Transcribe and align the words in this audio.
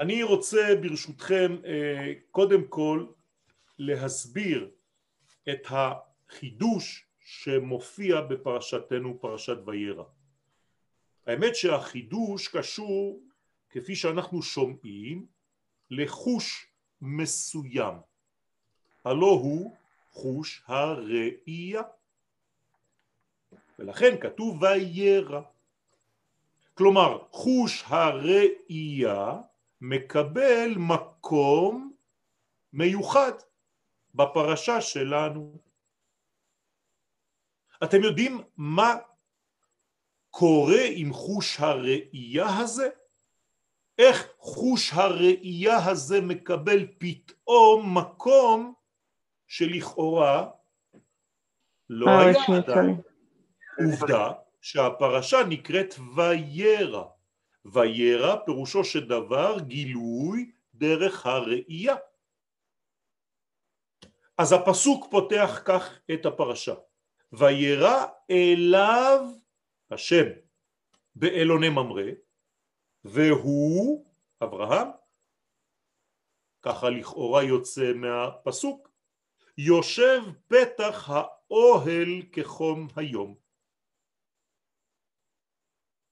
אני 0.00 0.22
רוצה 0.22 0.74
ברשותכם 0.82 1.56
אה, 1.64 2.12
קודם 2.30 2.64
כל 2.68 3.06
להסביר 3.78 4.70
את 5.48 5.66
החידוש 5.68 7.06
שמופיע 7.20 8.20
בפרשתנו 8.20 9.20
פרשת 9.20 9.56
וירא. 9.66 10.04
האמת 11.26 11.56
שהחידוש 11.56 12.48
קשור 12.48 13.20
כפי 13.70 13.96
שאנחנו 13.96 14.42
שומעים 14.42 15.26
לחוש 15.90 16.66
מסוים. 17.02 17.94
הלא 19.04 19.30
הוא 19.30 19.76
חוש 20.10 20.62
הראייה. 20.66 21.82
ולכן 23.78 24.20
כתוב 24.20 24.62
וירא. 24.62 25.40
כלומר 26.74 27.18
חוש 27.30 27.84
הראייה 27.86 29.40
מקבל 29.80 30.74
מקום 30.76 31.92
מיוחד 32.72 33.32
בפרשה 34.14 34.80
שלנו. 34.80 35.58
אתם 37.84 38.02
יודעים 38.02 38.42
מה 38.56 38.94
קורה 40.30 40.82
עם 40.90 41.12
חוש 41.12 41.60
הראייה 41.60 42.58
הזה? 42.58 42.88
איך 43.98 44.28
חוש 44.38 44.92
הראייה 44.92 45.90
הזה 45.90 46.20
מקבל 46.20 46.86
פתאום 46.98 47.98
מקום 47.98 48.74
שלכאורה 49.46 50.50
לא 51.90 52.06
אה, 52.06 52.20
היה 52.20 52.58
עדיין. 52.58 53.00
עובדה 53.78 54.32
שהפרשה 54.60 55.38
נקראת 55.48 55.94
וירא. 56.16 57.04
וירא 57.64 58.36
פירושו 58.46 58.84
של 58.84 59.08
דבר 59.08 59.56
גילוי 59.60 60.52
דרך 60.74 61.26
הראייה. 61.26 61.96
אז 64.38 64.52
הפסוק 64.52 65.06
פותח 65.10 65.62
כך 65.64 66.00
את 66.14 66.26
הפרשה 66.26 66.74
וירא 67.32 68.06
אליו 68.30 69.26
השם 69.90 70.24
באלוני 71.14 71.68
ממרא 71.68 72.10
והוא 73.04 74.06
אברהם 74.42 74.88
ככה 76.62 76.90
לכאורה 76.90 77.42
יוצא 77.42 77.92
מהפסוק 77.94 78.90
יושב 79.58 80.22
פתח 80.48 81.10
האוהל 81.10 82.22
כחום 82.32 82.88
היום 82.96 83.39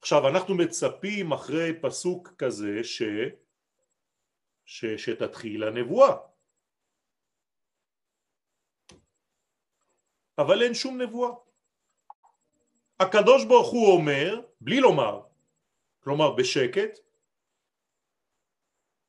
עכשיו 0.01 0.29
אנחנו 0.29 0.55
מצפים 0.55 1.33
אחרי 1.33 1.81
פסוק 1.83 2.29
כזה 2.39 2.85
ש... 2.85 3.03
ש... 4.65 4.85
שתתחיל 4.85 5.65
הנבואה. 5.65 6.17
אבל 10.39 10.63
אין 10.63 10.75
שום 10.75 11.03
נבואה. 11.03 11.31
הקדוש 13.01 13.45
ברוך 13.45 13.73
הוא 13.73 13.93
אומר 13.93 14.41
בלי 14.61 14.81
לומר 14.81 15.23
כלומר 16.01 16.35
בשקט 16.35 16.99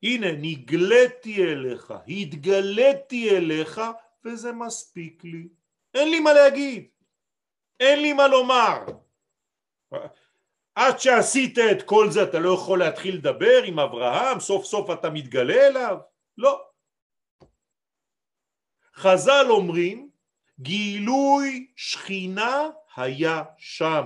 הנה 0.02 0.26
נגלתי 0.42 1.42
אליך 1.42 1.94
התגליתי 2.08 3.30
אליך 3.36 3.80
וזה 4.24 4.52
מספיק 4.52 5.24
לי. 5.24 5.48
אין 5.94 6.10
לי 6.10 6.20
מה 6.20 6.32
להגיד. 6.32 6.88
אין 7.80 8.02
לי 8.02 8.12
מה 8.12 8.28
לומר 8.28 8.84
עד 10.80 10.98
שעשית 10.98 11.58
את 11.58 11.82
כל 11.82 12.10
זה 12.10 12.22
אתה 12.22 12.38
לא 12.38 12.54
יכול 12.54 12.78
להתחיל 12.78 13.14
לדבר 13.16 13.62
עם 13.64 13.78
אברהם, 13.78 14.40
סוף 14.40 14.64
סוף 14.64 14.90
אתה 14.90 15.10
מתגלה 15.10 15.66
אליו? 15.66 15.96
לא. 16.38 16.70
חז"ל 18.94 19.46
אומרים 19.50 20.10
גילוי 20.60 21.72
שכינה 21.76 22.68
היה 22.96 23.42
שם, 23.58 24.02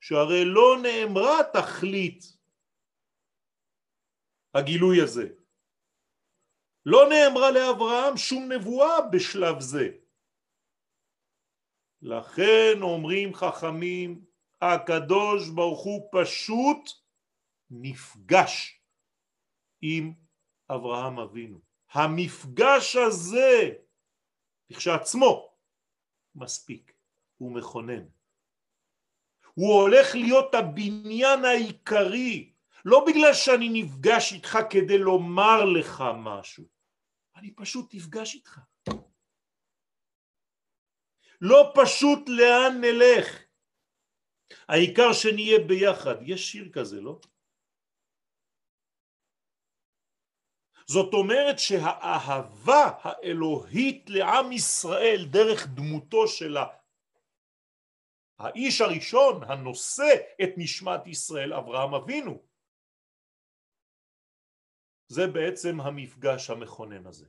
שהרי 0.00 0.44
לא 0.44 0.76
נאמרה 0.82 1.38
תכלית 1.52 2.24
הגילוי 4.54 5.02
הזה. 5.02 5.28
לא 6.86 7.08
נאמרה 7.08 7.50
לאברהם 7.50 8.16
שום 8.16 8.52
נבואה 8.52 9.00
בשלב 9.12 9.60
זה. 9.60 9.88
לכן 12.02 12.82
אומרים 12.82 13.34
חכמים 13.34 14.27
הקדוש 14.60 15.48
ברוך 15.48 15.84
הוא 15.84 16.08
פשוט 16.12 16.90
נפגש 17.70 18.80
עם 19.80 20.12
אברהם 20.70 21.18
אבינו. 21.18 21.58
המפגש 21.92 22.96
הזה 22.96 23.70
כשעצמו 24.72 25.54
מספיק, 26.34 26.92
הוא 27.36 27.52
מכונן. 27.52 28.06
הוא 29.54 29.80
הולך 29.82 30.14
להיות 30.14 30.54
הבניין 30.54 31.44
העיקרי, 31.44 32.52
לא 32.84 33.04
בגלל 33.06 33.34
שאני 33.34 33.82
נפגש 33.82 34.32
איתך 34.32 34.58
כדי 34.70 34.98
לומר 34.98 35.64
לך 35.64 36.04
משהו, 36.16 36.64
אני 37.36 37.54
פשוט 37.54 37.94
נפגש 37.94 38.34
איתך. 38.34 38.60
לא 41.40 41.72
פשוט 41.74 42.28
לאן 42.28 42.80
נלך, 42.80 43.47
העיקר 44.68 45.12
שנהיה 45.12 45.58
ביחד. 45.68 46.14
יש 46.22 46.52
שיר 46.52 46.72
כזה, 46.72 47.00
לא? 47.00 47.20
זאת 50.86 51.14
אומרת 51.14 51.58
שהאהבה 51.58 52.90
האלוהית 53.02 54.10
לעם 54.10 54.52
ישראל 54.52 55.26
דרך 55.30 55.66
דמותו 55.66 56.28
של 56.28 56.56
האיש 58.38 58.80
הראשון 58.80 59.42
הנושא 59.44 60.14
את 60.42 60.48
נשמת 60.56 61.06
ישראל, 61.06 61.52
אברהם 61.52 61.94
אבינו, 61.94 62.42
זה 65.08 65.22
בעצם 65.34 65.80
המפגש 65.80 66.50
המכונן 66.50 67.06
הזה. 67.06 67.26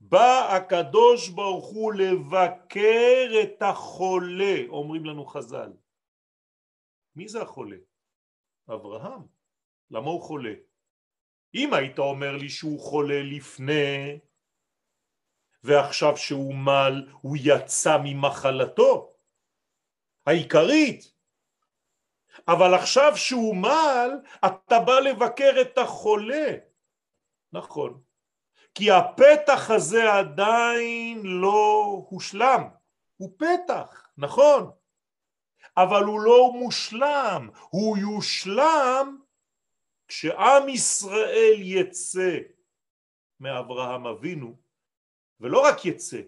בא 0.00 0.56
הקדוש 0.56 1.28
ברוך 1.28 1.66
הוא 1.66 1.92
לבקר 1.92 3.30
את 3.42 3.62
החולה, 3.62 4.56
אומרים 4.68 5.04
לנו 5.04 5.26
חז"ל. 5.26 5.72
מי 7.16 7.28
זה 7.28 7.42
החולה? 7.42 7.76
אברהם. 8.68 9.22
למה 9.90 10.10
הוא 10.10 10.22
חולה? 10.22 10.54
אם 11.54 11.74
היית 11.74 11.98
אומר 11.98 12.36
לי 12.36 12.48
שהוא 12.48 12.80
חולה 12.80 13.22
לפני 13.22 14.18
ועכשיו 15.64 16.16
שהוא 16.16 16.54
מל 16.54 17.08
הוא 17.20 17.36
יצא 17.40 17.96
ממחלתו 18.04 19.16
העיקרית 20.26 21.14
אבל 22.48 22.74
עכשיו 22.74 23.12
שהוא 23.16 23.56
מל 23.56 24.10
אתה 24.46 24.78
בא 24.86 25.00
לבקר 25.00 25.52
את 25.60 25.78
החולה 25.78 26.56
נכון 27.52 28.02
כי 28.74 28.90
הפתח 28.90 29.70
הזה 29.70 30.12
עדיין 30.12 31.22
לא 31.24 32.06
הושלם, 32.08 32.68
הוא 33.16 33.30
פתח, 33.38 34.08
נכון, 34.16 34.70
אבל 35.76 36.04
הוא 36.04 36.20
לא 36.20 36.52
מושלם, 36.54 37.48
הוא 37.70 37.98
יושלם 37.98 39.18
כשעם 40.08 40.68
ישראל 40.68 41.56
יצא 41.58 42.38
מאברהם 43.40 44.06
אבינו, 44.06 44.56
ולא 45.40 45.64
רק 45.64 45.84
יצא, 45.84 46.20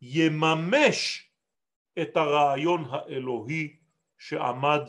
יממש 0.00 1.30
את 2.02 2.16
הרעיון 2.16 2.84
האלוהי 2.90 3.76
שעמד 4.18 4.80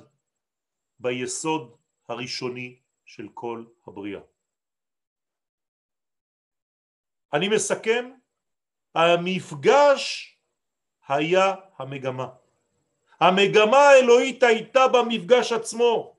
ביסוד 1.00 1.78
הראשוני 2.10 2.80
של 3.06 3.28
כל 3.34 3.66
הבריאה. 3.88 4.22
אני 7.34 7.50
מסכם, 7.50 8.12
המפגש 8.96 10.34
היה 11.08 11.54
המגמה. 11.78 12.28
המגמה 13.20 13.78
האלוהית 13.78 14.44
הייתה 14.44 14.88
במפגש 14.88 15.52
עצמו. 15.52 16.18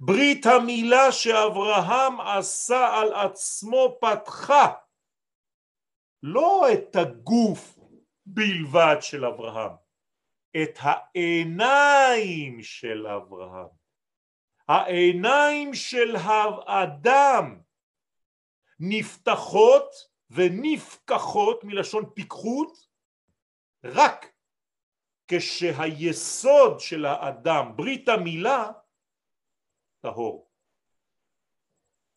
ברית 0.00 0.46
המילה 0.46 1.12
שאברהם 1.12 2.20
עשה 2.20 3.00
על 3.00 3.14
עצמו 3.14 3.98
פתחה 4.00 4.72
לא 6.22 6.66
את 6.72 6.96
הגוף 6.96 7.78
בלבד 8.26 8.96
של 9.00 9.24
אברהם, 9.24 9.72
את 10.62 10.78
העיניים 10.80 12.62
של 12.62 13.06
אברהם. 13.06 13.68
העיניים 14.68 15.74
של 15.74 16.16
האדם 16.16 17.60
נפתחות 18.80 20.08
ונפקחות 20.30 21.64
מלשון 21.64 22.04
פיקחות 22.14 22.88
רק 23.84 24.32
כשהיסוד 25.28 26.80
של 26.80 27.04
האדם, 27.04 27.72
ברית 27.76 28.08
המילה, 28.08 28.70
טהור. 30.00 30.48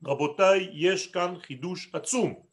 רבותיי, 0.06 0.70
יש 0.74 1.08
כאן 1.08 1.40
חידוש 1.40 1.90
עצום. 1.94 2.44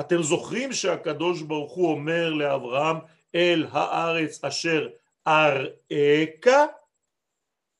אתם 0.00 0.22
זוכרים 0.22 0.72
שהקדוש 0.72 1.42
ברוך 1.42 1.72
הוא 1.72 1.90
אומר 1.90 2.30
לאברהם 2.30 2.96
אל 3.34 3.66
הארץ 3.70 4.44
אשר 4.44 4.88
אראך? 5.26 6.46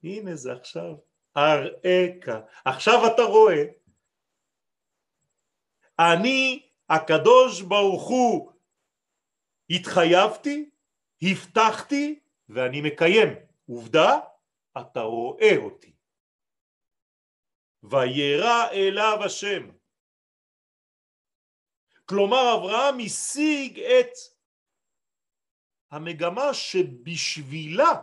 הנה 0.04 0.34
זה 0.34 0.52
עכשיו, 0.52 0.94
אראך. 1.36 2.28
עכשיו 2.64 3.06
אתה 3.14 3.22
רואה, 3.22 3.64
אני 5.98 6.68
הקדוש 6.88 7.62
ברוך 7.62 8.08
הוא 8.08 8.52
התחייבתי, 9.70 10.70
הבטחתי 11.22 12.20
ואני 12.48 12.80
מקיים. 12.80 13.28
עובדה, 13.68 14.20
אתה 14.80 15.00
רואה 15.00 15.56
אותי. 15.56 15.92
וירא 17.82 18.70
אליו 18.72 19.18
השם. 19.24 19.70
כלומר 22.06 22.54
אברהם 22.56 22.98
השיג 23.06 23.80
את 23.80 24.12
המגמה 25.90 26.54
שבשבילה 26.54 28.02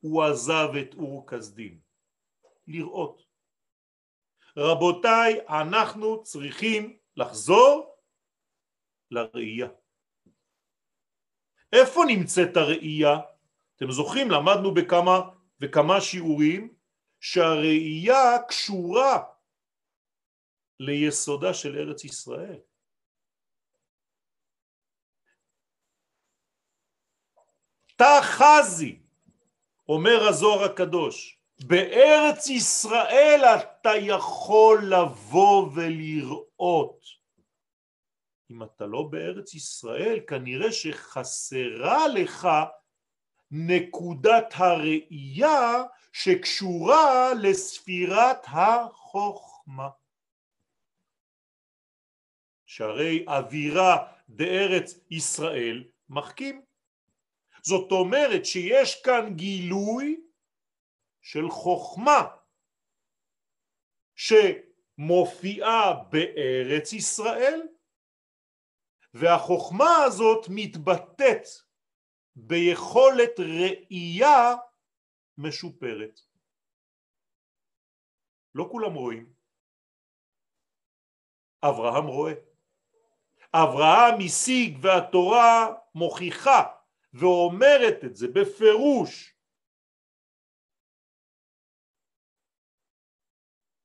הוא 0.00 0.22
עזב 0.22 0.68
את 0.80 0.94
אור 0.94 1.26
כסדים, 1.30 1.80
לראות. 2.66 3.22
רבותיי, 4.56 5.40
אנחנו 5.48 6.22
צריכים 6.22 6.98
לחזור 7.16 7.96
לראייה. 9.10 9.68
איפה 11.72 12.00
נמצאת 12.08 12.56
הראייה? 12.56 13.20
אתם 13.76 13.90
זוכרים, 13.90 14.30
למדנו 14.30 14.74
בכמה 14.74 15.20
וכמה 15.60 16.00
שיעורים 16.00 16.74
שהראייה 17.20 18.42
קשורה 18.48 19.22
ליסודה 20.80 21.54
של 21.54 21.76
ארץ 21.76 22.04
ישראל. 22.04 22.58
תחזי, 27.96 29.02
אומר 29.88 30.28
הזוהר 30.28 30.64
הקדוש, 30.64 31.38
בארץ 31.60 32.46
ישראל 32.48 33.40
אתה 33.44 33.90
יכול 34.00 34.84
לבוא 34.84 35.70
ולראות. 35.74 37.04
אם 38.50 38.62
אתה 38.62 38.86
לא 38.86 39.02
בארץ 39.10 39.54
ישראל, 39.54 40.20
כנראה 40.26 40.72
שחסרה 40.72 42.08
לך 42.08 42.48
נקודת 43.50 44.54
הראייה 44.54 45.82
שקשורה 46.12 47.34
לספירת 47.42 48.44
החוכמה. 48.46 49.88
שהרי 52.66 53.24
אווירה 53.28 54.12
בארץ 54.28 54.98
ישראל 55.10 55.84
מחכים. 56.08 56.62
זאת 57.62 57.92
אומרת 57.92 58.46
שיש 58.46 59.02
כאן 59.02 59.34
גילוי 59.34 60.23
של 61.24 61.50
חוכמה 61.50 62.36
שמופיעה 64.14 65.94
בארץ 66.10 66.92
ישראל 66.92 67.60
והחוכמה 69.14 70.04
הזאת 70.06 70.46
מתבטאת 70.48 71.46
ביכולת 72.36 73.40
ראייה 73.40 74.54
משופרת. 75.38 76.20
לא 78.54 78.68
כולם 78.70 78.94
רואים. 78.94 79.32
אברהם 81.62 82.06
רואה. 82.06 82.32
אברהם 83.52 84.20
השיג 84.26 84.78
והתורה 84.82 85.74
מוכיחה 85.94 86.62
ואומרת 87.12 88.04
את 88.04 88.16
זה 88.16 88.26
בפירוש. 88.28 89.33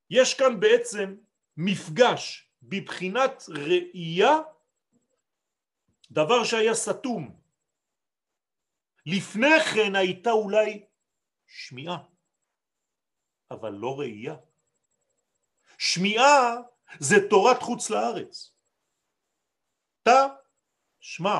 יש 0.10 0.34
כאן 0.34 0.60
בעצם 0.60 1.16
מפגש 1.58 2.50
בבחינת 2.62 3.44
ראייה, 3.50 4.38
דבר 6.12 6.44
שהיה 6.44 6.74
סתום. 6.74 7.40
לפני 9.06 9.60
כן 9.74 9.96
הייתה 9.96 10.32
אולי 10.32 10.86
שמיעה, 11.48 11.98
אבל 13.52 13.70
לא 13.70 14.00
ראייה. 14.00 14.36
שמיעה 15.78 16.56
זה 17.00 17.16
תורת 17.30 17.62
חוץ 17.62 17.90
לארץ. 17.90 18.52
תא 20.04 20.28
שמע. 21.00 21.40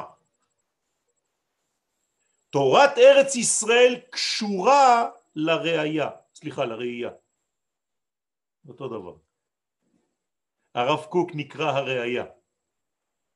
תורת 2.50 2.98
ארץ 2.98 3.36
ישראל 3.36 4.02
קשורה 4.10 5.10
לראייה, 5.36 6.10
סליחה, 6.36 6.66
לראייה. 6.66 7.10
אותו 8.70 8.88
דבר. 8.88 9.16
הרב 10.76 11.06
קוק 11.06 11.32
נקרא 11.34 11.72
הראייה, 11.72 12.26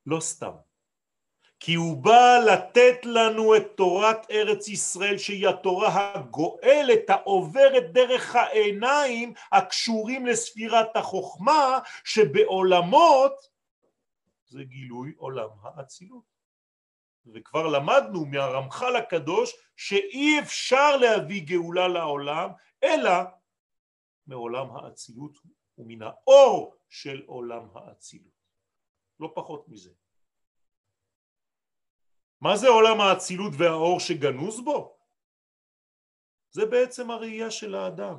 לא 0.06 0.20
סתם. 0.20 0.52
כי 1.60 1.74
הוא 1.74 2.04
בא 2.04 2.40
לתת 2.48 3.06
לנו 3.06 3.56
את 3.56 3.64
תורת 3.76 4.32
ארץ 4.32 4.68
ישראל 4.68 5.18
שהיא 5.18 5.48
התורה 5.48 6.14
הגואלת 6.16 7.10
העוברת 7.10 7.94
דרך 7.94 8.36
העיניים 8.36 9.34
הקשורים 9.52 10.26
לספירת 10.26 10.96
החוכמה 10.96 11.80
שבעולמות 12.04 13.34
זה 14.48 14.64
גילוי 14.64 15.14
עולם 15.18 15.50
האצילות. 15.64 16.24
וכבר 17.34 17.68
למדנו 17.68 18.26
מהרמח"ל 18.26 18.96
הקדוש 18.96 19.56
שאי 19.76 20.40
אפשר 20.40 20.98
להביא 20.98 21.44
גאולה 21.46 21.88
לעולם 21.88 22.50
אלא 22.84 23.12
מעולם 24.28 24.76
האצילות 24.76 25.38
ומן 25.78 26.02
האור 26.02 26.76
של 26.90 27.24
עולם 27.26 27.78
האצילות. 27.78 28.34
לא 29.20 29.32
פחות 29.36 29.70
מזה. 29.70 29.92
מה 32.42 32.58
זה 32.58 32.68
עולם 32.68 33.02
האצילות 33.02 33.54
והאור 33.58 34.00
שגנוז 34.00 34.62
בו? 34.62 34.98
זה 36.52 36.66
בעצם 36.66 37.12
הראייה 37.12 37.52
של 37.52 37.76
האדם. 37.76 38.16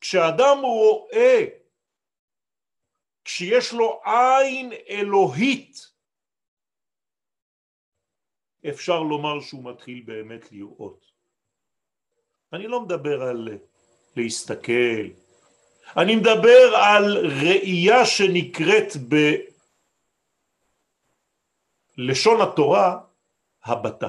כשאדם 0.00 0.58
רואה, 0.62 1.44
כשיש 3.24 3.72
לו 3.72 4.00
עין 4.04 4.72
אלוהית, 4.88 5.92
אפשר 8.68 9.00
לומר 9.00 9.40
שהוא 9.40 9.64
מתחיל 9.72 10.02
באמת 10.06 10.52
לראות. 10.52 11.12
אני 12.52 12.66
לא 12.66 12.80
מדבר 12.80 13.22
על 13.22 13.48
להסתכל, 14.16 15.02
אני 15.96 16.16
מדבר 16.16 16.76
על 16.76 17.26
ראייה 17.26 18.06
שנקראת 18.06 18.96
לשון 21.98 22.40
התורה 22.40 22.98
הבטה. 23.64 24.08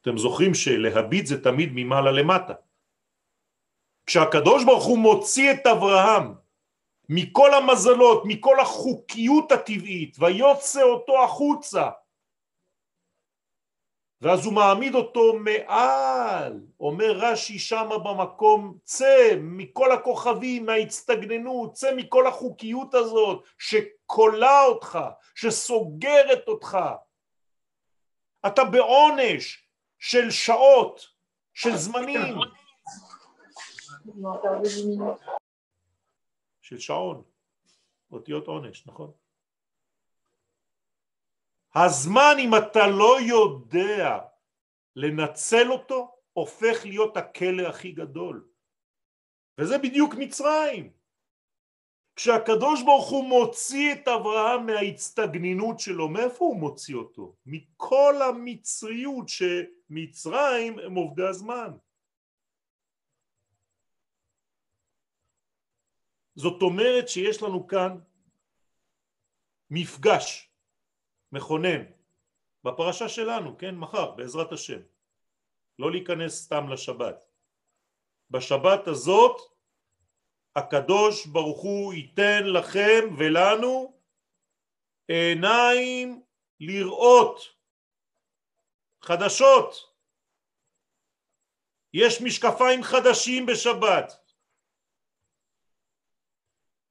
אתם 0.00 0.18
זוכרים 0.18 0.54
שלהביט 0.54 1.26
זה 1.26 1.42
תמיד 1.42 1.70
ממעלה 1.74 2.10
למטה. 2.10 2.54
כשהקדוש 4.06 4.64
ברוך 4.64 4.84
הוא 4.84 4.98
מוציא 4.98 5.52
את 5.52 5.66
אברהם 5.66 6.34
מכל 7.08 7.54
המזלות, 7.54 8.22
מכל 8.24 8.60
החוקיות 8.60 9.52
הטבעית, 9.52 10.16
ויוצא 10.18 10.82
אותו 10.82 11.24
החוצה, 11.24 11.90
ואז 14.20 14.44
הוא 14.44 14.54
מעמיד 14.54 14.94
אותו 14.94 15.32
מעל, 15.38 16.60
אומר 16.80 17.12
רש"י 17.16 17.58
שמה 17.58 17.98
במקום 17.98 18.78
צא 18.84 19.36
מכל 19.40 19.92
הכוכבים, 19.92 20.66
מההצטגננות, 20.66 21.72
צא 21.72 21.94
מכל 21.96 22.26
החוקיות 22.26 22.94
הזאת 22.94 23.44
שכולה 23.58 24.62
אותך, 24.64 24.98
שסוגרת 25.34 26.48
אותך. 26.48 26.78
אתה 28.46 28.64
בעונש 28.64 29.68
של 29.98 30.30
שעות, 30.30 31.06
של 31.54 31.76
זמנים. 31.76 32.34
של 36.60 36.78
שעון, 36.78 37.22
אותיות 38.12 38.46
עונש, 38.46 38.86
נכון? 38.86 39.12
הזמן 41.84 42.36
אם 42.38 42.50
אתה 42.54 42.86
לא 42.86 43.20
יודע 43.20 44.18
לנצל 44.96 45.72
אותו 45.72 46.16
הופך 46.32 46.84
להיות 46.84 47.16
הכלא 47.16 47.68
הכי 47.68 47.92
גדול. 47.92 48.48
וזה 49.58 49.78
בדיוק 49.78 50.14
מצרים. 50.14 50.92
כשהקדוש 52.16 52.82
ברוך 52.82 53.10
הוא 53.10 53.28
מוציא 53.28 53.92
את 53.92 54.08
אברהם 54.08 54.66
מההצטגנינות 54.66 55.80
שלו 55.80 56.08
מאיפה 56.08 56.44
הוא 56.44 56.56
מוציא 56.56 56.94
אותו? 56.94 57.36
מכל 57.46 58.14
המצריות 58.28 59.28
שמצרים 59.28 60.78
הם 60.78 60.94
עובדי 60.94 61.26
הזמן. 61.26 61.70
זאת 66.34 66.62
אומרת 66.62 67.08
שיש 67.08 67.42
לנו 67.42 67.66
כאן 67.66 67.98
מפגש 69.70 70.45
מכונן 71.32 71.84
בפרשה 72.64 73.08
שלנו, 73.08 73.58
כן, 73.58 73.74
מחר, 73.74 74.10
בעזרת 74.10 74.52
השם. 74.52 74.80
לא 75.78 75.90
להיכנס 75.90 76.44
סתם 76.44 76.68
לשבת. 76.68 77.24
בשבת 78.30 78.88
הזאת 78.88 79.36
הקדוש 80.56 81.26
ברוך 81.26 81.62
הוא 81.62 81.94
ייתן 81.94 82.46
לכם 82.46 83.14
ולנו 83.18 84.00
עיניים 85.08 86.22
לראות 86.60 87.40
חדשות. 89.02 89.96
יש 91.94 92.22
משקפיים 92.22 92.82
חדשים 92.82 93.46
בשבת. 93.46 94.25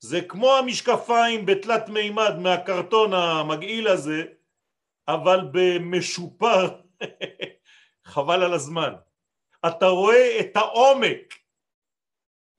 זה 0.08 0.22
כמו 0.30 0.56
המשקפיים 0.56 1.46
בתלת 1.46 1.90
מימד 1.90 2.34
מהקרטון 2.44 3.14
המגעיל 3.14 3.88
הזה, 3.88 4.24
אבל 5.08 5.40
במשופר, 5.52 6.82
חבל 8.14 8.44
על 8.44 8.54
הזמן. 8.54 8.94
אתה 9.68 9.86
רואה 9.86 10.40
את 10.40 10.56
העומק, 10.56 11.34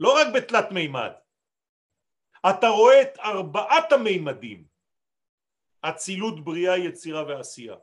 לא 0.01 0.17
רק 0.21 0.27
בתלת 0.35 0.73
מימד, 0.73 1.13
אתה 2.51 2.69
רואה 2.69 3.03
את 3.03 3.19
ארבעת 3.19 3.93
המימדים, 3.93 4.65
אצילות, 5.81 6.45
בריאה, 6.45 6.79
יצירה 6.79 7.25
ועשייה. 7.27 7.77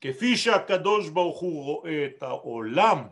כפי 0.00 0.36
שהקדוש 0.36 1.08
ברוך 1.08 1.40
הוא 1.40 1.64
רואה 1.64 2.06
את 2.06 2.22
העולם, 2.22 3.08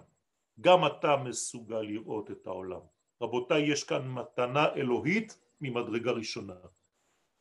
גם 0.61 0.87
אתה 0.87 1.16
מסוגל 1.16 1.80
לראות 1.80 2.30
את 2.30 2.47
העולם. 2.47 3.00
רבותיי, 3.20 3.72
יש 3.72 3.84
כאן 3.84 4.08
מתנה 4.08 4.74
אלוהית 4.76 5.38
ממדרגה 5.60 6.10
ראשונה. 6.10 6.54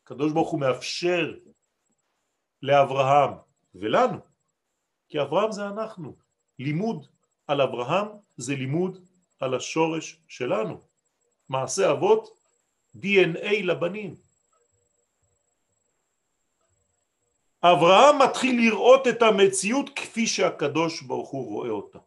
הקדוש 0.03 0.31
ברוך 0.33 0.49
הוא 0.49 0.59
מאפשר 0.59 1.33
לאברהם 2.61 3.31
ולנו, 3.75 4.17
כי 5.09 5.21
אברהם 5.21 5.51
זה 5.51 5.67
אנחנו. 5.67 6.15
לימוד 6.59 7.07
על 7.47 7.61
אברהם 7.61 8.07
זה 8.37 8.55
לימוד 8.55 8.97
על 9.39 9.55
השורש 9.55 10.21
שלנו. 10.27 10.81
מעשה 11.49 11.91
אבות, 11.91 12.37
DNA 12.95 13.63
לבנים. 13.63 14.15
אברהם 17.63 18.21
מתחיל 18.29 18.55
לראות 18.55 19.07
את 19.07 19.21
המציאות 19.21 19.89
כפי 19.95 20.27
שהקדוש 20.27 21.01
ברוך 21.01 21.29
הוא 21.29 21.45
רואה 21.45 21.69
אותה. 21.69 21.99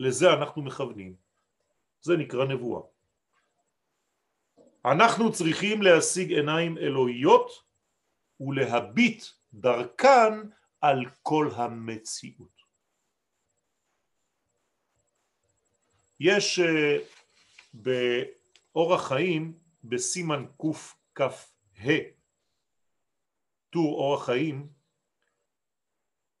לזה 0.00 0.32
אנחנו 0.32 0.62
מכוונים. 0.62 1.29
זה 2.02 2.16
נקרא 2.16 2.44
נבואה. 2.44 2.82
אנחנו 4.84 5.32
צריכים 5.32 5.82
להשיג 5.82 6.32
עיניים 6.32 6.78
אלוהיות 6.78 7.50
ולהביט 8.40 9.24
דרכן 9.52 10.32
על 10.80 11.04
כל 11.22 11.50
המציאות. 11.56 12.60
יש 16.20 16.58
אה, 16.58 16.96
באורח 17.74 19.08
חיים 19.08 19.58
בסימן 19.84 20.44
קכ"ה 21.14 21.94
טור 23.70 23.98
אורח 23.98 24.26
חיים 24.26 24.68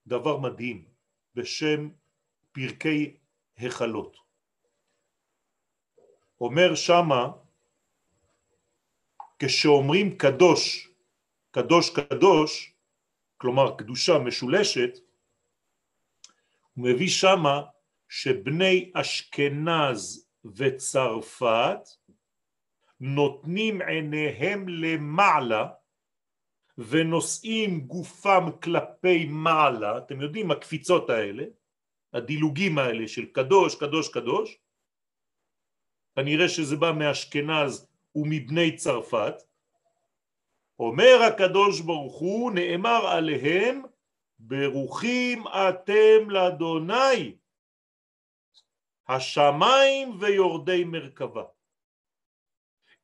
דבר 0.06 0.36
מדהים 0.36 0.88
בשם 1.34 1.88
פרקי 2.52 3.16
החלות. 3.58 4.29
אומר 6.40 6.74
שמה 6.74 7.30
כשאומרים 9.38 10.16
קדוש, 10.16 10.88
קדוש 11.50 11.90
קדוש, 11.90 12.74
כלומר 13.36 13.76
קדושה 13.76 14.18
משולשת, 14.18 14.98
הוא 16.74 16.84
מביא 16.84 17.08
שמה 17.08 17.62
שבני 18.08 18.90
אשכנז 18.94 20.28
וצרפת 20.44 21.80
נותנים 23.00 23.82
עיניהם 23.82 24.68
למעלה 24.68 25.66
ונושאים 26.78 27.80
גופם 27.80 28.44
כלפי 28.62 29.24
מעלה, 29.24 29.98
אתם 29.98 30.20
יודעים 30.20 30.50
הקפיצות 30.50 31.10
האלה, 31.10 31.44
הדילוגים 32.12 32.78
האלה 32.78 33.08
של 33.08 33.26
קדוש, 33.26 33.74
קדוש, 33.74 34.08
קדוש, 34.08 34.58
כנראה 36.16 36.48
שזה 36.48 36.76
בא 36.76 36.92
מאשכנז 36.98 37.86
ומבני 38.14 38.76
צרפת, 38.76 39.34
אומר 40.78 41.22
הקדוש 41.22 41.80
ברוך 41.80 42.18
הוא, 42.18 42.52
נאמר 42.52 43.06
עליהם, 43.06 43.82
ברוכים 44.38 45.44
אתם 45.48 46.30
לאדוני, 46.30 47.34
השמיים 49.08 50.16
ויורדי 50.20 50.84
מרכבה. 50.84 51.44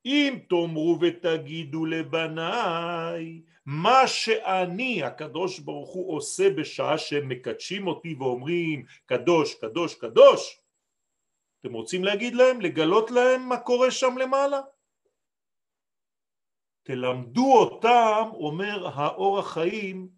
אם 0.05 0.39
תאמרו 0.49 0.97
ותגידו 1.01 1.85
לבניי, 1.85 3.41
מה 3.65 4.07
שאני 4.07 5.03
הקדוש 5.03 5.59
ברוך 5.59 5.93
הוא 5.93 6.17
עושה 6.17 6.49
בשעה 6.49 6.97
שהם 6.97 7.29
מקדשים 7.29 7.87
אותי 7.87 8.15
ואומרים 8.19 8.85
קדוש 9.05 9.55
קדוש 9.55 9.95
קדוש 9.95 10.61
אתם 11.59 11.73
רוצים 11.73 12.03
להגיד 12.03 12.35
להם, 12.35 12.61
לגלות 12.61 13.11
להם 13.11 13.49
מה 13.49 13.59
קורה 13.59 13.91
שם 13.91 14.17
למעלה? 14.17 14.61
תלמדו 16.83 17.53
אותם, 17.53 18.29
אומר 18.33 18.87
האור 18.87 19.39
החיים, 19.39 20.09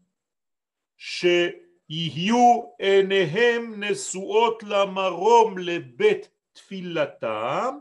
שיהיו 0.97 2.73
עיניהם 2.79 3.83
נשואות 3.83 4.63
למרום 4.63 5.57
לבית 5.57 6.29
תפילתם 6.51 7.77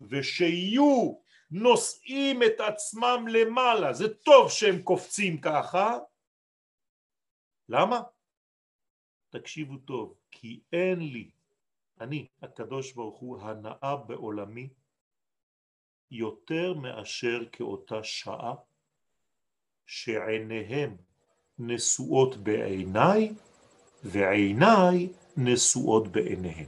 ושיהיו 0.00 1.14
נושאים 1.50 2.42
את 2.42 2.60
עצמם 2.60 3.24
למעלה, 3.28 3.92
זה 3.92 4.14
טוב 4.14 4.50
שהם 4.50 4.82
קופצים 4.82 5.40
ככה, 5.40 5.98
למה? 7.68 8.00
תקשיבו 9.30 9.76
טוב, 9.76 10.18
כי 10.30 10.60
אין 10.72 10.98
לי, 10.98 11.30
אני 12.02 12.26
הקדוש 12.42 12.92
ברוך 12.92 13.18
הוא 13.18 13.40
הנאה 13.40 13.96
בעולמי 13.96 14.68
יותר 16.10 16.74
מאשר 16.74 17.40
כאותה 17.52 18.04
שעה 18.04 18.54
שעיניהם 19.86 20.96
נשואות 21.58 22.36
בעיניי 22.36 23.32
ועיניי 24.04 25.08
נשואות 25.36 26.08
בעיניהם. 26.08 26.66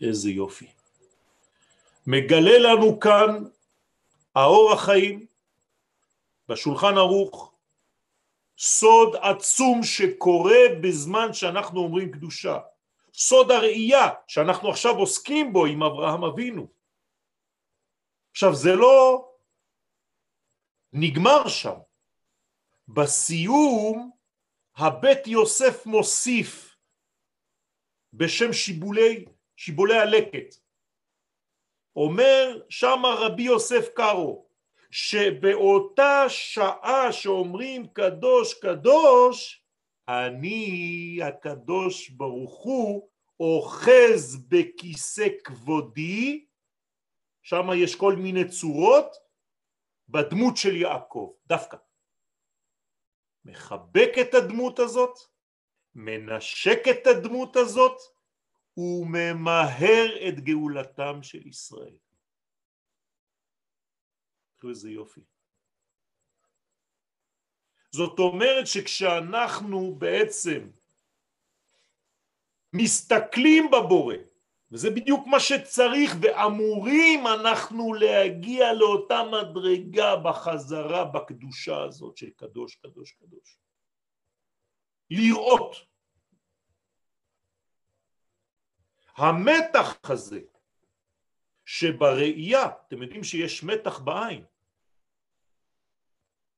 איזה 0.00 0.30
יופי. 0.30 0.70
מגלה 2.06 2.58
לנו 2.58 3.00
כאן 3.00 3.44
האור 4.34 4.72
החיים 4.72 5.26
בשולחן 6.48 6.96
ערוך 6.96 7.52
סוד 8.58 9.16
עצום 9.16 9.82
שקורה 9.82 10.60
בזמן 10.82 11.32
שאנחנו 11.32 11.80
אומרים 11.80 12.12
קדושה 12.12 12.58
סוד 13.20 13.50
הראייה 13.50 14.08
שאנחנו 14.28 14.70
עכשיו 14.70 14.92
עוסקים 14.98 15.52
בו 15.52 15.66
עם 15.66 15.82
אברהם 15.82 16.24
אבינו. 16.24 16.72
עכשיו 18.30 18.54
זה 18.54 18.70
לא 18.74 19.28
נגמר 20.92 21.48
שם. 21.48 21.74
בסיום 22.88 24.10
הבית 24.76 25.26
יוסף 25.26 25.86
מוסיף 25.86 26.76
בשם 28.12 28.52
שיבולי, 28.52 29.24
שיבולי 29.56 29.98
הלקט. 29.98 30.54
אומר 31.96 32.60
שם 32.68 33.02
רבי 33.18 33.42
יוסף 33.42 33.88
קארו 33.94 34.48
שבאותה 34.90 36.24
שעה 36.28 37.12
שאומרים 37.12 37.88
קדוש 37.92 38.54
קדוש 38.54 39.57
אני 40.08 41.18
הקדוש 41.28 42.08
ברוך 42.10 42.64
הוא 42.64 43.08
אוחז 43.40 44.46
בכיסא 44.48 45.28
כבודי 45.44 46.46
שם 47.42 47.66
יש 47.76 47.96
כל 47.96 48.16
מיני 48.16 48.48
צורות 48.48 49.16
בדמות 50.08 50.56
של 50.56 50.76
יעקב 50.76 51.32
דווקא 51.46 51.76
מחבק 53.44 54.10
את 54.20 54.34
הדמות 54.34 54.78
הזאת 54.78 55.18
מנשק 55.94 56.78
את 56.90 57.06
הדמות 57.06 57.56
הזאת 57.56 57.96
וממהר 58.76 60.28
את 60.28 60.40
גאולתם 60.40 61.22
של 61.22 61.46
ישראל. 61.46 61.96
תראו 64.58 64.70
איזה 64.70 64.90
יופי. 64.90 65.20
זאת 67.90 68.18
אומרת 68.18 68.66
שכשאנחנו 68.66 69.94
בעצם 69.98 70.70
מסתכלים 72.72 73.70
בבורא 73.70 74.14
וזה 74.70 74.90
בדיוק 74.90 75.26
מה 75.26 75.40
שצריך 75.40 76.16
ואמורים 76.20 77.26
אנחנו 77.26 77.94
להגיע 77.94 78.72
לאותה 78.72 79.22
מדרגה 79.32 80.16
בחזרה 80.16 81.04
בקדושה 81.04 81.82
הזאת 81.82 82.16
של 82.16 82.30
קדוש 82.30 82.74
קדוש 82.74 83.12
קדוש. 83.12 83.58
לראות. 85.10 85.76
המתח 89.16 89.98
הזה 90.04 90.40
שבראייה, 91.64 92.66
אתם 92.86 93.02
יודעים 93.02 93.24
שיש 93.24 93.64
מתח 93.64 93.98
בעין, 93.98 94.44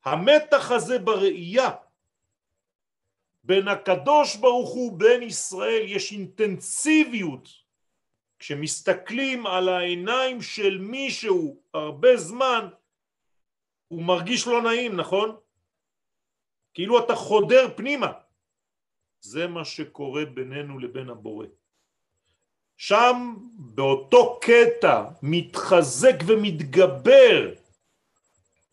המתח 0.04 0.71
הזה 0.71 0.99
בראייה 0.99 1.71
בין 3.45 3.69
הקדוש 3.69 4.37
ברוך 4.37 4.71
הוא 4.71 4.99
בין 4.99 5.23
ישראל 5.23 5.83
יש 5.87 6.12
אינטנסיביות. 6.12 7.49
כשמסתכלים 8.38 9.47
על 9.47 9.69
העיניים 9.69 10.42
של 10.42 10.78
מישהו 10.78 11.62
הרבה 11.75 12.16
זמן 12.16 12.69
הוא 13.88 14.02
מרגיש 14.02 14.47
לא 14.47 14.62
נעים 14.62 14.97
נכון? 14.97 15.37
כאילו 16.75 17.04
אתה 17.04 17.14
חודר 17.14 17.69
פנימה. 17.76 18.12
זה 19.21 19.47
מה 19.47 19.64
שקורה 19.64 20.25
בינינו 20.25 20.78
לבין 20.78 21.11
הבורא. 21.11 21.47
שם 22.76 23.35
באותו 23.59 24.40
קטע 24.42 25.04
מתחזק 25.23 26.16
ומתגבר 26.26 27.54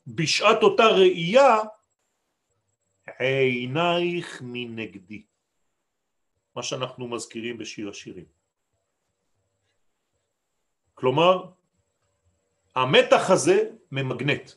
בשעת 0.07 0.63
אותה 0.63 0.87
ראייה 0.87 1.57
עינייך 3.19 4.41
מנגדי 4.45 5.23
מה 6.55 6.63
שאנחנו 6.63 7.07
מזכירים 7.07 7.57
בשיר 7.57 7.89
השירים. 7.89 8.25
כלומר 10.93 11.51
המתח 12.75 13.29
הזה 13.29 13.71
ממגנט. 13.91 14.51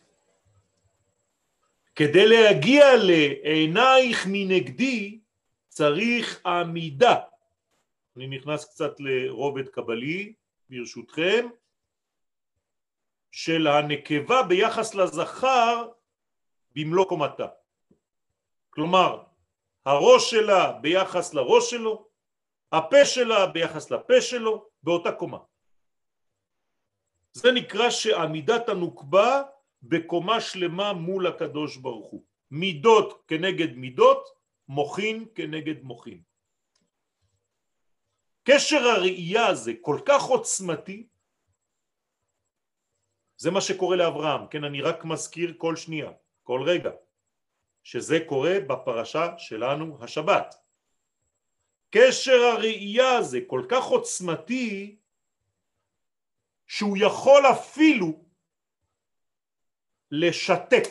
כדי 1.94 2.26
להגיע 2.28 2.84
לעינייך 2.96 4.26
מנגדי 4.28 5.18
צריך 5.68 6.46
עמידה. 6.46 7.16
אני 8.16 8.26
נכנס 8.26 8.64
קצת 8.64 9.00
לרובד 9.00 9.68
קבלי 9.68 10.32
ברשותכם 10.70 11.48
של 13.30 13.66
הנקבה 13.66 14.42
ביחס 14.42 14.94
לזכר 14.94 15.88
במלוא 16.76 17.08
קומתה. 17.08 17.46
כלומר, 18.70 19.22
הראש 19.86 20.30
שלה 20.30 20.72
ביחס 20.72 21.34
לראש 21.34 21.70
שלו, 21.70 22.08
הפה 22.72 23.04
שלה 23.04 23.46
ביחס 23.46 23.90
לפה 23.90 24.20
שלו, 24.20 24.66
באותה 24.82 25.12
קומה. 25.12 25.38
זה 27.32 27.52
נקרא 27.52 27.90
שעמידת 27.90 28.68
הנוקבה 28.68 29.42
בקומה 29.82 30.40
שלמה 30.40 30.92
מול 30.92 31.26
הקדוש 31.26 31.76
ברוך 31.76 32.10
הוא. 32.10 32.24
מידות 32.50 33.24
כנגד 33.28 33.76
מידות, 33.76 34.28
מוחין 34.68 35.26
כנגד 35.34 35.82
מוחין. 35.82 36.22
קשר 38.42 38.76
הראייה 38.76 39.46
הזה 39.46 39.72
כל 39.80 40.00
כך 40.04 40.22
עוצמתי 40.22 41.06
זה 43.40 43.50
מה 43.50 43.60
שקורה 43.60 43.96
לאברהם, 43.96 44.46
כן 44.50 44.64
אני 44.64 44.82
רק 44.82 45.04
מזכיר 45.04 45.54
כל 45.58 45.76
שנייה, 45.76 46.10
כל 46.42 46.62
רגע, 46.66 46.90
שזה 47.82 48.18
קורה 48.28 48.60
בפרשה 48.68 49.38
שלנו 49.38 50.04
השבת. 50.04 50.54
קשר 51.90 52.40
הראייה 52.52 53.16
הזה 53.16 53.40
כל 53.46 53.66
כך 53.68 53.84
עוצמתי 53.84 54.96
שהוא 56.66 56.96
יכול 57.00 57.42
אפילו 57.52 58.24
לשתק 60.10 60.88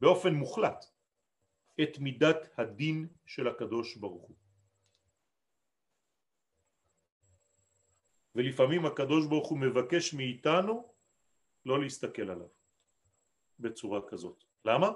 באופן 0.00 0.34
מוחלט 0.34 0.84
את 1.82 1.98
מידת 1.98 2.58
הדין 2.58 3.08
של 3.26 3.48
הקדוש 3.48 3.96
ברוך 3.96 4.22
הוא. 4.22 4.36
ולפעמים 8.34 8.86
הקדוש 8.86 9.26
ברוך 9.26 9.48
הוא 9.48 9.58
מבקש 9.58 10.14
מאיתנו 10.14 10.91
לא 11.66 11.80
להסתכל 11.80 12.30
עליו 12.30 12.48
בצורה 13.60 14.00
כזאת. 14.08 14.44
למה? 14.64 14.90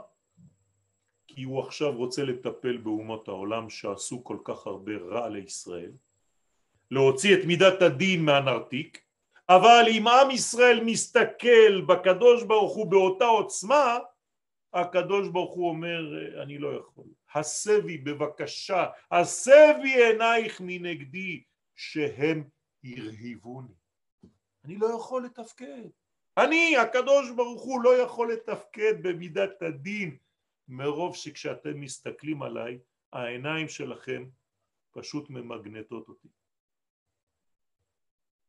כי 1.26 1.42
הוא 1.42 1.60
עכשיו 1.60 1.96
רוצה 1.96 2.24
לטפל 2.24 2.76
באומות 2.76 3.28
העולם 3.28 3.70
שעשו 3.70 4.24
כל 4.24 4.38
כך 4.44 4.66
הרבה 4.66 4.92
רע 4.96 5.28
לישראל, 5.28 5.92
להוציא 6.90 7.34
את 7.34 7.44
מידת 7.46 7.82
הדין 7.82 8.24
מהנרתיק, 8.24 9.02
אבל 9.48 9.84
אם 9.90 10.08
עם 10.08 10.30
ישראל 10.30 10.84
מסתכל 10.84 11.80
בקדוש 11.88 12.44
ברוך 12.44 12.76
הוא 12.76 12.90
באותה 12.90 13.24
עוצמה, 13.24 13.98
הקדוש 14.72 15.28
ברוך 15.28 15.54
הוא 15.54 15.68
אומר 15.68 16.00
אני 16.42 16.58
לא 16.58 16.68
יכול. 16.68 17.04
הסבי 17.34 17.98
בבקשה, 17.98 18.86
הסבי 19.10 20.04
עינייך 20.04 20.60
מנגדי 20.60 21.42
שהם 21.74 22.48
הרהיבוני. 22.84 23.74
אני 24.64 24.76
לא 24.76 24.86
יכול 24.86 25.24
לתפקד. 25.24 25.88
אני, 26.38 26.76
הקדוש 26.76 27.30
ברוך 27.30 27.62
הוא, 27.62 27.82
לא 27.82 28.02
יכול 28.02 28.32
לתפקד 28.32 29.02
במידת 29.02 29.62
הדין 29.62 30.16
מרוב 30.68 31.16
שכשאתם 31.16 31.80
מסתכלים 31.80 32.42
עליי, 32.42 32.78
העיניים 33.12 33.68
שלכם 33.68 34.28
פשוט 34.90 35.30
ממגנטות 35.30 36.08
אותי. 36.08 36.28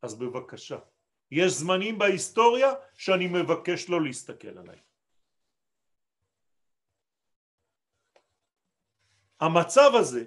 אז 0.02 0.20
בבקשה, 0.20 0.80
יש 1.32 1.52
זמנים 1.52 1.98
בהיסטוריה 1.98 2.74
שאני 2.94 3.28
מבקש 3.28 3.90
לא 3.90 4.04
להסתכל 4.04 4.58
עליי. 4.58 4.80
המצב 9.40 9.92
הזה 10.00 10.26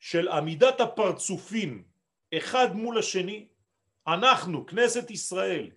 של 0.00 0.28
עמידת 0.28 0.80
הפרצופים 0.80 1.84
אחד 2.34 2.66
מול 2.74 2.98
השני, 2.98 3.48
אנחנו, 4.06 4.66
כנסת 4.66 5.10
ישראל, 5.10 5.70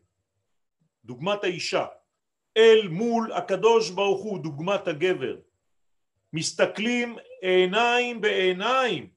דוגמת 1.05 1.43
האישה, 1.43 1.85
אל 2.57 2.87
מול 2.87 3.31
הקדוש 3.31 3.89
ברוך 3.89 4.23
הוא, 4.23 4.43
דוגמת 4.43 4.87
הגבר, 4.87 5.37
מסתכלים 6.33 7.17
עיניים 7.41 8.21
בעיניים, 8.21 9.09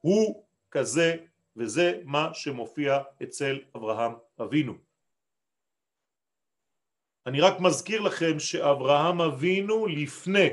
הוא 0.00 0.44
כזה 0.70 1.16
וזה 1.56 2.00
מה 2.04 2.34
שמופיע 2.34 2.98
אצל 3.22 3.58
אברהם 3.76 4.12
אבינו. 4.40 4.74
אני 7.26 7.40
רק 7.40 7.60
מזכיר 7.60 8.00
לכם 8.00 8.38
שאברהם 8.38 9.20
אבינו 9.20 9.86
לפני 9.86 10.48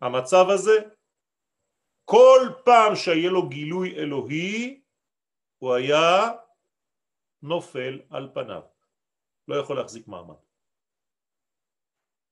המצב 0.00 0.46
הזה 0.48 0.78
כל 2.04 2.48
פעם 2.64 2.96
שהיה 2.96 3.30
לו 3.30 3.48
גילוי 3.48 3.96
אלוהי 3.96 4.80
הוא 5.58 5.74
היה 5.74 6.30
נופל 7.42 8.00
על 8.10 8.30
פניו, 8.34 8.62
לא 9.48 9.56
יכול 9.56 9.76
להחזיק 9.76 10.08
מעמד. 10.08 10.36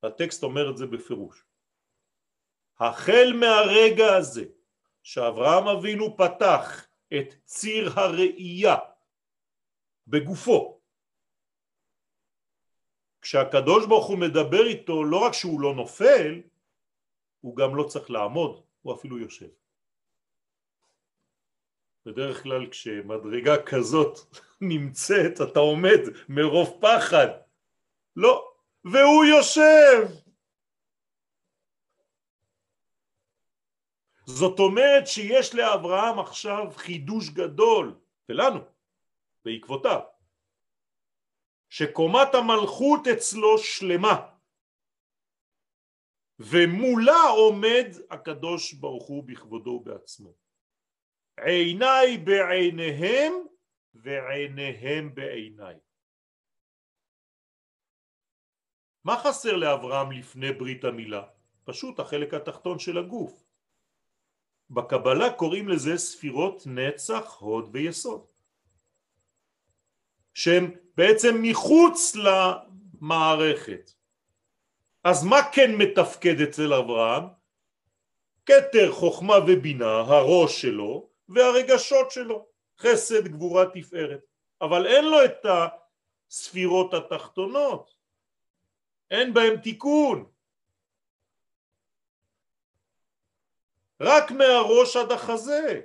הטקסט 0.03 0.43
אומר 0.43 0.71
את 0.71 0.77
זה 0.77 0.87
בפירוש. 0.87 1.45
החל 2.79 3.33
מהרגע 3.41 4.17
הזה 4.17 4.45
שאברהם 5.03 5.69
אבינו 5.69 6.17
פתח 6.17 6.87
את 7.19 7.35
ציר 7.45 8.01
הראייה 8.01 8.77
בגופו 10.07 10.81
כשהקדוש 13.21 13.87
ברוך 13.87 14.07
הוא 14.07 14.19
מדבר 14.19 14.67
איתו 14.67 15.05
לא 15.05 15.17
רק 15.17 15.33
שהוא 15.33 15.61
לא 15.61 15.75
נופל 15.75 16.43
הוא 17.41 17.57
גם 17.57 17.77
לא 17.77 17.85
צריך 17.85 18.11
לעמוד, 18.11 18.63
הוא 18.83 18.95
אפילו 18.95 19.19
יושב. 19.19 19.49
בדרך 22.07 22.43
כלל 22.43 22.71
כשמדרגה 22.71 23.63
כזאת 23.67 24.19
נמצאת 24.61 25.41
אתה 25.51 25.61
עומד 25.61 26.01
מרוב 26.29 26.79
פחד. 26.81 27.27
לא 28.17 28.53
והוא 28.85 29.25
יושב. 29.25 30.09
זאת 34.27 34.59
אומרת 34.59 35.07
שיש 35.07 35.55
לאברהם 35.55 36.19
עכשיו 36.19 36.65
חידוש 36.77 37.31
גדול 37.31 37.99
ולנו 38.29 38.61
בעקבותיו 39.45 40.01
שקומת 41.69 42.35
המלכות 42.35 43.07
אצלו 43.07 43.59
שלמה 43.59 44.29
ומולה 46.39 47.23
עומד 47.37 47.87
הקדוש 48.11 48.73
ברוך 48.73 49.07
הוא 49.09 49.25
בכבודו 49.25 49.71
ובעצמו. 49.71 50.35
עיניי 51.41 52.19
בעיניהם 52.19 53.33
ועיניהם 54.03 55.15
בעיניי. 55.15 55.75
מה 59.05 59.19
חסר 59.19 59.57
לאברהם 59.57 60.13
לפני 60.13 60.53
ברית 60.53 60.85
המילה? 60.85 61.23
פשוט 61.65 62.01
החלק 62.01 62.35
התחתון 62.35 62.79
של 62.79 62.99
הגוף. 62.99 63.45
בקבלה 64.71 65.33
קוראים 65.33 65.69
לזה 65.69 65.99
ספירות 65.99 66.63
נצח, 66.67 67.37
הוד 67.39 67.69
ויסוד 67.73 68.27
שהן 70.35 70.71
בעצם 70.97 71.35
מחוץ 71.43 72.17
למערכת 72.17 73.91
אז 75.05 75.25
מה 75.25 75.37
כן 75.53 75.75
מתפקד 75.75 76.41
אצל 76.41 76.75
אברהם? 76.75 77.25
כתר 78.47 78.93
חוכמה 78.93 79.35
ובינה, 79.47 79.93
הראש 79.99 80.63
שלו 80.63 81.11
והרגשות 81.29 82.11
שלו, 82.11 82.47
חסד, 82.79 83.29
גבורה, 83.29 83.65
תפארת. 83.75 84.21
אבל 84.61 84.87
אין 84.87 85.05
לו 85.05 85.25
את 85.25 85.47
הספירות 86.31 86.95
התחתונות. 86.95 87.97
אין 89.11 89.35
בהם 89.35 89.61
תיקון. 89.63 90.31
רק 94.01 94.31
מהראש 94.31 94.97
עד 94.97 95.13
החזה. 95.13 95.81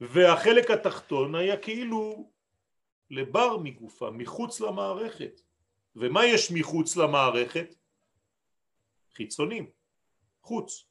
והחלק 0.00 0.70
התחתון 0.70 1.34
היה 1.34 1.56
כאילו 1.62 2.30
לבר 3.10 3.56
מגופה, 3.62 4.10
מחוץ 4.10 4.60
למערכת. 4.60 5.40
ומה 5.96 6.26
יש 6.26 6.52
מחוץ 6.54 6.96
למערכת? 6.96 7.74
חיצונים, 9.14 9.70
חוץ 10.42 10.86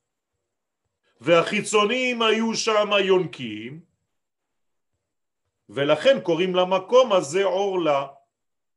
והחיצונים 1.23 2.21
היו 2.21 2.55
שם 2.55 2.89
יונקים 3.07 3.81
ולכן 5.69 6.21
קוראים 6.23 6.55
למקום 6.55 7.13
הזה 7.13 7.43
עורלה 7.43 8.07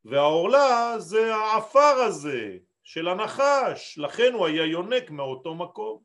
והעורלה 0.05 0.95
זה 0.99 1.35
העפר 1.35 1.95
הזה 2.09 2.59
של 2.83 3.09
הנחש, 3.09 3.99
לכן 3.99 4.33
הוא 4.33 4.47
היה 4.47 4.65
יונק 4.65 5.11
מאותו 5.11 5.55
מקום. 5.55 6.03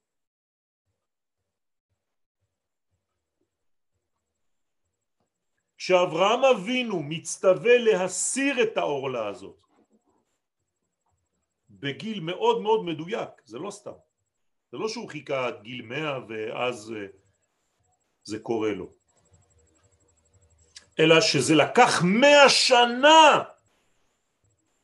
כשאברהם 5.78 6.44
אבינו 6.44 7.04
מצטווה 7.04 7.78
להסיר 7.78 8.64
את 8.64 8.78
העורלה 8.78 9.28
הזאת 9.28 9.66
בגיל 11.70 12.20
מאוד 12.20 12.62
מאוד 12.62 12.86
מדויק, 12.86 13.30
זה 13.46 13.60
לא 13.60 13.72
סתם, 13.72 14.11
זה 14.72 14.78
לא 14.78 14.88
שהוא 14.88 15.10
חיכה 15.10 15.48
עד 15.48 15.62
גיל 15.64 15.82
מאה 15.82 16.20
ואז 16.28 16.94
אה, 16.98 17.08
זה 18.24 18.40
קורה 18.40 18.74
לו, 18.74 18.90
אלא 21.00 21.22
שזה 21.22 21.56
לקח 21.56 22.02
מאה 22.04 22.50
שנה 22.50 23.44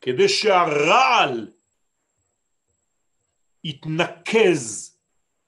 כדי 0.00 0.28
שהרעל 0.28 1.52
יתנקז 3.64 4.96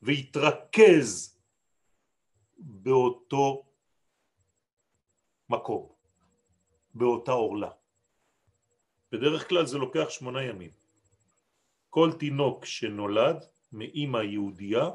ויתרכז 0.03 1.39
באותו 2.59 3.67
מקום, 5.49 5.89
באותה 6.95 7.33
עורלה. 7.33 7.71
בדרך 9.13 9.49
כלל 9.49 9.67
זה 9.67 9.79
לוקח 9.79 10.11
שמונה 10.11 10.43
ימים. 10.43 10.71
כל 11.91 12.11
תינוק 12.19 12.65
שנולד 12.65 13.45
מאימא 13.73 14.19
יהודייה 14.19 14.91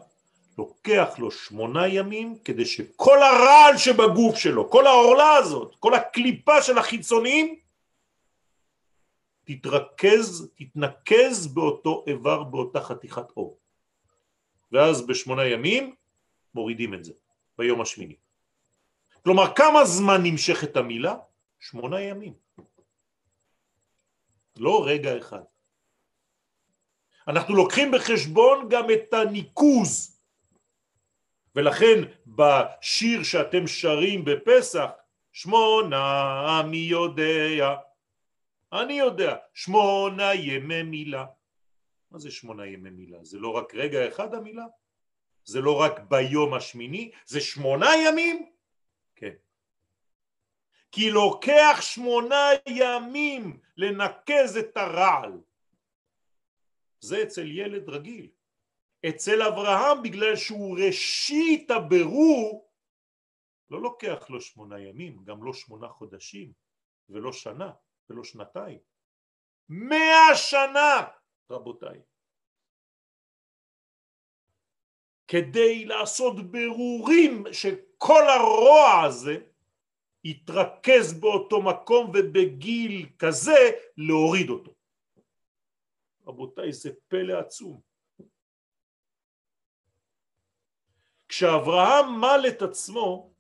לוקח 0.57 1.15
לו 1.17 1.31
שמונה 1.31 1.87
ימים 1.87 2.39
כדי 2.39 2.65
שכל 2.65 3.23
הרעל 3.23 3.77
שבגוף 3.77 4.37
שלו, 4.37 4.69
כל 4.69 4.87
העורלה 4.87 5.33
הזאת, 5.37 5.75
כל 5.79 5.93
הקליפה 5.93 6.61
של 6.61 6.77
החיצוניים 6.77 7.59
תתרכז, 9.43 10.51
תתנקז 10.55 11.47
באותו 11.53 12.03
איבר, 12.07 12.43
באותה 12.43 12.81
חתיכת 12.81 13.31
אור. 13.37 13.57
ואז 14.71 15.07
בשמונה 15.07 15.45
ימים 15.45 15.95
מורידים 16.53 16.93
את 16.93 17.03
זה, 17.03 17.13
ביום 17.57 17.81
השמיני. 17.81 18.15
כלומר, 19.23 19.55
כמה 19.55 19.85
זמן 19.85 20.23
נמשכת 20.23 20.77
המילה? 20.77 21.15
שמונה 21.59 22.01
ימים. 22.01 22.33
לא 24.57 24.85
רגע 24.87 25.17
אחד. 25.17 25.43
אנחנו 27.27 27.55
לוקחים 27.55 27.91
בחשבון 27.91 28.69
גם 28.69 28.91
את 28.91 29.13
הניקוז, 29.13 30.19
ולכן 31.55 32.01
בשיר 32.27 33.23
שאתם 33.23 33.67
שרים 33.67 34.25
בפסח, 34.25 34.89
שמונה 35.31 36.61
מי 36.69 36.77
יודע 36.77 37.75
אני 38.81 38.93
יודע, 38.93 39.35
שמונה 39.53 40.33
ימי 40.33 40.83
מילה. 40.83 41.25
מה 42.11 42.19
זה 42.19 42.31
שמונה 42.31 42.65
ימי 42.65 42.89
מילה? 42.89 43.23
זה 43.23 43.39
לא 43.39 43.49
רק 43.49 43.75
רגע 43.75 44.07
אחד 44.07 44.33
המילה? 44.33 44.65
זה 45.43 45.61
לא 45.61 45.81
רק 45.81 45.99
ביום 45.99 46.53
השמיני? 46.53 47.11
זה 47.25 47.41
שמונה 47.41 47.89
ימים? 48.05 48.49
כן. 49.15 49.33
כי 50.91 51.11
לוקח 51.11 51.77
שמונה 51.81 52.49
ימים 52.67 53.59
לנקז 53.77 54.57
את 54.57 54.77
הרעל. 54.77 55.31
זה 57.05 57.23
אצל 57.23 57.51
ילד 57.51 57.89
רגיל. 57.89 58.29
אצל 59.09 59.41
אברהם 59.41 60.03
בגלל 60.03 60.35
שהוא 60.35 60.77
ראשית 60.85 61.71
הבירור 61.71 62.71
לא 63.69 63.81
לוקח 63.81 64.29
לו 64.29 64.41
שמונה 64.41 64.79
ימים, 64.79 65.23
גם 65.23 65.43
לא 65.43 65.53
שמונה 65.53 65.87
חודשים 65.87 66.53
ולא 67.09 67.31
שנה. 67.31 67.71
ולא 68.09 68.23
שנתיים. 68.23 68.79
מאה 69.69 70.35
שנה, 70.35 71.07
רבותיי. 71.49 72.01
כדי 75.27 75.85
לעשות 75.85 76.51
ברורים 76.51 77.43
שכל 77.51 78.23
הרוע 78.29 79.01
הזה 79.07 79.37
יתרכז 80.23 81.19
באותו 81.19 81.61
מקום 81.61 82.11
ובגיל 82.13 83.09
כזה 83.19 83.71
להוריד 83.97 84.49
אותו. 84.49 84.74
רבותיי, 86.27 86.73
זה 86.73 86.89
פלא 87.07 87.33
עצום. 87.33 87.81
כשאברהם 91.27 92.21
מל 92.21 92.45
את 92.47 92.61
עצמו 92.61 93.33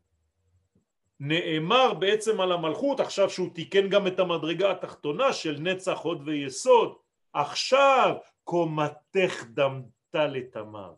נאמר 1.19 1.93
בעצם 1.93 2.41
על 2.41 2.51
המלכות 2.51 2.99
עכשיו 2.99 3.29
שהוא 3.29 3.53
תיקן 3.53 3.89
גם 3.89 4.07
את 4.07 4.19
המדרגה 4.19 4.71
התחתונה 4.71 5.33
של 5.33 5.57
נצח 5.59 5.99
הוד 5.99 6.21
ויסוד 6.25 6.97
עכשיו 7.33 8.15
קומתך 8.43 9.43
דמתה 9.53 10.25
לתמר 10.27 10.93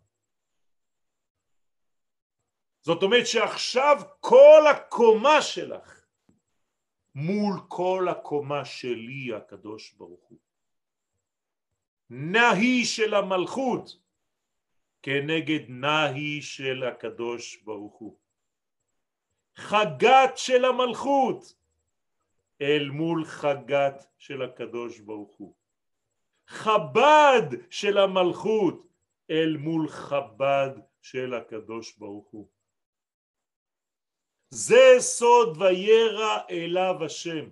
זאת 2.82 3.04
אומרת 3.04 3.28
שעכשיו 3.28 4.02
כל 4.20 4.64
הקומה 4.72 5.42
שלך 5.42 6.06
מול 7.16 7.60
כל 7.68 8.08
הקומה 8.10 8.66
שלי 8.66 9.34
הקדוש 9.38 9.94
ברוך 9.94 10.24
הוא 10.30 10.40
נהי 12.10 12.86
של 12.86 13.14
המלכות 13.14 14.00
כנגד 15.02 15.70
נהי 15.70 16.42
של 16.42 16.84
הקדוש 16.84 17.62
ברוך 17.64 17.96
הוא. 17.96 18.18
חגת 19.56 20.34
של 20.36 20.66
המלכות 20.66 21.54
אל 22.62 22.90
מול 22.90 23.26
חגת 23.26 24.06
של 24.18 24.42
הקדוש 24.42 25.00
ברוך 25.00 25.36
הוא. 25.36 25.54
חב"ד 26.48 27.48
של 27.70 27.98
המלכות 27.98 28.88
אל 29.30 29.58
מול 29.58 29.90
חב"ד 29.90 30.70
של 31.02 31.34
הקדוש 31.34 31.98
ברוך 31.98 32.28
הוא. 32.28 32.48
זה 34.50 34.96
סוד 35.00 35.62
וירא 35.62 36.40
אליו 36.50 37.04
השם 37.06 37.50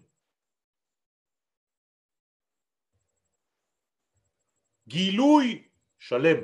גילוי 4.87 5.63
שלם 5.99 6.41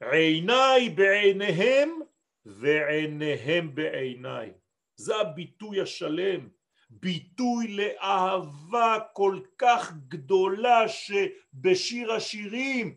עיניי 0.00 0.88
בעיניהם 0.88 2.00
ועיניהם 2.46 3.74
בעיניי. 3.74 4.52
זה 4.96 5.16
הביטוי 5.16 5.80
השלם, 5.80 6.48
ביטוי 6.90 7.76
לאהבה 7.76 8.98
כל 9.12 9.40
כך 9.58 9.92
גדולה 10.08 10.88
שבשיר 10.88 12.12
השירים 12.12 12.94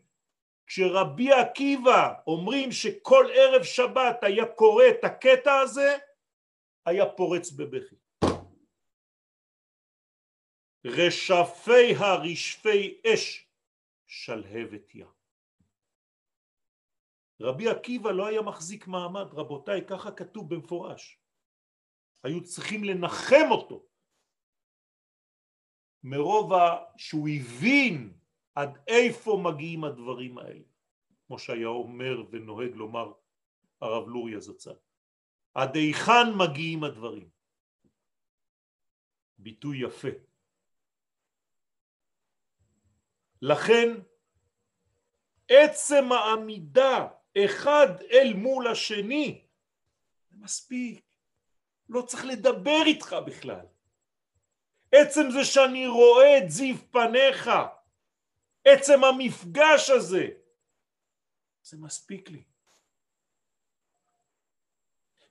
כשרבי 0.68 1.32
עקיבא 1.32 2.14
אומרים 2.28 2.72
שכל 2.72 3.26
ערב 3.34 3.64
שבת 3.64 4.24
היה 4.24 4.46
קורא 4.46 4.84
את 4.90 5.04
הקטע 5.04 5.60
הזה 5.60 5.98
היה 6.86 7.06
פורץ 7.06 7.52
בבכי. 7.52 7.96
רשפי 10.86 11.96
הרשפי 11.96 13.02
אש 13.08 13.43
שלהבת 14.14 14.96
יא. 14.96 15.06
רבי 17.42 17.70
עקיבא 17.70 18.12
לא 18.12 18.28
היה 18.28 18.42
מחזיק 18.42 18.88
מעמד, 18.88 19.34
רבותיי, 19.34 19.86
ככה 19.88 20.12
כתוב 20.12 20.56
במפורש. 20.56 21.20
היו 22.24 22.44
צריכים 22.44 22.84
לנחם 22.84 23.52
אותו 23.52 23.88
מרוב 26.04 26.52
שהוא 26.98 27.30
הבין 27.30 28.14
עד 28.56 28.78
איפה 28.88 29.42
מגיעים 29.46 29.84
הדברים 29.84 30.38
האלה. 30.38 30.66
כמו 31.28 31.40
שהיה 31.40 31.68
אומר 31.68 32.24
ונוהג 32.32 32.72
לומר 32.76 33.14
הרב 33.82 34.08
לוריה 34.08 34.40
זצ"ל. 34.40 34.78
עד 35.54 35.76
היכן 35.76 36.38
מגיעים 36.38 36.84
הדברים? 36.84 37.30
ביטוי 39.38 39.84
יפה. 39.84 40.33
לכן 43.46 43.90
עצם 45.50 46.12
העמידה 46.12 47.08
אחד 47.46 47.88
אל 48.12 48.34
מול 48.34 48.68
השני 48.68 49.42
זה 50.30 50.38
מספיק, 50.38 51.06
לא 51.90 52.02
צריך 52.02 52.26
לדבר 52.26 52.82
איתך 52.86 53.16
בכלל. 53.26 53.66
עצם 54.92 55.22
זה 55.32 55.46
שאני 55.46 55.88
רואה 55.88 56.38
את 56.38 56.50
זיו 56.50 56.76
פניך, 56.92 57.50
עצם 58.66 59.04
המפגש 59.04 59.90
הזה, 59.90 60.28
זה 61.64 61.78
מספיק 61.78 62.30
לי. 62.30 62.44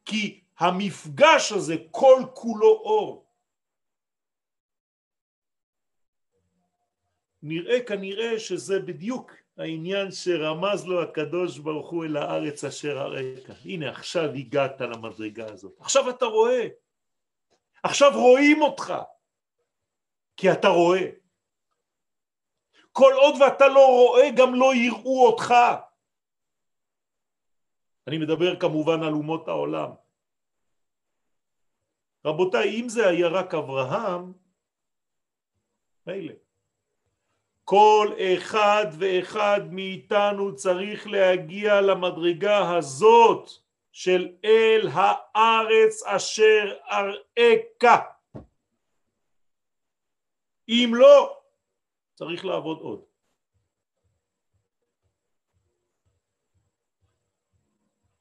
כי 0.05 0.45
המפגש 0.59 1.53
הזה 1.53 1.75
כל 1.91 2.23
כולו 2.35 2.69
אור. 2.69 3.22
נראה 7.43 7.85
כנראה 7.87 8.39
שזה 8.39 8.81
בדיוק 8.81 9.33
העניין 9.57 10.11
שרמז 10.11 10.87
לו 10.87 11.03
הקדוש 11.03 11.59
ברוך 11.59 11.91
הוא 11.91 12.05
אל 12.05 12.17
הארץ 12.17 12.65
אשר 12.65 13.01
אראך. 13.01 13.51
הנה 13.65 13.91
עכשיו 13.91 14.31
הגעת 14.35 14.81
למדרגה 14.81 15.47
הזאת, 15.53 15.77
עכשיו 15.81 16.11
אתה 16.11 16.25
רואה, 16.25 16.69
עכשיו 17.83 18.11
רואים 18.15 18.63
אותך, 18.63 18.95
כי 20.37 20.53
אתה 20.53 20.69
רואה. 20.69 21.11
כל 22.93 23.13
עוד 23.17 23.35
ואתה 23.41 23.69
לא 23.69 23.87
רואה 23.87 24.29
גם 24.37 24.55
לא 24.55 24.75
יראו 24.75 25.27
אותך. 25.27 25.55
אני 28.07 28.19
מדבר 28.19 28.61
כמובן 28.61 29.03
על 29.03 29.13
אומות 29.13 29.49
העולם. 29.49 29.91
רבותיי, 32.25 32.81
אם 32.81 32.89
זה 32.89 33.09
היה 33.09 33.29
רק 33.29 33.55
אברהם, 33.55 34.33
מילא. 36.07 36.42
כל 37.73 38.09
אחד 38.21 38.87
ואחד 38.99 39.61
מאיתנו 39.71 40.57
צריך 40.57 41.07
להגיע 41.07 41.81
למדרגה 41.81 42.77
הזאת 42.77 43.49
של 43.93 44.37
אל 44.45 44.89
הארץ 44.93 46.03
אשר 46.07 46.79
אראך. 46.91 48.01
אם 50.69 50.93
לא, 50.95 51.43
צריך 52.15 52.45
לעבוד 52.45 52.79
עוד. 52.79 53.05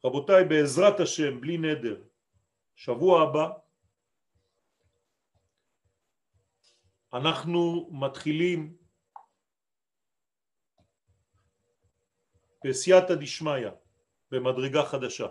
רבותיי, 0.06 0.44
בעזרת 0.46 1.00
השם, 1.00 1.42
בלי 1.42 1.58
נדר, 1.58 2.02
שבוע 2.76 3.22
הבא 3.22 3.50
אנחנו 7.14 7.90
מתחילים 7.92 8.81
בסייעתא 12.66 13.16
דשמיא 13.16 13.70
במדרגה 14.32 14.86
חדשה. 14.86 15.28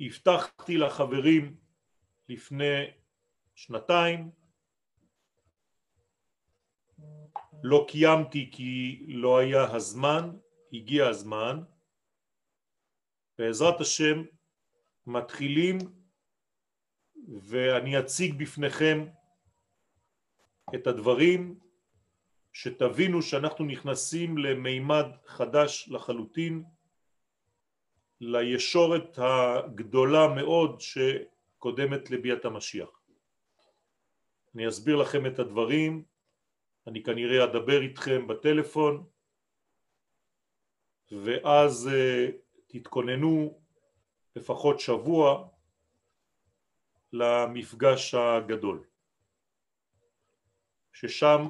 הבטחתי 0.00 0.76
לחברים 0.76 1.56
לפני 2.28 2.90
שנתיים, 3.54 4.30
לא 7.62 7.86
קיימתי 7.88 8.50
כי 8.52 9.04
לא 9.08 9.38
היה 9.38 9.64
הזמן, 9.74 10.30
הגיע 10.72 11.08
הזמן, 11.08 11.62
בעזרת 13.38 13.80
השם 13.80 14.22
מתחילים 15.06 15.78
ואני 17.28 17.98
אציג 17.98 18.42
בפניכם 18.42 19.06
את 20.74 20.86
הדברים 20.86 21.60
שתבינו 22.52 23.22
שאנחנו 23.22 23.64
נכנסים 23.64 24.38
למימד 24.38 25.06
חדש 25.26 25.88
לחלוטין, 25.88 26.64
לישורת 28.20 29.18
הגדולה 29.18 30.28
מאוד 30.28 30.80
שקודמת 30.80 32.10
לביאת 32.10 32.44
המשיח. 32.44 32.88
אני 34.54 34.68
אסביר 34.68 34.96
לכם 34.96 35.26
את 35.26 35.38
הדברים, 35.38 36.04
אני 36.86 37.02
כנראה 37.02 37.44
אדבר 37.44 37.80
איתכם 37.82 38.26
בטלפון, 38.26 39.04
ואז 41.12 41.90
uh, 41.92 42.32
תתכוננו 42.66 43.60
לפחות 44.36 44.80
שבוע 44.80 45.48
למפגש 47.12 48.14
הגדול, 48.14 48.84
ששם 50.92 51.48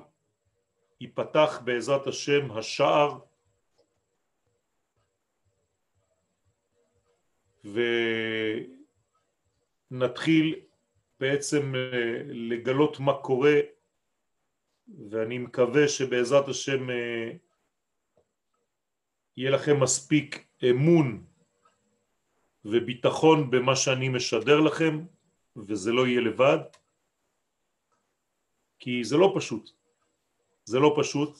ייפתח 1.03 1.61
בעזרת 1.65 2.07
השם 2.07 2.51
השער. 2.51 3.19
ונתחיל 9.91 10.61
בעצם 11.21 11.75
אה, 11.75 12.23
לגלות 12.27 13.01
מה 13.01 13.13
קורה 13.23 13.55
ואני 15.11 15.39
מקווה 15.39 15.89
שבעזרת 15.89 16.49
השם 16.49 16.91
אה, 16.91 17.31
יהיה 19.37 19.51
לכם 19.51 19.83
מספיק 19.83 20.47
אמון 20.71 21.25
וביטחון 22.65 23.51
במה 23.51 23.77
שאני 23.77 24.09
משדר 24.09 24.61
לכם 24.61 25.05
וזה 25.57 25.93
לא 25.93 26.07
יהיה 26.07 26.21
לבד 26.21 26.59
כי 28.79 29.05
זה 29.05 29.17
לא 29.17 29.33
פשוט 29.37 29.82
זה 30.65 30.79
לא 30.79 30.97
פשוט, 31.01 31.39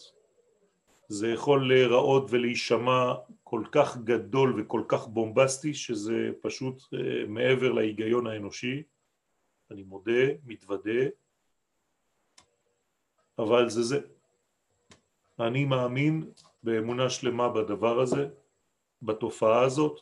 זה 1.09 1.29
יכול 1.29 1.69
להיראות 1.69 2.27
ולהישמע 2.31 3.15
כל 3.45 3.63
כך 3.73 3.97
גדול 3.97 4.61
וכל 4.61 4.83
כך 4.89 5.07
בומבסטי 5.07 5.75
שזה 5.75 6.31
פשוט 6.41 6.83
אה, 6.95 7.27
מעבר 7.29 7.73
להיגיון 7.73 8.27
האנושי, 8.27 8.83
אני 9.71 9.83
מודה, 9.83 10.23
מתוודה, 10.47 11.03
אבל 13.39 13.69
זה 13.69 13.83
זה. 13.83 14.01
אני 15.41 15.65
מאמין 15.65 16.31
באמונה 16.63 17.11
שלמה 17.11 17.49
בדבר 17.49 18.01
הזה, 18.01 18.29
בתופעה 19.03 19.65
הזאת, 19.65 20.01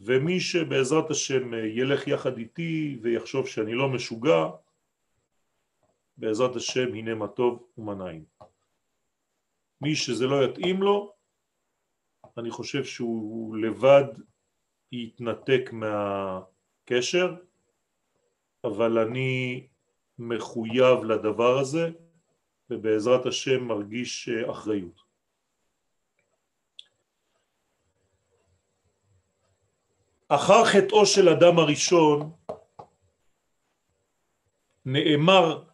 ומי 0.00 0.40
שבעזרת 0.40 1.10
השם 1.10 1.54
ילך 1.54 2.08
יחד 2.08 2.38
איתי 2.38 2.98
ויחשוב 3.02 3.46
שאני 3.46 3.74
לא 3.74 3.88
משוגע, 3.88 4.46
בעזרת 6.18 6.56
השם 6.56 6.94
הנה 6.94 7.14
מה 7.14 7.28
טוב 7.28 7.68
ומה 7.78 7.94
נעים. 7.94 8.24
מי 9.80 9.94
שזה 9.94 10.26
לא 10.26 10.44
יתאים 10.44 10.82
לו, 10.82 11.12
אני 12.38 12.50
חושב 12.50 12.84
שהוא 12.84 13.56
לבד 13.56 14.04
יתנתק 14.92 15.70
מהקשר, 15.72 17.34
אבל 18.64 18.98
אני 18.98 19.66
מחויב 20.18 21.04
לדבר 21.04 21.58
הזה 21.58 21.90
ובעזרת 22.70 23.26
השם 23.26 23.64
מרגיש 23.64 24.28
אחריות. 24.28 25.00
אחר 30.28 30.64
חטאו 30.64 31.06
של 31.06 31.28
אדם 31.28 31.58
הראשון 31.58 32.32
נאמר 34.84 35.67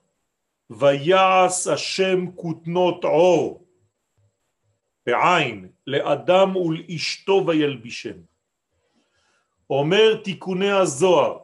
ויעש 0.70 1.66
השם 1.66 2.32
כותנות 2.36 3.04
עור 3.04 3.66
בעין 5.06 5.68
לאדם 5.86 6.56
ולאשתו 6.56 7.44
וילבישם. 7.46 8.18
אומר 9.70 10.22
תיקוני 10.24 10.70
הזוהר 10.70 11.38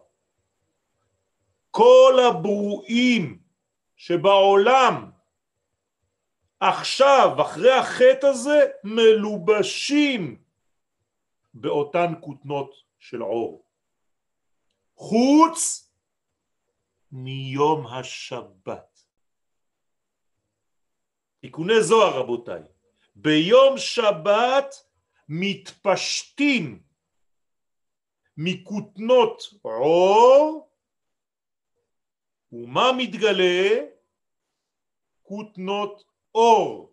כל 1.71 2.15
הברואים 2.29 3.39
שבעולם 3.97 5.11
עכשיו 6.61 7.37
אחרי 7.43 7.73
החטא 7.73 8.27
הזה 8.27 8.61
מלובשים 8.85 10.43
באותן 11.55 12.13
כותנות 12.21 12.75
של 12.99 13.21
עור 13.21 13.65
חוץ 14.95 15.91
מיום 17.13 17.87
השבת 17.87 18.90
תיקוני 21.41 21.83
זוהר 21.83 22.19
רבותיי, 22.19 22.63
ביום 23.15 23.79
שבת 23.79 24.75
מתפשטים 25.29 26.83
מכותנות 28.37 29.43
עור 29.63 30.71
ומה 32.53 32.93
מתגלה? 32.99 33.81
כותנות 35.23 36.05
אור 36.35 36.93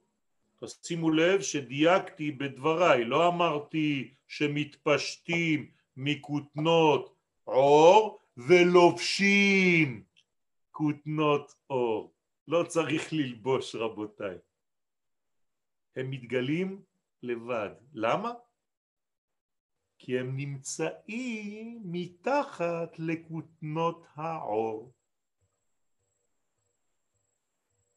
שימו 0.66 1.12
לב 1.12 1.42
שדייקתי 1.42 2.32
בדבריי, 2.32 3.06
לא 3.06 3.28
אמרתי 3.28 4.14
שמתפשטים 4.28 5.72
מכותנות 5.98 7.16
עור 7.44 8.20
ולובשים 8.38 10.04
כותנות 10.72 11.54
אור. 11.70 12.17
לא 12.48 12.64
צריך 12.64 13.14
ללבוש 13.14 13.76
רבותיי. 13.76 14.38
הם 15.96 16.12
מתגלים 16.12 16.82
לבד. 17.24 17.70
למה? 17.94 18.34
כי 20.00 20.20
הם 20.20 20.38
נמצאים 20.38 21.82
מתחת 21.84 23.00
לכותנות 23.00 24.06
העור. 24.16 24.94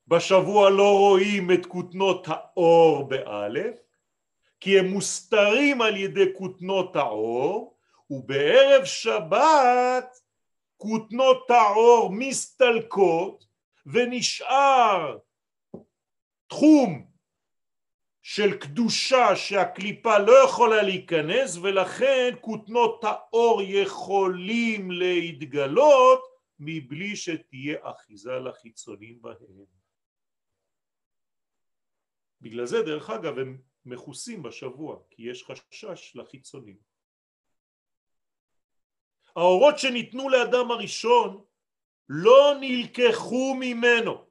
בשבוע 0.07 0.71
לא 0.71 0.99
רואים 0.99 1.51
את 1.51 1.67
כותנות 1.67 2.27
האור 2.29 3.09
באלף, 3.09 3.77
כי 4.61 4.79
הם 4.79 4.87
מוסתרים 4.87 5.83
על 5.83 5.97
ידי 5.97 6.25
כותנות 6.39 6.97
האור, 6.97 7.77
ובערב 8.11 8.85
שבת 8.85 10.21
כותנות 10.77 11.51
האור 11.51 12.11
מסתלקות 12.13 13.50
ונשאר 13.93 15.19
תחום 16.47 17.11
של 18.23 18.59
קדושה 18.59 19.37
שהקליפה 19.37 20.19
לא 20.19 20.45
יכולה 20.45 20.83
להיכנס 20.83 21.57
ולכן 21.57 22.35
כותנות 22.41 23.05
האור 23.05 23.63
יכולים 23.63 24.91
להתגלות 24.91 26.23
מבלי 26.59 27.17
שתהיה 27.17 27.79
אחיזה 27.83 28.33
לחיצונים 28.33 29.23
בהם. 29.23 29.65
בגלל 32.41 32.67
זה 32.67 32.83
דרך 32.83 33.11
אגב 33.11 33.39
הם 33.39 33.59
מכוסים 33.85 34.43
בשבוע 34.43 34.99
כי 35.11 35.23
יש 35.31 35.45
חשש 35.45 36.17
לחיצונים. 36.17 36.77
האורות 39.37 39.79
שניתנו 39.79 40.29
לאדם 40.29 40.71
הראשון 40.71 41.45
לא 42.13 42.55
נלקחו 42.61 43.55
ממנו. 43.61 44.27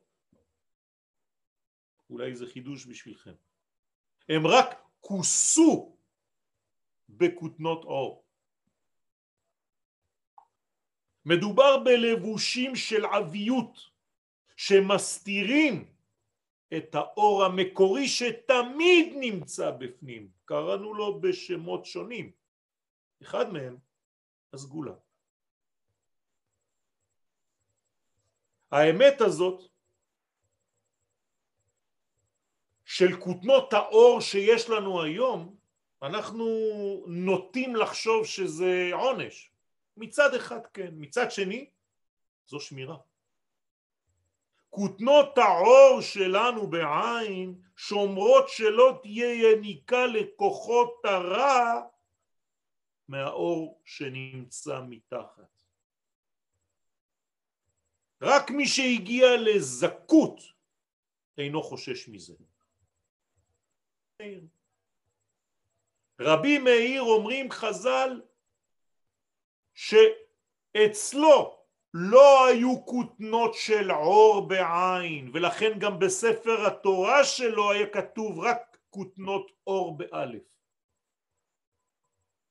אולי 2.09 2.35
זה 2.35 2.45
חידוש 2.47 2.85
בשבילכם. 2.85 3.33
הם 4.29 4.47
רק 4.47 4.83
כוסו 4.99 5.97
בכותנות 7.09 7.83
אור. 7.83 8.25
מדובר 11.25 11.77
בלבושים 11.83 12.75
של 12.75 13.05
עביות 13.05 13.77
שמסתירים 14.57 15.93
את 16.77 16.95
האור 16.95 17.43
המקורי 17.43 18.07
שתמיד 18.07 19.13
נמצא 19.19 19.71
בפנים, 19.71 20.31
קראנו 20.45 20.93
לו 20.93 21.21
בשמות 21.21 21.85
שונים, 21.85 22.31
אחד 23.21 23.53
מהם 23.53 23.77
הסגולה. 24.53 24.93
האמת 28.71 29.21
הזאת 29.21 29.61
של 32.85 33.19
כותנות 33.19 33.73
האור 33.73 34.21
שיש 34.21 34.69
לנו 34.69 35.01
היום, 35.03 35.55
אנחנו 36.01 36.45
נוטים 37.07 37.75
לחשוב 37.75 38.25
שזה 38.25 38.89
עונש. 38.93 39.51
מצד 39.97 40.33
אחד 40.33 40.65
כן, 40.73 40.89
מצד 40.93 41.31
שני 41.31 41.69
זו 42.47 42.59
שמירה. 42.59 42.97
כותנות 44.69 45.37
העור 45.37 46.01
שלנו 46.01 46.67
בעין 46.67 47.61
שומרות 47.77 48.49
שלא 48.49 48.99
תהיה 49.01 49.51
יניקה 49.51 50.05
לכוחות 50.05 51.01
הרע 51.03 51.81
מהאור 53.07 53.81
שנמצא 53.85 54.81
מתחת. 54.87 55.58
רק 58.21 58.51
מי 58.51 58.67
שהגיע 58.67 59.27
לזכות 59.37 60.39
אינו 61.37 61.63
חושש 61.63 62.09
מזה. 62.09 62.33
רבי 66.21 66.57
מאיר 66.57 67.01
אומרים 67.01 67.51
חז"ל 67.51 68.21
שאצלו 69.73 71.59
לא 71.93 72.47
היו 72.47 72.85
כותנות 72.85 73.53
של 73.53 73.91
עור 73.91 74.47
בעין 74.47 75.31
ולכן 75.33 75.79
גם 75.79 75.99
בספר 75.99 76.67
התורה 76.67 77.23
שלו 77.23 77.71
היה 77.71 77.87
כתוב 77.89 78.39
רק 78.39 78.77
כותנות 78.89 79.51
עור 79.63 79.97
באלף. 79.97 80.43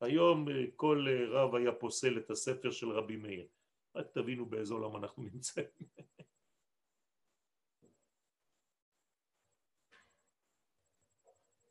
היום 0.00 0.46
כל 0.76 1.07
רב 1.31 1.54
היה 1.54 1.72
פוסל 1.72 2.18
את 2.18 2.31
הספר 2.31 2.70
של 2.70 2.90
רבי 2.90 3.16
מאיר. 3.16 3.46
רק 3.94 4.07
תבינו 4.14 4.46
באיזה 4.46 4.74
עולם 4.74 4.96
אנחנו 4.96 5.22
נמצאים. 5.22 5.66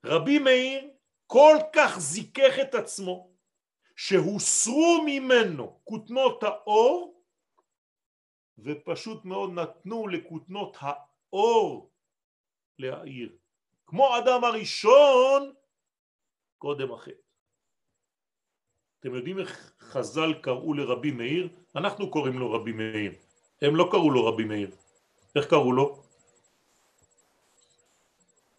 רבי 0.06 0.40
מאיר 0.40 0.90
כל 1.28 1.56
כך 1.76 2.00
זיכך 2.00 2.54
את 2.62 2.76
עצמו 2.76 3.34
שהוסרו 3.96 5.04
ממנו 5.06 5.82
כותנות 5.84 6.44
האור 6.44 7.24
ופשוט 8.58 9.26
מאוד 9.26 9.52
נתנו 9.52 10.08
לכותנות 10.08 10.78
האור 10.80 11.92
להעיר 12.80 13.38
כמו 13.86 14.18
אדם 14.18 14.44
הראשון 14.44 15.54
קודם 16.58 16.94
החטא 16.94 17.27
אתם 19.00 19.16
יודעים 19.16 19.40
איך 19.40 19.74
חז"ל 19.80 20.34
קראו 20.42 20.74
לרבי 20.74 21.12
מאיר? 21.12 21.48
אנחנו 21.76 22.12
קוראים 22.12 22.40
לו 22.40 22.52
רבי 22.52 22.72
מאיר. 22.72 23.12
הם 23.62 23.76
לא 23.76 23.88
קראו 23.92 24.12
לו 24.12 24.26
רבי 24.26 24.44
מאיר. 24.44 24.72
איך 25.36 25.50
קראו 25.50 25.72
לו? 25.72 26.04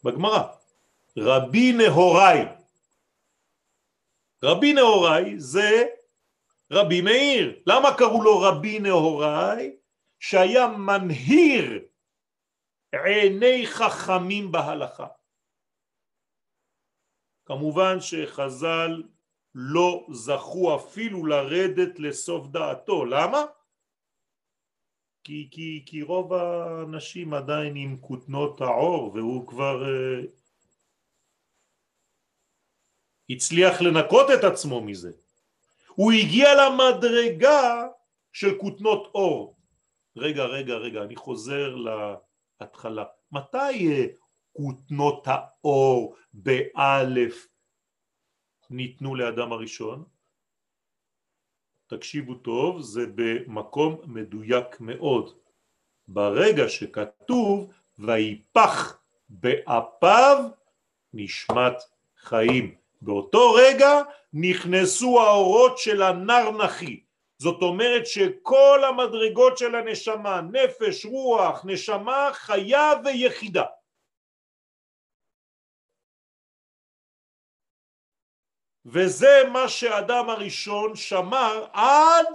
בגמרא. 0.05 0.43
רבי 1.17 1.73
נהוראי. 1.73 2.39
רבי 4.43 4.73
נהוראי 4.73 5.41
זה 5.41 5.87
רבי 6.71 7.01
מאיר. 7.01 7.63
למה 7.67 7.89
קראו 7.99 8.23
לו 8.23 8.41
רבי 8.41 8.79
נהוראי? 8.79 9.77
שהיה 10.21 10.67
מנהיר 10.67 11.85
עיני 12.93 13.67
חכמים 13.67 14.53
בהלכה. 14.53 15.07
כמובן 17.45 18.01
שחז"ל 18.01 19.03
לא 19.55 20.07
זכו 20.11 20.77
אפילו 20.77 21.27
לרדת 21.27 21.99
לסוף 21.99 22.47
דעתו. 22.47 23.05
למה? 23.05 23.45
כי, 25.25 25.49
כי, 25.51 25.83
כי 25.87 26.03
רוב 26.03 26.33
האנשים 26.33 27.35
עדיין 27.35 27.77
עם 27.77 27.97
כותנות 28.01 28.61
העור 28.61 29.13
והוא 29.15 29.47
כבר 29.49 29.85
uh, 29.85 30.27
הצליח 33.31 33.81
לנקות 33.81 34.27
את 34.39 34.45
עצמו 34.45 34.81
מזה. 34.81 35.13
הוא 35.89 36.13
הגיע 36.13 36.49
למדרגה 36.55 37.87
של 38.33 38.59
כותנות 38.59 39.11
אור. 39.15 39.57
רגע, 40.17 40.45
רגע, 40.45 40.75
רגע, 40.75 41.03
אני 41.03 41.17
חוזר 41.17 41.77
להתחלה. 42.61 43.05
מתי 43.33 43.89
אה, 43.89 44.07
כותנות 44.53 45.25
האור 45.27 46.17
באלף 46.33 47.47
ניתנו 48.71 49.15
לאדם 49.15 49.53
הראשון? 49.53 50.05
תקשיבו 51.87 52.35
טוב, 52.35 52.81
זה 52.81 53.07
במקום 53.15 53.97
מדויק 54.05 54.81
מאוד. 54.81 55.39
ברגע 56.09 56.69
שכתוב 56.69 57.73
ויפח 57.99 58.99
באפיו 59.29 60.45
נשמת 61.15 61.77
חיים. 62.17 62.75
באותו 63.03 63.53
רגע 63.53 64.03
נכנסו 64.33 65.21
האורות 65.21 65.79
של 65.79 66.03
הנר 66.03 66.51
נחי. 66.51 67.01
זאת 67.39 67.63
אומרת 67.63 68.07
שכל 68.07 68.85
המדרגות 68.89 69.59
של 69.59 69.75
הנשמה, 69.75 70.41
נפש, 70.41 71.07
רוח, 71.07 71.65
נשמה, 71.65 72.31
חיה 72.33 72.93
ויחידה. 73.05 73.65
וזה 78.87 79.43
מה 79.53 79.69
שאדם 79.69 80.31
הראשון 80.31 80.97
שמר 80.97 81.67
עד 81.73 82.27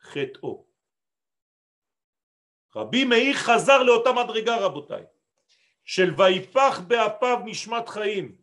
חטאו. 0.00 0.66
רבי 2.76 3.04
מאיר 3.04 3.36
חזר 3.36 3.82
לאותה 3.82 4.10
מדרגה 4.12 4.56
רבותיי, 4.56 5.04
של 5.84 6.14
ויפח 6.16 6.80
באפיו 6.88 7.38
נשמת 7.44 7.88
חיים. 7.88 8.38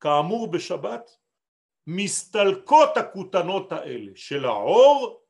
כאמור 0.00 0.50
בשבת 0.52 1.18
מסתלקות 1.86 2.96
הכותנות 2.96 3.72
האלה 3.72 4.12
של 4.14 4.44
העור 4.44 5.24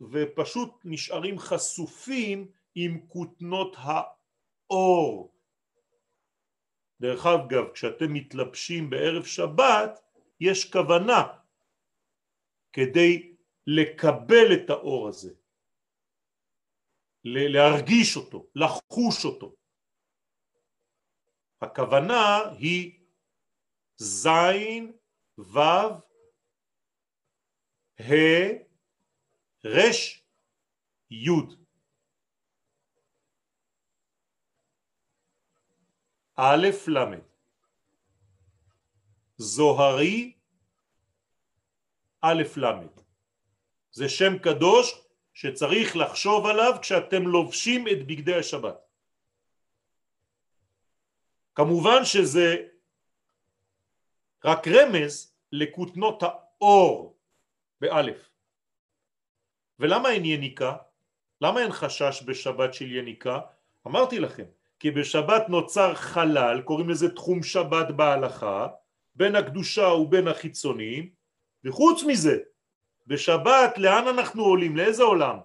ופשוט 0.00 0.70
נשארים 0.84 1.38
חשופים 1.38 2.50
עם 2.74 3.06
כותנות 3.08 3.76
אור. 4.70 5.33
דרך 7.04 7.26
אגב, 7.26 7.72
כשאתם 7.72 8.12
מתלבשים 8.12 8.90
בערב 8.90 9.24
שבת, 9.24 10.00
יש 10.40 10.72
כוונה 10.72 11.38
כדי 12.72 13.36
לקבל 13.66 14.54
את 14.54 14.70
האור 14.70 15.08
הזה, 15.08 15.34
להרגיש 17.24 18.16
אותו, 18.16 18.46
לחוש 18.54 19.24
אותו. 19.24 19.54
הכוונה 21.60 22.38
היא 22.58 23.00
זין, 23.96 24.92
וו, 25.38 25.60
ה', 28.00 28.52
רש, 29.64 30.24
י'. 31.10 31.63
א' 36.36 36.66
ל' 36.88 36.98
זוהרי 39.36 40.32
א' 42.20 42.42
ל' 42.56 42.66
זה 43.92 44.08
שם 44.08 44.38
קדוש 44.38 45.00
שצריך 45.34 45.96
לחשוב 45.96 46.46
עליו 46.46 46.72
כשאתם 46.82 47.22
לובשים 47.22 47.88
את 47.88 48.06
בגדי 48.06 48.34
השבת 48.34 48.76
כמובן 51.54 52.04
שזה 52.04 52.56
רק 54.44 54.68
רמז 54.68 55.34
לכותנות 55.52 56.22
האור 56.22 57.18
באלף 57.80 58.30
ולמה 59.78 60.10
אין 60.10 60.24
יניקה? 60.24 60.76
למה 61.40 61.60
אין 61.60 61.72
חשש 61.72 62.22
בשבת 62.26 62.74
של 62.74 62.96
יניקה? 62.96 63.40
אמרתי 63.86 64.18
לכם 64.18 64.44
כי 64.84 64.90
בשבת 64.90 65.48
נוצר 65.48 65.94
חלל, 65.94 66.60
קוראים 66.60 66.88
לזה 66.88 67.14
תחום 67.14 67.42
שבת 67.42 67.88
בהלכה, 67.96 68.66
בין 69.14 69.36
הקדושה 69.36 69.86
ובין 69.86 70.28
החיצונים, 70.28 71.10
וחוץ 71.64 72.02
מזה, 72.02 72.38
בשבת 73.06 73.78
לאן 73.78 74.08
אנחנו 74.08 74.44
עולים? 74.44 74.76
לאיזה 74.76 75.02
עולם? 75.02 75.38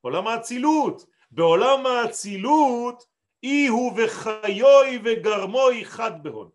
עולם 0.00 0.26
האצילות. 0.26 1.06
בעולם 1.30 1.86
האצילות 1.86 3.04
אי 3.42 3.66
הוא 3.66 3.92
וחיוי 3.96 4.98
וגרמוי 5.04 5.84
חד 5.84 6.22
בהון. 6.22 6.50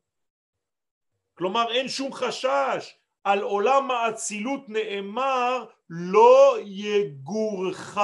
כלומר 1.34 1.72
אין 1.72 1.88
שום 1.88 2.14
חשש, 2.14 2.98
על 3.24 3.42
עולם 3.42 3.92
האצילות 3.92 4.70
נאמר 4.70 5.66
לא 5.90 6.58
יגורך 6.64 7.98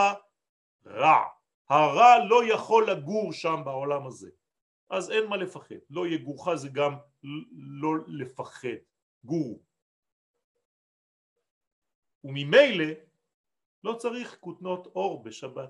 רע. 0.85 1.36
הרע 1.70 2.26
לא 2.30 2.53
יכול 2.53 2.91
לגור 2.91 3.34
שם 3.34 3.61
בעולם 3.65 4.07
הזה. 4.07 4.30
אז 4.89 5.11
אין 5.11 5.26
מה 5.30 5.38
לפחד. 5.38 5.76
לא 5.89 6.07
יגורך 6.07 6.55
זה 6.55 6.70
גם 6.70 6.95
לא 7.53 7.91
לפחד. 8.07 8.78
גור 9.24 9.63
וממילא 12.24 12.86
לא 13.84 13.93
צריך 13.93 14.38
כותנות 14.39 14.86
אור 14.86 15.24
בשבת. 15.24 15.70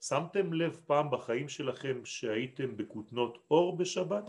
שמתם 0.00 0.52
לב 0.52 0.80
פעם 0.86 1.10
בחיים 1.10 1.48
שלכם 1.48 2.04
שהייתם 2.04 2.76
בכותנות 2.76 3.38
אור 3.50 3.76
בשבת? 3.76 4.24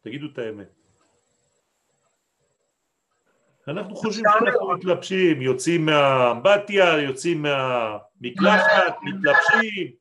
תגידו 0.00 0.26
את 0.32 0.38
האמת 0.38 0.79
אנחנו 3.68 3.96
חושבים 3.96 4.24
שאנחנו 4.32 4.70
מתלבשים, 4.72 5.42
יוצאים 5.42 5.86
מהאמבטיה, 5.86 6.98
יוצאים 6.98 7.42
מהמקלחת, 7.42 8.96
מתלבשים. 9.02 9.92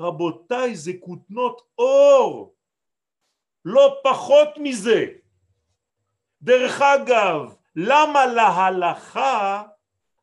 רבותיי, 0.00 0.76
זה 0.76 0.92
כותנות 1.00 1.62
אור, 1.78 2.54
לא 3.64 3.96
פחות 4.04 4.48
מזה. 4.58 5.06
דרך 6.42 6.80
אגב, 6.80 7.54
למה 7.76 8.26
להלכה 8.26 9.62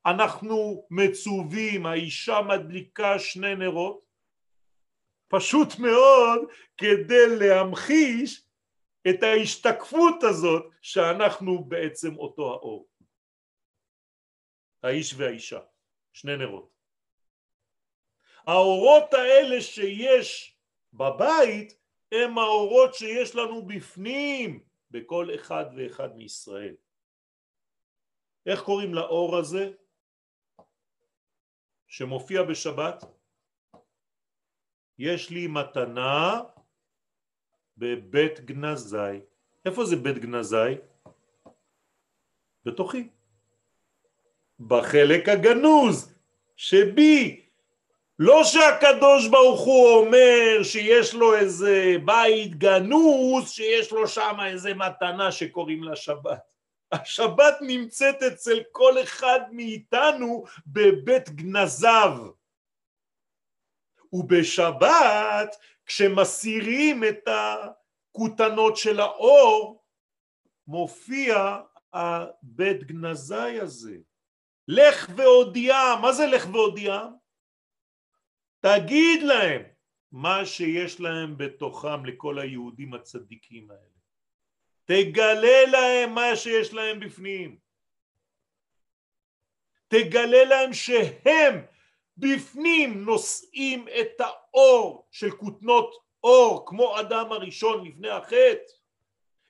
אנחנו 0.05 0.85
מצווים, 0.89 1.85
האישה 1.85 2.41
מדליקה 2.41 3.19
שני 3.19 3.55
נרות? 3.55 4.05
פשוט 5.27 5.79
מאוד 5.79 6.41
כדי 6.77 7.37
להמחיש 7.39 8.43
את 9.09 9.23
ההשתקפות 9.23 10.23
הזאת 10.23 10.71
שאנחנו 10.81 11.63
בעצם 11.63 12.17
אותו 12.17 12.53
האור. 12.53 12.89
האיש 14.83 15.13
והאישה, 15.17 15.59
שני 16.13 16.37
נרות. 16.37 16.71
האורות 18.47 19.13
האלה 19.13 19.61
שיש 19.61 20.57
בבית 20.93 21.81
הם 22.11 22.37
האורות 22.37 22.93
שיש 22.93 23.35
לנו 23.35 23.65
בפנים 23.65 24.63
בכל 24.91 25.27
אחד 25.35 25.65
ואחד 25.77 26.15
מישראל. 26.15 26.75
איך 28.45 28.61
קוראים 28.63 28.93
לאור 28.93 29.37
הזה 29.37 29.71
שמופיע 31.87 32.43
בשבת? 32.43 33.03
יש 34.97 35.29
לי 35.29 35.47
מתנה 35.47 36.41
בבית 37.81 38.39
גנזי. 38.45 39.19
איפה 39.65 39.85
זה 39.85 39.95
בית 39.95 40.17
גנזי? 40.17 40.77
בתוכי. 42.65 43.07
בחלק 44.59 45.29
הגנוז 45.29 46.13
שבי. 46.55 47.41
לא 48.19 48.43
שהקדוש 48.43 49.27
ברוך 49.27 49.61
הוא 49.61 49.89
אומר 49.89 50.63
שיש 50.63 51.13
לו 51.13 51.35
איזה 51.35 51.95
בית 52.05 52.55
גנוז 52.55 53.49
שיש 53.49 53.91
לו 53.91 54.07
שם 54.07 54.37
איזה 54.45 54.73
מתנה 54.73 55.31
שקוראים 55.31 55.83
לה 55.83 55.95
שבת. 55.95 56.53
השבת 56.91 57.57
נמצאת 57.61 58.23
אצל 58.23 58.59
כל 58.71 59.03
אחד 59.03 59.39
מאיתנו 59.51 60.45
בבית 60.67 61.29
גנזיו. 61.29 62.17
ובשבת 64.13 65.55
כשמסירים 65.91 67.03
את 67.03 67.27
הכותנות 67.27 68.77
של 68.77 68.99
האור 68.99 69.85
מופיע 70.67 71.61
הבית 71.93 72.83
גנזי 72.83 73.59
הזה. 73.61 73.97
לך 74.67 75.09
והודיעם, 75.15 76.01
מה 76.01 76.13
זה 76.13 76.25
לך 76.25 76.47
והודיעם? 76.53 77.13
תגיד 78.59 79.23
להם 79.23 79.61
מה 80.11 80.45
שיש 80.45 80.99
להם 80.99 81.37
בתוכם 81.37 82.05
לכל 82.05 82.39
היהודים 82.39 82.93
הצדיקים 82.93 83.71
האלה. 83.71 83.99
תגלה 84.85 85.65
להם 85.71 86.15
מה 86.15 86.35
שיש 86.35 86.73
להם 86.73 86.99
בפנים. 86.99 87.57
תגלה 89.87 90.43
להם 90.43 90.73
שהם 90.73 91.65
בפנים 92.21 93.05
נושאים 93.05 93.85
את 93.99 94.21
האור 94.21 95.07
של 95.11 95.31
כותנות 95.31 95.95
אור 96.23 96.63
כמו 96.67 96.99
אדם 96.99 97.31
הראשון 97.31 97.85
לפני 97.85 98.09
החטא 98.09 98.71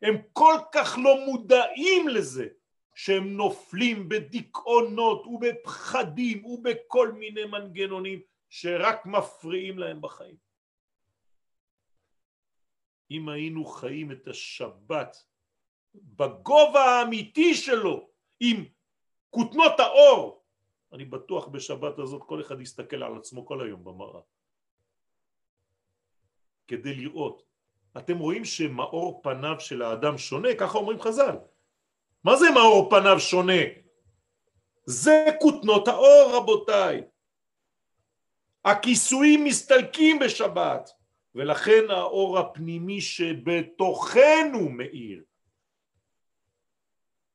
הם 0.02 0.16
כל 0.34 0.56
כך 0.72 0.98
לא 1.04 1.26
מודעים 1.26 2.08
לזה 2.08 2.48
שהם 2.96 3.38
נופלים 3.38 4.10
בדיכאונות 4.10 5.28
ובפחדים 5.28 6.46
ובכל 6.46 7.12
מיני 7.12 7.46
מנגנונים 7.46 8.20
שרק 8.50 9.06
מפריעים 9.06 9.80
להם 9.80 10.02
בחיים. 10.02 10.36
אם 13.12 13.30
היינו 13.30 13.66
חיים 13.66 14.12
את 14.12 14.28
השבת 14.28 15.18
בגובה 15.96 16.84
האמיתי 16.84 17.56
שלו 17.56 18.10
עם 18.40 18.66
כותנות 19.30 19.80
האור 19.80 20.41
אני 20.94 21.06
בטוח 21.06 21.48
בשבת 21.48 22.00
הזאת 22.00 22.22
כל 22.26 22.42
אחד 22.42 22.62
יסתכל 22.62 23.04
על 23.04 23.18
עצמו 23.18 23.46
כל 23.46 23.62
היום 23.62 23.84
במראה 23.84 24.22
כדי 26.72 26.96
לראות. 26.96 27.44
אתם 27.98 28.18
רואים 28.18 28.46
שמאור 28.46 29.20
פניו 29.24 29.60
של 29.60 29.82
האדם 29.82 30.18
שונה? 30.18 30.50
ככה 30.60 30.78
אומרים 30.78 31.02
חז"ל. 31.02 31.36
מה 32.24 32.36
זה 32.36 32.46
מאור 32.54 32.90
פניו 32.90 33.20
שונה? 33.20 33.62
זה 34.86 35.26
כותנות 35.42 35.88
האור 35.88 36.32
רבותיי. 36.36 37.02
הכיסויים 38.66 39.44
מסתלקים 39.44 40.20
בשבת 40.20 40.90
ולכן 41.36 41.84
האור 41.90 42.40
הפנימי 42.40 43.02
שבתוכנו 43.02 44.70
מאיר. 44.70 45.24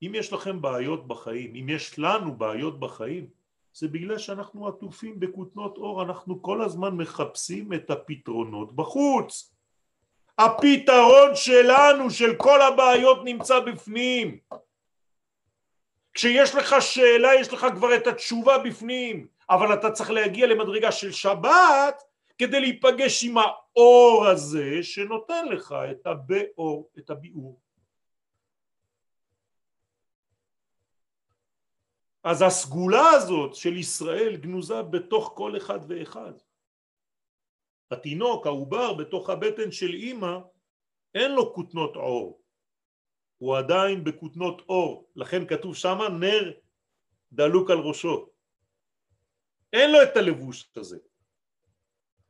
אם 0.03 0.13
יש 0.15 0.33
לכם 0.33 0.63
בעיות 0.63 1.09
בחיים, 1.09 1.55
אם 1.55 1.67
יש 1.69 1.99
לנו 1.99 2.37
בעיות 2.37 2.81
בחיים, 2.81 3.36
זה 3.79 3.89
בגלל 3.89 4.19
שאנחנו 4.19 4.69
עטופים 4.69 5.21
בכותנות 5.21 5.77
אור, 5.77 6.03
אנחנו 6.03 6.43
כל 6.43 6.63
הזמן 6.63 6.95
מחפשים 6.95 7.73
את 7.73 7.91
הפתרונות 7.91 8.77
בחוץ. 8.77 9.53
הפתרון 10.39 11.35
שלנו, 11.35 12.11
של 12.11 12.37
כל 12.37 12.63
הבעיות 12.63 13.19
נמצא 13.25 13.61
בפנים. 13.61 14.39
כשיש 16.15 16.55
לך 16.55 16.77
שאלה 16.81 17.35
יש 17.35 17.53
לך 17.53 17.67
כבר 17.75 17.97
את 17.97 18.07
התשובה 18.07 18.59
בפנים, 18.59 19.27
אבל 19.51 19.75
אתה 19.75 19.91
צריך 19.91 20.11
להגיע 20.11 20.47
למדרגה 20.47 20.93
של 20.93 21.13
שבת 21.13 22.03
כדי 22.39 22.61
להיפגש 22.61 23.25
עם 23.25 23.35
האור 23.39 24.27
הזה 24.27 24.83
שנותן 24.83 25.49
לך 25.49 25.75
את 25.91 26.07
הבאור, 26.07 26.91
את 26.99 27.11
הביאור. 27.11 27.66
אז 32.27 32.43
הסגולה 32.43 33.11
הזאת 33.11 33.55
של 33.55 33.77
ישראל 33.77 34.37
גנוזה 34.37 34.83
בתוך 34.83 35.33
כל 35.37 35.57
אחד 35.57 35.81
ואחד. 35.89 36.33
התינוק, 37.91 38.47
העובר 38.47 38.95
בתוך 38.95 39.31
הבטן 39.31 39.73
של 39.73 39.95
אימא, 39.95 40.39
אין 41.15 41.33
לו 41.33 41.55
כותנות 41.55 41.97
עור, 41.97 42.41
הוא 43.39 43.57
עדיין 43.57 44.05
בכותנות 44.05 44.63
אור, 44.69 45.09
לכן 45.17 45.47
כתוב 45.47 45.77
שמה 45.77 46.09
נר 46.09 46.53
דלוק 47.33 47.71
על 47.71 47.79
ראשו. 47.79 48.29
אין 49.73 49.93
לו 49.93 50.03
את 50.03 50.17
הלבוש 50.17 50.71
הזה. 50.77 50.99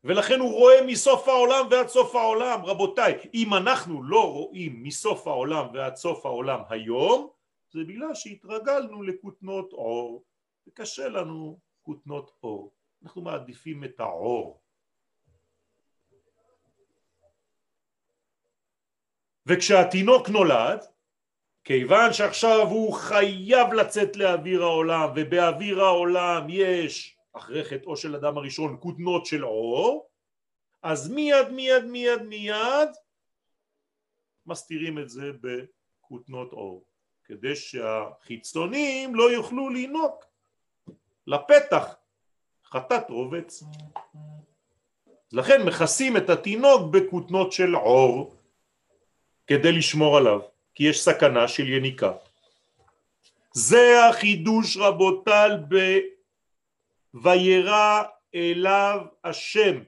ולכן 0.04 0.40
הוא 0.40 0.52
רואה 0.52 0.86
מסוף 0.86 1.28
העולם 1.28 1.66
ועד 1.70 1.88
סוף 1.88 2.14
העולם. 2.14 2.64
רבותיי, 2.64 3.18
אם 3.34 3.54
אנחנו 3.54 4.02
לא 4.02 4.32
רואים 4.32 4.82
מסוף 4.82 5.26
העולם 5.26 5.66
ועד 5.74 5.96
סוף 5.96 6.26
העולם 6.26 6.60
היום, 6.68 7.35
זה 7.70 7.80
בגלל 7.88 8.14
שהתרגלנו 8.14 9.02
לכותנות 9.02 9.72
עור, 9.72 10.24
וקשה 10.66 11.08
לנו 11.08 11.58
כותנות 11.82 12.30
עור. 12.40 12.72
אנחנו 13.02 13.22
מעדיפים 13.22 13.84
את 13.84 14.00
העור. 14.00 14.60
וכשהתינוק 19.46 20.28
נולד, 20.28 20.80
כיוון 21.64 22.12
שעכשיו 22.12 22.66
הוא 22.68 22.94
חייב 22.94 23.72
לצאת 23.72 24.16
לאוויר 24.16 24.62
העולם, 24.62 25.10
ובאוויר 25.16 25.80
העולם 25.80 26.46
יש, 26.48 27.18
אחרי 27.32 27.64
חטאו 27.64 27.96
של 27.96 28.16
אדם 28.16 28.38
הראשון, 28.38 28.76
כותנות 28.80 29.26
של 29.26 29.44
אור, 29.44 30.08
אז 30.82 31.10
מיד 31.10 31.48
מיד 31.52 31.84
מיד 31.84 32.22
מיד 32.22 32.88
מסתירים 34.46 34.98
את 34.98 35.08
זה 35.08 35.30
בכותנות 35.40 36.52
אור, 36.52 36.84
כדי 37.26 37.56
שהחיצונים 37.56 39.14
לא 39.14 39.30
יוכלו 39.32 39.68
לינוק 39.68 40.24
לפתח 41.26 41.94
חטאת 42.64 43.10
רובץ. 43.10 43.62
לכן 45.32 45.62
מכסים 45.62 46.16
את 46.16 46.30
התינוק 46.30 46.90
בכותנות 46.90 47.52
של 47.52 47.74
עור 47.74 48.36
כדי 49.46 49.72
לשמור 49.72 50.16
עליו. 50.16 50.40
כי 50.76 50.84
יש 50.84 51.02
סכנה 51.02 51.48
של 51.48 51.68
יניקה. 51.72 52.12
זה 53.52 54.06
החידוש 54.08 54.76
רבותיי 54.76 55.50
ב"וירא 57.14 58.02
אליו 58.34 59.00
השם". 59.24 59.82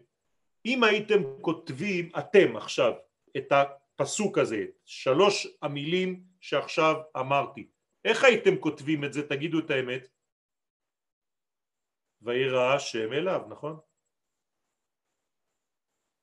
אם 0.66 0.84
הייתם 0.84 1.22
כותבים 1.40 2.10
אתם 2.18 2.56
עכשיו 2.56 2.92
את 3.36 3.52
הפסוק 3.52 4.38
הזה, 4.38 4.64
שלוש 4.84 5.46
המילים 5.62 6.27
שעכשיו 6.40 6.94
אמרתי, 7.16 7.68
איך 8.04 8.24
הייתם 8.24 8.58
כותבים 8.60 9.04
את 9.04 9.12
זה? 9.12 9.28
תגידו 9.28 9.58
את 9.58 9.70
האמת. 9.70 10.08
וירא 12.22 12.74
השם 12.74 13.12
אליו, 13.12 13.40
נכון? 13.48 13.78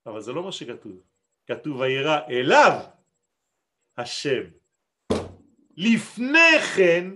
אבל 0.05 0.21
זה 0.21 0.31
לא 0.33 0.43
מה 0.43 0.51
שכתוב. 0.51 1.03
כתוב 1.47 1.79
וירא 1.79 2.19
אליו 2.29 2.71
השם. 3.97 4.43
לפני 5.77 6.59
כן 6.75 7.15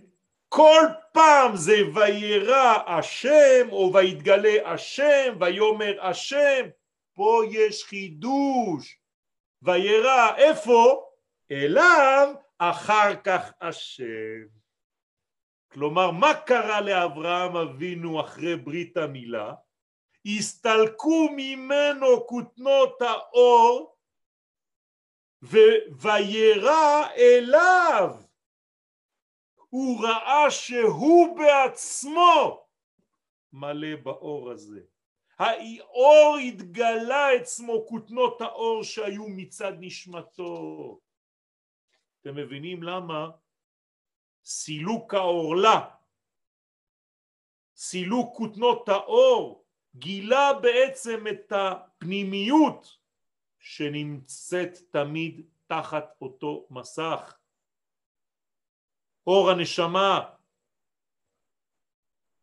כל 0.49 0.85
פעם 1.13 1.55
זה 1.55 1.75
וירא 1.95 2.83
השם 2.87 3.67
או 3.71 3.91
ויתגלה 3.93 4.71
השם 4.73 5.37
ויאמר 5.39 6.05
השם 6.05 6.69
פה 7.13 7.41
יש 7.51 7.83
חידוש 7.83 8.99
וירא 9.61 10.35
איפה? 10.37 11.09
אליו 11.51 12.35
אחר 12.59 13.15
כך 13.23 13.51
השם. 13.61 14.47
כלומר 15.71 16.11
מה 16.11 16.33
קרה 16.33 16.81
לאברהם 16.81 17.55
אבינו 17.55 18.21
אחרי 18.21 18.55
ברית 18.55 18.97
המילה? 18.97 19.53
הסתלקו 20.25 21.29
ממנו 21.35 22.27
כותנות 22.27 23.01
האור 23.01 23.95
וירא 26.01 27.07
אליו. 27.17 28.15
הוא 29.69 30.03
ראה 30.03 30.51
שהוא 30.51 31.37
בעצמו 31.37 32.65
מלא 33.53 33.95
באור 34.03 34.51
הזה. 34.51 34.81
האור 35.39 36.37
התגלה 36.47 37.31
עצמו 37.31 37.85
כותנות 37.87 38.41
האור 38.41 38.83
שהיו 38.83 39.27
מצד 39.27 39.73
נשמתו 39.79 40.99
אתם 42.21 42.35
מבינים 42.35 42.83
למה 42.83 43.29
סילוק 44.43 45.13
העורלה 45.13 45.89
סילוק 47.75 48.37
כותנות 48.37 48.89
האור 48.89 49.65
גילה 49.95 50.53
בעצם 50.61 51.23
את 51.31 51.51
הפנימיות 51.51 52.97
שנמצאת 53.59 54.77
תמיד 54.91 55.45
תחת 55.67 56.15
אותו 56.21 56.67
מסך. 56.69 57.37
אור 59.27 59.49
הנשמה. 59.49 60.29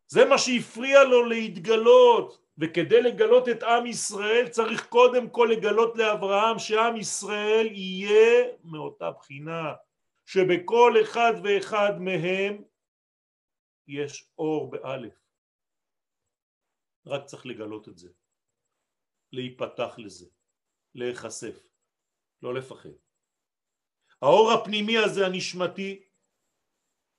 זה 0.07 0.25
מה 0.25 0.39
שהפריע 0.39 1.05
לו 1.05 1.25
להתגלות, 1.25 2.46
וכדי 2.59 3.03
לגלות 3.03 3.49
את 3.49 3.63
עם 3.63 3.87
ישראל 3.87 4.49
צריך 4.49 4.87
קודם 4.89 5.31
כל 5.31 5.49
לגלות 5.53 5.97
לאברהם 5.97 6.59
שעם 6.59 6.97
ישראל 6.97 7.67
יהיה 7.67 8.45
מאותה 8.65 9.11
בחינה, 9.11 9.75
שבכל 10.27 10.95
אחד 11.03 11.33
ואחד 11.45 11.93
מהם 12.01 12.63
יש 13.89 14.31
אור 14.39 14.71
באלף. 14.71 15.15
רק 17.07 17.25
צריך 17.25 17.47
לגלות 17.47 17.89
את 17.89 17.99
זה, 17.99 18.09
להיפתח 19.33 19.95
לזה. 19.99 20.27
להיחשף, 20.97 21.67
לא 22.43 22.55
לפחד. 22.55 22.89
האור 24.23 24.53
הפנימי 24.53 24.99
הזה 24.99 25.27
הנשמתי, 25.27 26.03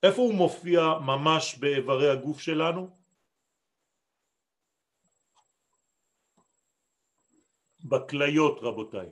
איפה 0.03 0.21
הוא 0.21 0.33
מופיע 0.33 0.81
ממש 1.05 1.57
באיברי 1.59 2.09
הגוף 2.09 2.39
שלנו? 2.39 2.96
בכליות 7.89 8.59
רבותיי. 8.61 9.09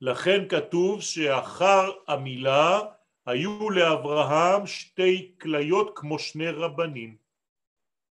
לכן 0.00 0.48
כתוב 0.48 1.00
שאחר 1.00 1.90
המילה 2.06 2.80
היו 3.26 3.70
לאברהם 3.70 4.66
שתי 4.66 5.34
כליות 5.40 5.92
כמו 5.94 6.18
שני 6.18 6.50
רבנים. 6.50 7.16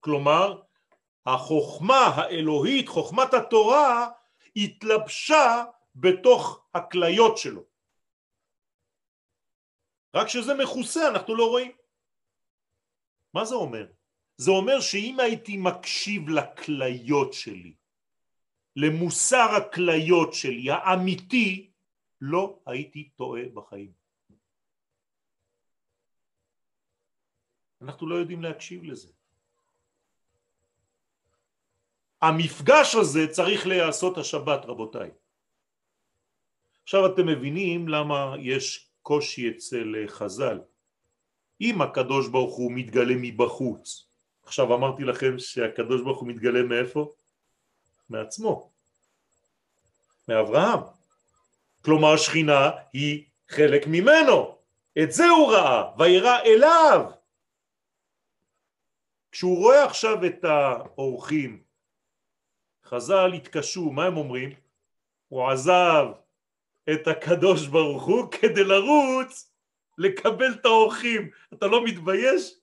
כלומר, 0.00 0.62
החוכמה 1.26 2.06
האלוהית, 2.14 2.88
חוכמת 2.88 3.34
התורה, 3.34 4.10
התלבשה 4.56 5.64
בתוך 5.94 6.66
הכליות 6.74 7.38
שלו. 7.38 7.62
רק 10.14 10.28
שזה 10.28 10.54
מכוסה 10.54 11.08
אנחנו 11.08 11.34
לא 11.34 11.48
רואים. 11.50 11.72
מה 13.34 13.44
זה 13.44 13.54
אומר? 13.54 13.86
זה 14.36 14.50
אומר 14.50 14.80
שאם 14.80 15.20
הייתי 15.20 15.56
מקשיב 15.56 16.28
לכליות 16.28 17.32
שלי, 17.32 17.74
למוסר 18.76 19.48
הכליות 19.56 20.34
שלי 20.34 20.70
האמיתי, 20.70 21.70
לא 22.20 22.58
הייתי 22.66 23.08
טועה 23.16 23.42
בחיים. 23.54 23.92
אנחנו 27.82 28.08
לא 28.08 28.14
יודעים 28.14 28.42
להקשיב 28.42 28.84
לזה. 28.84 29.08
המפגש 32.22 32.94
הזה 32.94 33.28
צריך 33.28 33.66
להיעשות 33.66 34.18
השבת 34.18 34.64
רבותיי. 34.64 35.10
עכשיו 36.82 37.06
אתם 37.06 37.26
מבינים 37.26 37.88
למה 37.88 38.34
יש 38.40 38.88
קושי 39.02 39.50
אצל 39.50 39.94
חז"ל. 40.06 40.60
אם 41.60 41.82
הקדוש 41.82 42.28
ברוך 42.28 42.56
הוא 42.56 42.72
מתגלה 42.72 43.14
מבחוץ, 43.20 44.06
עכשיו 44.42 44.74
אמרתי 44.74 45.04
לכם 45.04 45.38
שהקדוש 45.38 46.02
ברוך 46.02 46.20
הוא 46.20 46.28
מתגלה 46.28 46.62
מאיפה? 46.62 47.12
מעצמו, 48.08 48.70
מאברהם. 50.28 50.80
כלומר 51.84 52.14
השכינה 52.14 52.70
היא 52.92 53.24
חלק 53.48 53.86
ממנו, 53.86 54.58
את 55.02 55.12
זה 55.12 55.28
הוא 55.28 55.52
ראה, 55.52 55.98
וירא 55.98 56.38
אליו. 56.38 57.10
כשהוא 59.32 59.58
רואה 59.58 59.84
עכשיו 59.84 60.26
את 60.26 60.44
האורחים 60.44 61.62
חז"ל 62.84 63.32
התקשו, 63.34 63.90
מה 63.90 64.04
הם 64.04 64.16
אומרים? 64.16 64.50
הוא 65.28 65.50
עזב 65.50 66.06
את 66.92 67.08
הקדוש 67.08 67.66
ברוך 67.66 68.04
הוא 68.04 68.30
כדי 68.30 68.64
לרוץ 68.64 69.52
לקבל 69.98 70.52
את 70.60 70.64
האורחים. 70.64 71.30
אתה 71.54 71.66
לא 71.66 71.84
מתבייש? 71.84 72.54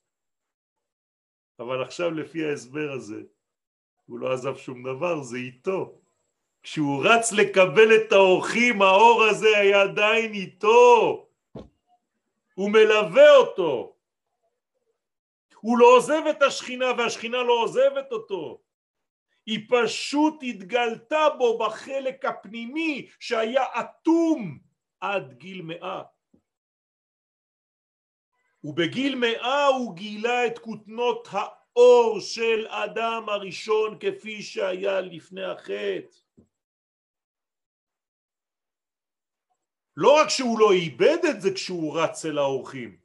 אבל 1.60 1.84
עכשיו 1.84 2.12
לפי 2.12 2.46
ההסבר 2.46 2.92
הזה, 2.92 3.22
הוא 4.12 4.20
לא 4.20 4.34
עזב 4.34 4.57
שום 4.57 4.84
דבר, 4.84 5.24
זה 5.24 5.38
איתו. 5.38 5.99
כשהוא 6.64 7.05
רץ 7.05 7.32
לקבל 7.32 7.95
את 7.95 8.12
האורחים, 8.12 8.82
האור 8.82 9.24
הזה 9.24 9.57
היה 9.57 9.82
עדיין 9.82 10.34
איתו. 10.34 11.28
הוא 12.53 12.72
מלווה 12.72 13.36
אותו. 13.36 13.95
הוא 15.55 15.78
לא 15.78 15.95
עוזב 15.95 16.22
את 16.30 16.41
השכינה 16.41 16.86
והשכינה 16.97 17.43
לא 17.43 17.53
עוזבת 17.64 18.12
אותו. 18.12 18.62
היא 19.45 19.68
פשוט 19.70 20.39
התגלתה 20.43 21.28
בו 21.38 21.57
בחלק 21.57 22.26
הפנימי 22.26 23.09
שהיה 23.20 23.64
אטום 23.80 24.59
עד 24.99 25.34
גיל 25.34 25.62
מאה. 25.62 26.01
ובגיל 28.64 29.16
מאה 29.16 29.66
הוא 29.66 29.95
גילה 29.95 30.47
את 30.47 30.59
כותנות 30.59 31.28
האור 31.76 32.20
של 32.20 32.68
אדם 32.68 33.30
הראשון 33.30 33.98
כפי 34.00 34.42
שהיה 34.42 35.02
לפני 35.02 35.44
החטא. 35.44 36.18
לא 39.98 40.22
רק 40.22 40.30
שהוא 40.30 40.60
לא 40.60 40.72
איבד 40.72 41.26
את 41.30 41.42
זה 41.42 41.50
כשהוא 41.56 42.00
רץ 42.00 42.26
אל 42.26 42.38
האורחים, 42.38 43.00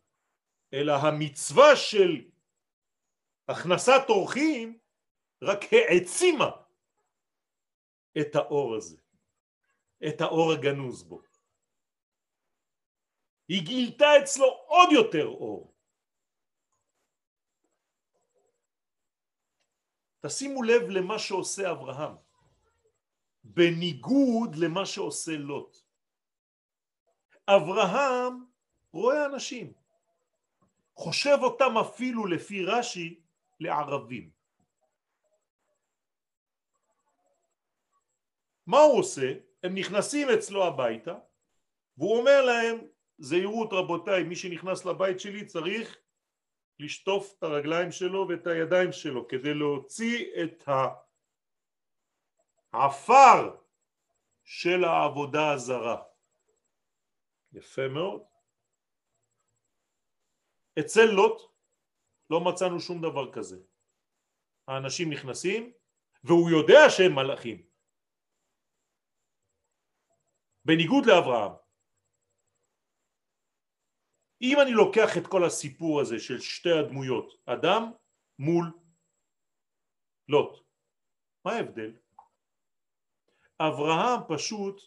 אלא 0.73 0.93
המצווה 0.93 1.77
של 1.77 2.31
הכנסת 3.49 4.03
אורחים 4.09 4.79
רק 5.43 5.61
העצימה 5.73 6.51
את 8.21 8.35
האור 8.35 8.77
הזה, 8.77 8.97
את 10.09 10.21
האור 10.21 10.53
הגנוז 10.53 11.03
בו. 11.03 11.23
היא 13.49 13.63
גילתה 13.63 14.07
אצלו 14.23 14.47
עוד 14.67 14.89
יותר 14.93 15.27
אור. 15.27 15.76
תשימו 20.27 20.63
לב 20.63 20.83
למה 20.83 21.19
שעושה 21.19 21.71
אברהם, 21.71 22.15
בניגוד 23.45 24.57
למה 24.57 24.87
שעושה 24.87 25.37
לוט. 25.37 25.77
אברהם 27.49 28.45
רואה 28.93 29.27
אנשים, 29.27 29.73
חושב 30.95 31.39
אותם 31.43 31.79
אפילו 31.79 32.27
לפי 32.27 32.65
רש"י 32.65 33.21
לערבים. 33.61 34.31
מה 38.67 38.79
הוא 38.79 38.99
עושה? 38.99 39.33
הם 39.63 39.75
נכנסים 39.75 40.29
אצלו 40.31 40.65
הביתה 40.65 41.19
והוא 41.99 42.19
אומר 42.19 42.45
להם 42.45 42.79
זהירות 43.19 43.73
רבותיי 43.73 44.23
מי 44.23 44.37
שנכנס 44.37 44.85
לבית 44.85 45.21
שלי 45.21 45.45
צריך 45.45 45.99
לשטוף 46.79 47.35
את 47.39 47.43
הרגליים 47.43 47.93
שלו 47.93 48.27
ואת 48.29 48.47
הידיים 48.47 48.93
שלו 48.93 49.29
כדי 49.29 49.55
להוציא 49.55 50.27
את 50.45 50.69
העפר 52.73 53.57
של 54.45 54.85
העבודה 54.85 55.53
הזרה. 55.53 56.03
יפה 57.53 57.89
מאוד. 57.89 58.23
אצל 60.79 61.05
לוט 61.05 61.43
לא 62.31 62.41
מצאנו 62.41 62.81
שום 62.81 63.03
דבר 63.03 63.33
כזה. 63.33 63.57
האנשים 64.69 65.13
נכנסים 65.13 65.73
והוא 66.25 66.51
יודע 66.51 66.91
שהם 66.91 67.15
מלאכים. 67.15 67.67
בניגוד 70.65 71.07
לאברהם. 71.07 71.66
אם 74.43 74.61
אני 74.61 74.73
לוקח 74.73 75.17
את 75.17 75.27
כל 75.27 75.45
הסיפור 75.45 76.01
הזה 76.01 76.19
של 76.19 76.41
שתי 76.41 76.73
הדמויות, 76.73 77.37
אדם 77.47 77.91
מול 78.39 78.71
לוט, 80.29 80.59
מה 81.45 81.53
ההבדל? 81.53 81.93
אברהם 83.61 84.21
פשוט 84.29 84.83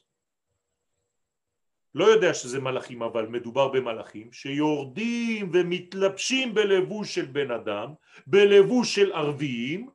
לא 1.96 2.06
יודע 2.06 2.34
שזה 2.34 2.62
מלאכים 2.62 3.04
אבל 3.04 3.28
מדובר 3.28 3.68
במלאכים 3.68 4.34
שיורדים 4.34 5.50
ומתלבשים 5.54 6.54
בלבוש 6.54 7.16
של 7.16 7.26
בן 7.26 7.52
אדם, 7.52 7.94
בלבוש 8.28 8.96
של 8.96 9.12
ערביים 9.12 9.90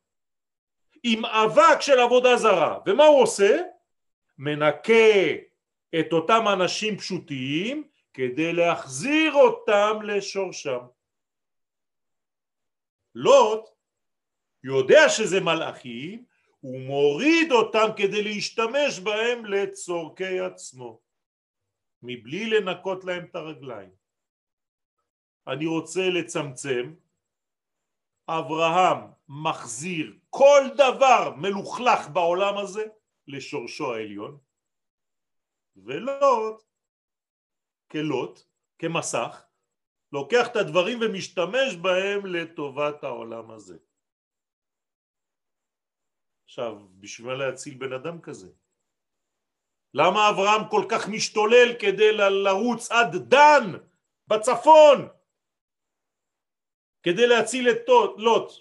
עם 1.03 1.25
אבק 1.25 1.81
של 1.81 1.99
עבודה 2.01 2.37
זרה 2.37 2.79
ומה 2.87 3.05
הוא 3.05 3.23
עושה? 3.23 3.63
מנקה 4.39 5.33
את 6.01 6.13
אותם 6.13 6.45
אנשים 6.53 6.97
פשוטים 6.97 7.85
כדי 8.15 8.53
להחזיר 8.53 9.35
אותם 9.35 10.03
לשורשם. 10.03 10.81
לוט 13.15 13.69
יודע 14.65 15.09
שזה 15.09 15.41
מלאכים, 15.41 16.25
הוא 16.61 16.81
מוריד 16.81 17.53
אותם 17.53 17.87
כדי 17.97 18.23
להשתמש 18.23 18.99
בהם 18.99 19.47
לצורכי 19.47 20.41
עצמו, 20.41 21.01
מבלי 22.03 22.51
לנקות 22.51 23.05
להם 23.05 23.25
את 23.25 23.35
הרגליים. 23.35 23.91
אני 25.47 25.67
רוצה 25.67 26.09
לצמצם, 26.09 26.95
אברהם 28.29 28.99
מחזיר 29.29 30.19
כל 30.31 30.63
דבר 30.77 31.35
מלוכלך 31.37 32.09
בעולם 32.09 32.59
הזה 32.59 32.85
לשורשו 33.29 33.95
העליון, 33.95 34.39
ולוט 35.77 36.63
כלוט, 37.91 38.41
כמסך, 38.79 39.43
לוקח 40.13 40.47
את 40.51 40.57
הדברים 40.57 40.99
ומשתמש 41.01 41.77
בהם 41.83 42.27
לטובת 42.27 43.05
העולם 43.05 43.51
הזה. 43.51 43.79
עכשיו, 46.45 46.89
בשביל 47.01 47.27
מה 47.27 47.35
להציל 47.35 47.79
בן 47.79 47.93
אדם 47.93 48.21
כזה? 48.21 48.53
למה 49.95 50.31
אברהם 50.31 50.71
כל 50.71 50.85
כך 50.91 51.09
משתולל 51.09 51.69
כדי 51.81 52.13
לרוץ 52.45 52.91
עד 52.91 53.17
דן 53.29 53.79
בצפון 54.29 55.09
כדי 57.03 57.27
להציל 57.27 57.71
את 57.71 57.89
לוט? 58.19 58.53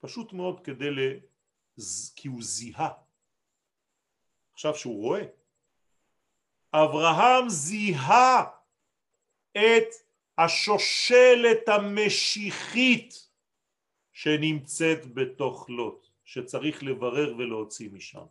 פשוט 0.00 0.32
מאוד 0.32 0.64
כדי 0.64 0.90
ל... 0.90 0.98
כי 2.16 2.28
הוא 2.28 2.42
זיהה 2.42 2.92
עכשיו 4.52 4.74
שהוא 4.74 5.02
רואה. 5.02 5.41
אברהם 6.72 7.48
זיהה 7.48 8.44
את 9.52 9.88
השושלת 10.38 11.68
המשיחית 11.68 13.14
שנמצאת 14.12 15.14
בתוך 15.14 15.70
לוט, 15.70 16.06
שצריך 16.24 16.82
לברר 16.82 17.36
ולהוציא 17.38 17.90
משם. 17.90 18.26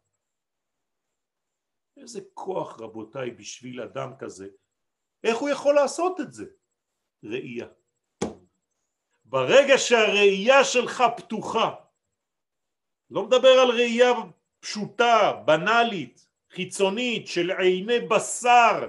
איזה 1.97 2.21
כוח 2.33 2.81
רבותיי 2.81 3.31
בשביל 3.31 3.81
אדם 3.81 4.11
כזה, 4.19 4.47
איך 5.23 5.37
הוא 5.37 5.49
יכול 5.49 5.75
לעשות 5.75 6.19
את 6.19 6.33
זה? 6.33 6.45
ראייה. 7.23 7.67
ברגע 9.25 9.77
שהראייה 9.77 10.63
שלך 10.63 11.03
פתוחה, 11.17 11.75
לא 13.09 13.25
מדבר 13.25 13.47
על 13.61 13.69
ראייה 13.69 14.11
פשוטה, 14.59 15.43
בנאלית, 15.45 16.27
חיצונית 16.51 17.27
של 17.27 17.51
עיני 17.51 17.99
בשר, 17.99 18.87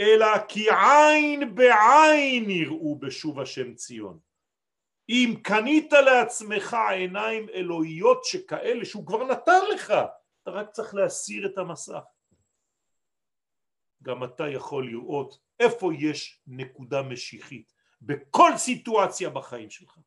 אלא 0.00 0.26
כי 0.48 0.66
עין 0.70 1.54
בעין 1.54 2.50
יראו 2.50 2.98
בשוב 2.98 3.40
השם 3.40 3.74
ציון. 3.74 4.18
אם 5.08 5.34
קנית 5.42 5.92
לעצמך 5.92 6.76
עיניים 6.90 7.48
אלוהיות 7.48 8.24
שכאלה 8.24 8.84
שהוא 8.84 9.06
כבר 9.06 9.24
נתן 9.24 9.60
לך, 9.74 9.90
אתה 10.42 10.50
רק 10.50 10.70
צריך 10.70 10.94
להסיר 10.94 11.46
את 11.46 11.58
המסך. 11.58 12.02
גם 14.02 14.24
אתה 14.24 14.48
יכול 14.48 14.86
לראות 14.86 15.38
איפה 15.60 15.90
יש 15.98 16.40
נקודה 16.46 17.02
משיחית 17.02 17.72
בכל 18.02 18.50
סיטואציה 18.56 19.30
בחיים 19.30 19.70
שלך. 19.70 19.98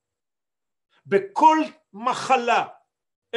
בכל 1.05 1.57
מחלה, 1.93 2.67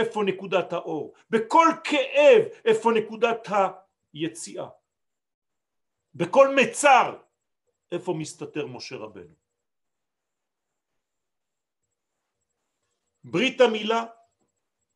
איפה 0.01 0.20
נקודת 0.26 0.72
האור, 0.72 1.14
בכל 1.30 1.66
כאב 1.84 2.42
איפה 2.64 2.90
נקודת 2.90 3.48
היציאה, 4.12 4.68
בכל 6.14 6.48
מצר 6.57 7.22
איפה 7.92 8.14
מסתתר 8.18 8.66
משה 8.66 8.96
רבנו. 8.96 9.34
ברית 13.24 13.61
המילה 13.61 14.05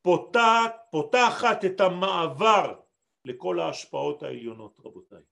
פותחת, 0.02 0.74
פותחת 0.90 1.64
את 1.64 1.80
המעבר 1.80 2.80
לכל 3.24 3.60
ההשפעות 3.60 4.22
העליונות 4.22 4.80
רבותיי. 4.84 5.22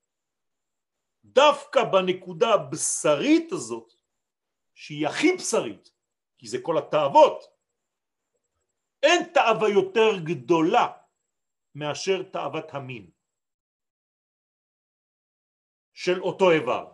דווקא 1.25 1.85
בנקודה 1.85 2.55
הבשרית 2.55 3.53
הזאת, 3.53 3.93
שהיא 4.75 5.07
הכי 5.07 5.33
בשרית, 5.33 5.91
כי 6.39 6.49
זה 6.49 6.59
כל 6.63 6.79
התאוות, 6.79 7.52
אין 9.03 9.33
תאווה 9.35 9.69
יותר 9.69 10.11
גדולה 10.25 10.87
מאשר 11.75 12.23
תאוות 12.33 12.75
המין 12.75 13.11
של 15.93 16.21
אותו 16.21 16.51
איבר. 16.51 16.93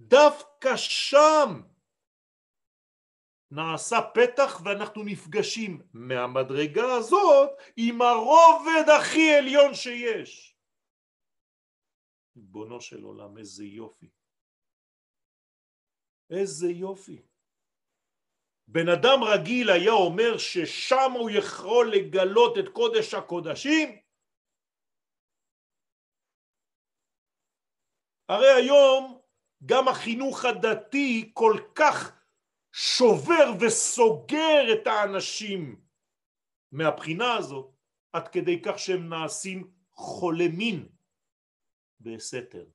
דווקא 0.00 0.76
שם 0.76 1.48
נעשה 3.50 3.96
פתח 4.14 4.60
ואנחנו 4.64 5.02
נפגשים 5.04 5.82
מהמדרגה 5.92 6.94
הזאת 6.98 7.50
עם 7.76 8.02
הרובד 8.02 8.86
הכי 8.98 9.34
עליון 9.38 9.74
שיש. 9.74 10.56
בונו 12.36 12.80
של 12.80 13.02
עולם, 13.02 13.38
איזה 13.38 13.64
יופי. 13.64 14.10
איזה 16.30 16.66
יופי. 16.66 17.22
בן 18.68 18.88
אדם 18.88 19.18
רגיל 19.24 19.70
היה 19.70 19.92
אומר 19.92 20.38
ששם 20.38 21.12
הוא 21.18 21.30
יכול 21.30 21.92
לגלות 21.94 22.58
את 22.58 22.68
קודש 22.72 23.14
הקודשים? 23.14 24.00
הרי 28.28 28.52
היום 28.56 29.20
גם 29.66 29.88
החינוך 29.88 30.44
הדתי 30.44 31.30
כל 31.34 31.56
כך 31.74 32.20
שובר 32.72 33.52
וסוגר 33.60 34.72
את 34.72 34.86
האנשים 34.86 35.80
מהבחינה 36.72 37.34
הזאת 37.34 37.74
עד 38.12 38.28
כדי 38.28 38.62
כך 38.62 38.78
שהם 38.78 39.08
נעשים 39.08 39.70
חולי 39.92 40.48
מין 40.48 40.88
בסתר 42.00 42.66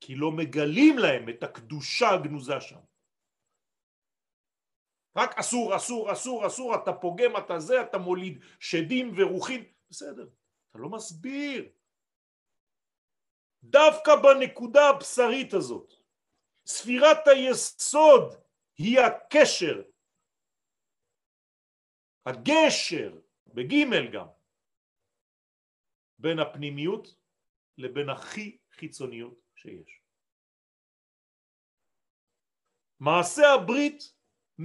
כי 0.00 0.14
לא 0.14 0.30
מגלים 0.32 0.98
להם 0.98 1.28
את 1.28 1.42
הקדושה 1.42 2.10
הגנוזה 2.10 2.60
שם 2.60 2.91
רק 5.16 5.38
אסור, 5.38 5.76
אסור, 5.76 6.12
אסור, 6.12 6.46
אסור, 6.46 6.74
אתה 6.74 6.92
פוגם, 6.92 7.36
אתה 7.44 7.58
זה, 7.58 7.82
אתה 7.82 7.98
מוליד 7.98 8.44
שדים 8.60 9.14
ורוחים, 9.16 9.64
בסדר, 9.90 10.28
אתה 10.70 10.78
לא 10.78 10.88
מסביר. 10.88 11.72
דווקא 13.62 14.12
בנקודה 14.16 14.88
הבשרית 14.88 15.54
הזאת, 15.54 15.94
ספירת 16.66 17.26
היסוד 17.26 18.34
היא 18.78 19.00
הקשר, 19.00 19.82
הגשר, 22.26 23.20
בגימל 23.46 24.12
גם, 24.12 24.26
בין 26.18 26.38
הפנימיות 26.38 27.14
לבין 27.78 28.10
הכי 28.10 28.58
חיצוניות 28.72 29.40
שיש. 29.54 30.00
מעשה 33.00 33.42
הברית 33.54 34.14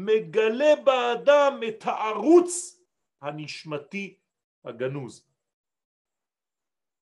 מגלה 0.06 0.76
באדם 0.84 1.60
את 1.68 1.84
הערוץ 1.86 2.80
הנשמתי 3.22 4.18
הגנוז. 4.66 5.28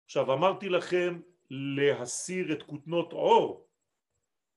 עכשיו 0.06 0.34
אמרתי 0.34 0.70
לכם 0.70 1.20
להסיר 1.50 2.54
את 2.54 2.64
כותנות 2.64 3.14
עור 3.14 3.68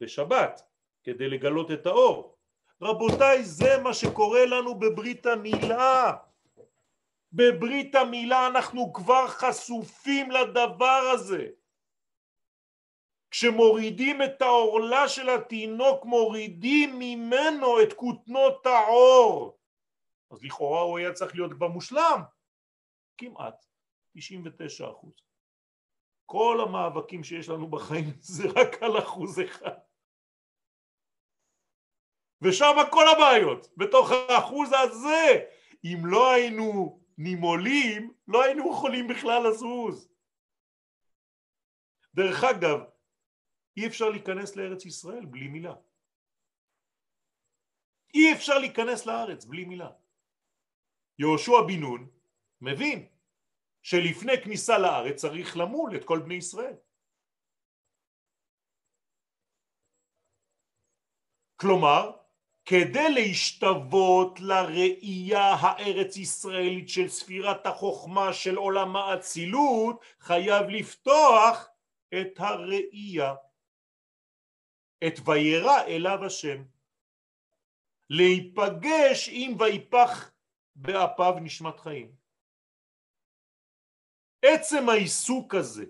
בשבת 0.00 0.62
כדי 1.04 1.28
לגלות 1.28 1.70
את 1.70 1.86
האור. 1.86 2.36
רבותיי 2.82 3.44
זה 3.44 3.82
מה 3.82 3.94
שקורה 3.94 4.46
לנו 4.46 4.74
בברית 4.74 5.26
המילה. 5.26 6.12
בברית 7.32 7.94
המילה 7.94 8.46
אנחנו 8.46 8.92
כבר 8.92 9.28
חשופים 9.28 10.30
לדבר 10.30 11.02
הזה. 11.14 11.48
כשמורידים 13.34 14.22
את 14.22 14.42
העורלה 14.42 15.08
של 15.08 15.30
התינוק 15.30 16.04
מורידים 16.04 16.98
ממנו 16.98 17.82
את 17.82 17.92
כותנות 17.92 18.66
העור. 18.66 19.58
אז 20.30 20.42
לכאורה 20.42 20.80
הוא 20.80 20.98
היה 20.98 21.12
צריך 21.12 21.34
להיות 21.34 21.52
כבר 21.52 21.68
מושלם. 21.68 22.20
כמעט 23.18 23.66
99 24.12 24.90
אחוז. 24.90 25.12
כל 26.26 26.58
המאבקים 26.62 27.24
שיש 27.24 27.48
לנו 27.48 27.70
בחיים 27.70 28.04
זה 28.36 28.48
רק 28.56 28.82
על 28.82 28.98
אחוז 28.98 29.40
אחד. 29.40 29.78
ושם 32.42 32.74
כל 32.90 33.04
הבעיות. 33.08 33.66
בתוך 33.76 34.10
האחוז 34.10 34.70
הזה 34.72 35.44
אם 35.84 36.06
לא 36.06 36.32
היינו 36.32 37.00
נימולים 37.18 38.12
לא 38.28 38.44
היינו 38.44 38.72
יכולים 38.72 39.08
בכלל 39.08 39.48
לזוז. 39.48 40.08
דרך 42.14 42.44
אגב 42.44 42.93
אי 43.76 43.86
אפשר 43.86 44.08
להיכנס 44.08 44.56
לארץ 44.56 44.86
ישראל 44.86 45.24
בלי 45.24 45.48
מילה. 45.48 45.74
אי 48.14 48.32
אפשר 48.32 48.58
להיכנס 48.58 49.06
לארץ 49.06 49.44
בלי 49.44 49.64
מילה. 49.64 49.90
יהושע 51.18 51.52
בן 51.66 51.80
נון 51.80 52.10
מבין 52.60 53.08
שלפני 53.82 54.42
כניסה 54.44 54.78
לארץ 54.78 55.20
צריך 55.20 55.56
למול 55.56 55.96
את 55.96 56.04
כל 56.04 56.18
בני 56.18 56.34
ישראל. 56.34 56.76
כלומר, 61.56 62.10
כדי 62.64 63.12
להשתוות 63.14 64.40
לראייה 64.40 65.54
הארץ 65.60 66.16
ישראלית 66.16 66.88
של 66.88 67.08
ספירת 67.08 67.66
החוכמה 67.66 68.32
של 68.32 68.56
עולם 68.56 68.96
האצילות, 68.96 70.00
חייב 70.20 70.66
לפתוח 70.68 71.68
את 72.20 72.40
הראייה 72.40 73.34
את 75.06 75.14
וירא 75.24 75.82
אליו 75.86 76.24
השם. 76.26 76.62
להיפגש 78.10 79.28
עם 79.32 79.56
ויפח 79.58 80.30
באפיו 80.76 81.34
נשמת 81.42 81.80
חיים. 81.80 82.14
עצם 84.42 84.88
העיסוק 84.88 85.54
הזה 85.54 85.84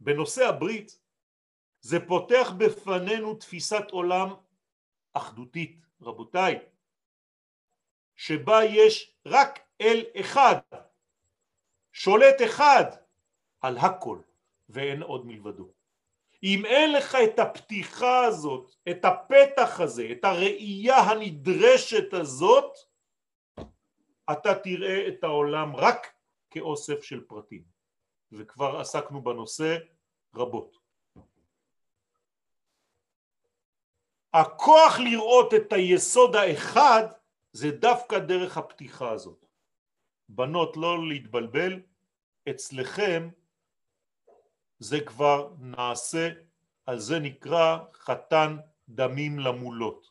בנושא 0.00 0.44
הברית 0.44 1.00
זה 1.80 1.96
פותח 2.08 2.52
בפנינו 2.58 3.34
תפיסת 3.34 3.90
עולם 3.90 4.28
אחדותית 5.12 5.86
רבותיי 6.00 6.58
שבה 8.16 8.64
יש 8.64 9.16
רק 9.26 9.58
אל 9.80 10.04
אחד 10.20 10.56
שולט 11.92 12.36
אחד 12.44 12.84
על 13.60 13.78
הכל 13.78 14.18
ואין 14.68 15.02
עוד 15.02 15.26
מלבדו 15.26 15.73
אם 16.44 16.66
אין 16.66 16.92
לך 16.92 17.16
את 17.24 17.38
הפתיחה 17.38 18.24
הזאת, 18.24 18.74
את 18.90 19.04
הפתח 19.04 19.80
הזה, 19.80 20.08
את 20.12 20.24
הראייה 20.24 20.96
הנדרשת 20.96 22.12
הזאת, 22.12 22.76
אתה 24.32 24.54
תראה 24.54 25.08
את 25.08 25.24
העולם 25.24 25.76
רק 25.76 26.06
כאוסף 26.50 27.02
של 27.02 27.24
פרטים, 27.24 27.62
וכבר 28.32 28.80
עסקנו 28.80 29.22
בנושא 29.22 29.76
רבות. 30.34 30.78
הכוח 34.34 34.98
לראות 34.98 35.54
את 35.54 35.72
היסוד 35.72 36.36
האחד 36.36 37.06
זה 37.52 37.70
דווקא 37.70 38.18
דרך 38.18 38.58
הפתיחה 38.58 39.10
הזאת. 39.10 39.46
בנות 40.28 40.76
לא 40.76 41.08
להתבלבל, 41.08 41.80
אצלכם 42.50 43.28
זה 44.78 45.00
כבר 45.00 45.54
נעשה, 45.58 46.28
על 46.86 46.98
זה 46.98 47.18
נקרא 47.18 47.78
חתן 47.94 48.56
דמים 48.88 49.38
למולות. 49.38 50.10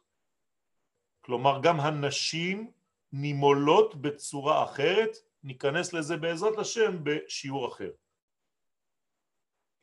כלומר 1.21 1.59
גם 1.63 1.79
הנשים 1.79 2.71
נימולות 3.11 3.95
בצורה 3.95 4.63
אחרת, 4.63 5.17
ניכנס 5.43 5.93
לזה 5.93 6.17
בעזרת 6.17 6.57
השם 6.57 7.03
בשיעור 7.03 7.67
אחר. 7.67 7.91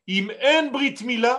אם 0.09 0.31
אין 0.31 0.73
ברית 0.73 1.03
מילה, 1.03 1.35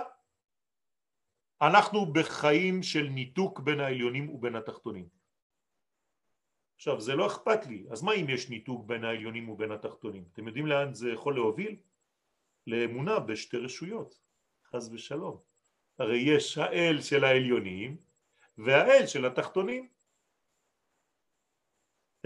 אנחנו 1.62 2.12
בחיים 2.12 2.82
של 2.82 3.02
ניתוק 3.02 3.60
בין 3.60 3.80
העליונים 3.80 4.30
ובין 4.30 4.56
התחתונים. 4.56 5.08
עכשיו 6.76 7.00
זה 7.00 7.14
לא 7.14 7.26
אכפת 7.26 7.66
לי, 7.66 7.86
אז 7.90 8.02
מה 8.02 8.12
אם 8.12 8.28
יש 8.28 8.50
ניתוק 8.50 8.86
בין 8.86 9.04
העליונים 9.04 9.48
ובין 9.48 9.72
התחתונים? 9.72 10.24
אתם 10.32 10.46
יודעים 10.46 10.66
לאן 10.66 10.94
זה 10.94 11.10
יכול 11.10 11.34
להוביל? 11.34 11.76
לאמונה 12.66 13.18
בשתי 13.18 13.56
רשויות, 13.56 14.14
חס 14.70 14.88
ושלום. 14.92 15.38
הרי 15.98 16.18
יש 16.18 16.58
האל 16.58 17.00
של 17.00 17.24
העליונים 17.24 17.96
והאל 18.58 19.06
של 19.06 19.26
התחתונים. 19.26 19.88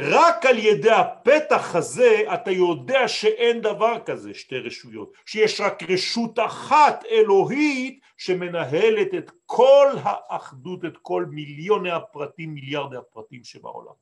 רק 0.00 0.46
על 0.46 0.58
ידי 0.58 0.90
הפתח 0.90 1.74
הזה 1.74 2.34
אתה 2.34 2.50
יודע 2.50 3.08
שאין 3.08 3.60
דבר 3.60 4.04
כזה 4.06 4.34
שתי 4.34 4.58
רשויות, 4.58 5.12
שיש 5.26 5.60
רק 5.60 5.82
רשות 5.82 6.38
אחת 6.38 7.04
אלוהית 7.04 8.00
שמנהלת 8.16 9.14
את 9.18 9.30
כל 9.46 9.86
האחדות, 10.02 10.84
את 10.84 10.96
כל 11.02 11.24
מיליוני 11.30 11.90
הפרטים, 11.90 12.54
מיליארדי 12.54 12.96
הפרטים 12.96 13.44
שבעולם. 13.44 13.94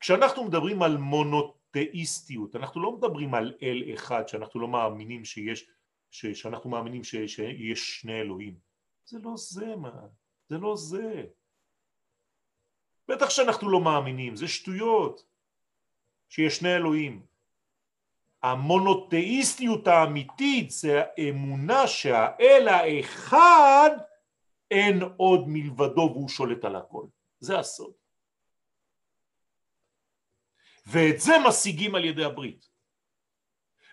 כשאנחנו 0.00 0.44
מדברים 0.44 0.82
על 0.82 0.96
מונות 0.96 1.59
תאיסטיות, 1.70 2.56
אנחנו 2.56 2.82
לא 2.82 2.92
מדברים 2.92 3.34
על 3.34 3.54
אל 3.62 3.82
אחד 3.94 4.28
שאנחנו 4.28 4.60
לא 4.60 4.68
מאמינים 4.68 5.24
שיש, 5.24 5.70
ש, 6.10 6.26
שאנחנו 6.26 6.70
מאמינים 6.70 7.04
ש, 7.04 7.16
שיש 7.16 8.00
שני 8.00 8.20
אלוהים, 8.20 8.54
זה 9.04 9.18
לא 9.22 9.34
זה 9.36 9.76
מה, 9.76 10.06
זה 10.48 10.58
לא 10.58 10.76
זה, 10.76 11.24
בטח 13.08 13.30
שאנחנו 13.30 13.70
לא 13.70 13.80
מאמינים, 13.80 14.36
זה 14.36 14.48
שטויות 14.48 15.24
שיש 16.28 16.56
שני 16.56 16.76
אלוהים, 16.76 17.22
המונותאיסטיות 18.42 19.86
האמיתית 19.86 20.70
זה 20.70 21.02
האמונה 21.18 21.86
שהאל 21.86 22.68
האחד 22.68 23.90
אין 24.70 25.02
עוד 25.16 25.44
מלבדו 25.46 26.10
והוא 26.12 26.28
שולט 26.28 26.64
על 26.64 26.76
הכל. 26.76 27.04
זה 27.40 27.58
הסוד. 27.58 27.99
ואת 30.86 31.20
זה 31.20 31.32
משיגים 31.48 31.94
על 31.94 32.04
ידי 32.04 32.24
הברית. 32.24 32.70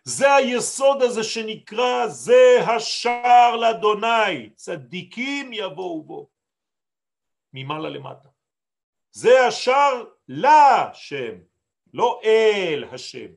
זה 0.04 0.34
היסוד 0.34 1.02
הזה 1.02 1.24
שנקרא 1.24 2.08
זה 2.08 2.58
השער 2.68 3.56
לאדוני, 3.56 4.50
צדיקים 4.56 5.54
יבואו 5.54 6.04
בו, 6.04 6.30
ממעלה 7.54 7.90
למטה. 7.90 8.30
זה 9.12 9.46
השער 9.48 10.04
לשם, 10.28 11.36
לא 11.94 12.22
אל 12.24 12.84
השם, 12.92 13.28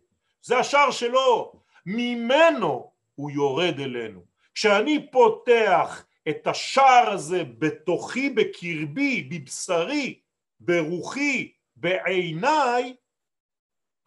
זה 0.43 0.59
השער 0.59 0.91
שלו, 0.91 1.53
ממנו 1.87 2.93
הוא 3.15 3.31
יורד 3.31 3.81
אלינו. 3.81 4.25
כשאני 4.55 5.11
פותח 5.11 6.05
את 6.29 6.47
השער 6.47 7.11
הזה 7.11 7.45
בתוכי, 7.45 8.31
בקרבי, 8.31 9.23
בבשרי, 9.23 10.21
ברוחי, 10.61 11.53
בעיניי, 11.77 12.95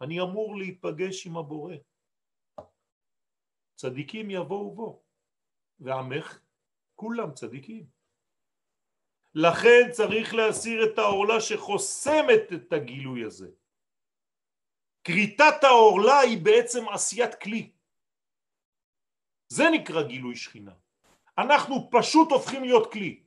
אני 0.00 0.20
אמור 0.20 0.56
להיפגש 0.56 1.26
עם 1.26 1.36
הבורא. 1.36 1.74
צדיקים 3.74 4.30
יבואו 4.30 4.74
בו, 4.74 5.02
ועמך 5.78 6.40
כולם 6.94 7.34
צדיקים. 7.34 7.86
לכן 9.34 9.90
צריך 9.92 10.34
להסיר 10.34 10.92
את 10.92 10.98
העורלה 10.98 11.40
שחוסמת 11.40 12.52
את 12.54 12.72
הגילוי 12.72 13.24
הזה. 13.24 13.50
כריתת 15.04 15.64
העורלה 15.64 16.18
היא 16.18 16.44
בעצם 16.44 16.88
עשיית 16.88 17.34
כלי. 17.34 17.72
זה 19.48 19.64
נקרא 19.72 20.02
גילוי 20.02 20.36
שכינה. 20.36 20.74
אנחנו 21.38 21.74
פשוט 21.90 22.30
הופכים 22.30 22.62
להיות 22.64 22.92
כלי. 22.92 23.22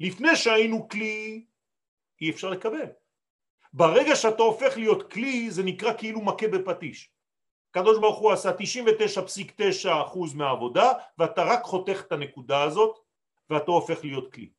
לפני 0.00 0.36
שהיינו 0.36 0.88
כלי 0.88 1.46
אי 2.20 2.30
אפשר 2.30 2.50
לקבל. 2.50 2.99
ברגע 3.72 4.16
שאתה 4.16 4.42
הופך 4.42 4.76
להיות 4.76 5.12
כלי 5.12 5.50
זה 5.50 5.62
נקרא 5.62 5.92
כאילו 5.98 6.20
מכה 6.20 6.48
בפטיש. 6.48 7.10
הקדוש 7.70 7.98
ברוך 7.98 8.18
הוא 8.18 8.32
עשה 8.32 8.50
99.9% 8.50 10.36
מהעבודה 10.36 10.92
ואתה 11.18 11.42
רק 11.42 11.62
חותך 11.62 12.02
את 12.06 12.12
הנקודה 12.12 12.62
הזאת 12.62 12.98
ואתה 13.50 13.70
הופך 13.70 14.04
להיות 14.04 14.32
כלי. 14.32 14.50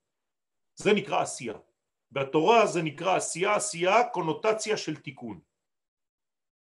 זה 0.76 0.94
נקרא 0.94 1.22
עשייה. 1.22 1.54
בתורה 2.12 2.66
זה 2.66 2.82
נקרא 2.82 3.16
עשייה, 3.16 3.56
עשייה 3.56 4.04
קונוטציה 4.04 4.78
של 4.78 4.96
תיקון. 4.96 5.40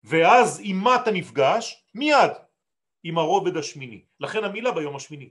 ואז 0.03 0.61
עם 0.63 0.75
מה 0.75 0.95
אתה 0.95 1.11
נפגש? 1.11 1.85
מיד 1.93 2.31
עם 3.03 3.17
הרובד 3.17 3.57
השמיני. 3.57 4.05
לכן 4.19 4.43
המילה 4.43 4.71
ביום 4.71 4.95
השמיני. 4.95 5.29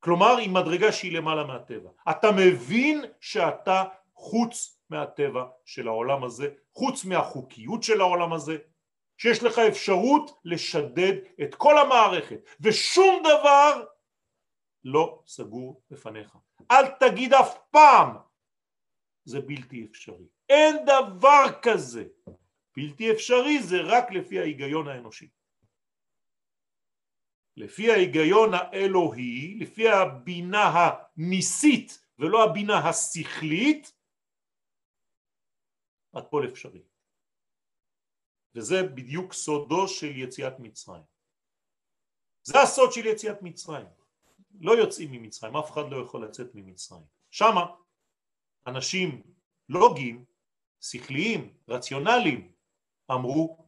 כלומר 0.00 0.36
עם 0.42 0.54
מדרגה 0.54 0.92
שהיא 0.92 1.12
למעלה 1.12 1.44
מהטבע. 1.44 1.90
אתה 2.10 2.28
מבין 2.32 3.04
שאתה 3.20 3.84
חוץ 4.14 4.75
מהטבע 4.90 5.44
של 5.64 5.88
העולם 5.88 6.24
הזה, 6.24 6.48
חוץ 6.72 7.04
מהחוקיות 7.04 7.82
של 7.82 8.00
העולם 8.00 8.32
הזה, 8.32 8.56
שיש 9.18 9.42
לך 9.42 9.58
אפשרות 9.58 10.40
לשדד 10.44 11.12
את 11.42 11.54
כל 11.54 11.78
המערכת 11.78 12.40
ושום 12.60 13.22
דבר 13.22 13.84
לא 14.84 15.22
סגור 15.26 15.82
בפניך. 15.90 16.36
אל 16.70 16.86
תגיד 16.88 17.34
אף 17.34 17.58
פעם 17.70 18.16
זה 19.24 19.40
בלתי 19.40 19.86
אפשרי. 19.90 20.26
אין 20.48 20.76
דבר 20.84 21.44
כזה. 21.62 22.04
בלתי 22.76 23.12
אפשרי 23.12 23.62
זה 23.62 23.80
רק 23.80 24.10
לפי 24.10 24.38
ההיגיון 24.38 24.88
האנושי. 24.88 25.28
לפי 27.56 27.90
ההיגיון 27.90 28.50
האלוהי, 28.54 29.58
לפי 29.60 29.88
הבינה 29.88 30.92
הניסית 31.16 32.06
ולא 32.18 32.44
הבינה 32.44 32.88
השכלית, 32.88 33.92
הכל 36.16 36.48
אפשרי. 36.48 36.82
וזה 38.54 38.82
בדיוק 38.82 39.32
סודו 39.32 39.88
של 39.88 40.16
יציאת 40.16 40.58
מצרים. 40.58 41.02
זה 42.42 42.60
הסוד 42.60 42.92
של 42.92 43.06
יציאת 43.06 43.42
מצרים. 43.42 43.86
לא 44.60 44.72
יוצאים 44.72 45.12
ממצרים, 45.12 45.56
אף 45.56 45.70
אחד 45.70 45.90
לא 45.90 45.96
יכול 45.96 46.24
לצאת 46.24 46.54
ממצרים. 46.54 47.04
שמה 47.30 47.66
אנשים 48.66 49.22
לוגיים, 49.68 50.24
שכליים, 50.80 51.54
רציונליים, 51.68 52.52
אמרו 53.10 53.66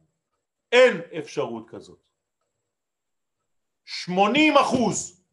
אין 0.71 1.01
אפשרות 1.19 1.69
כזאת. 1.69 2.09
80 3.85 4.53
אחוז 4.57 5.23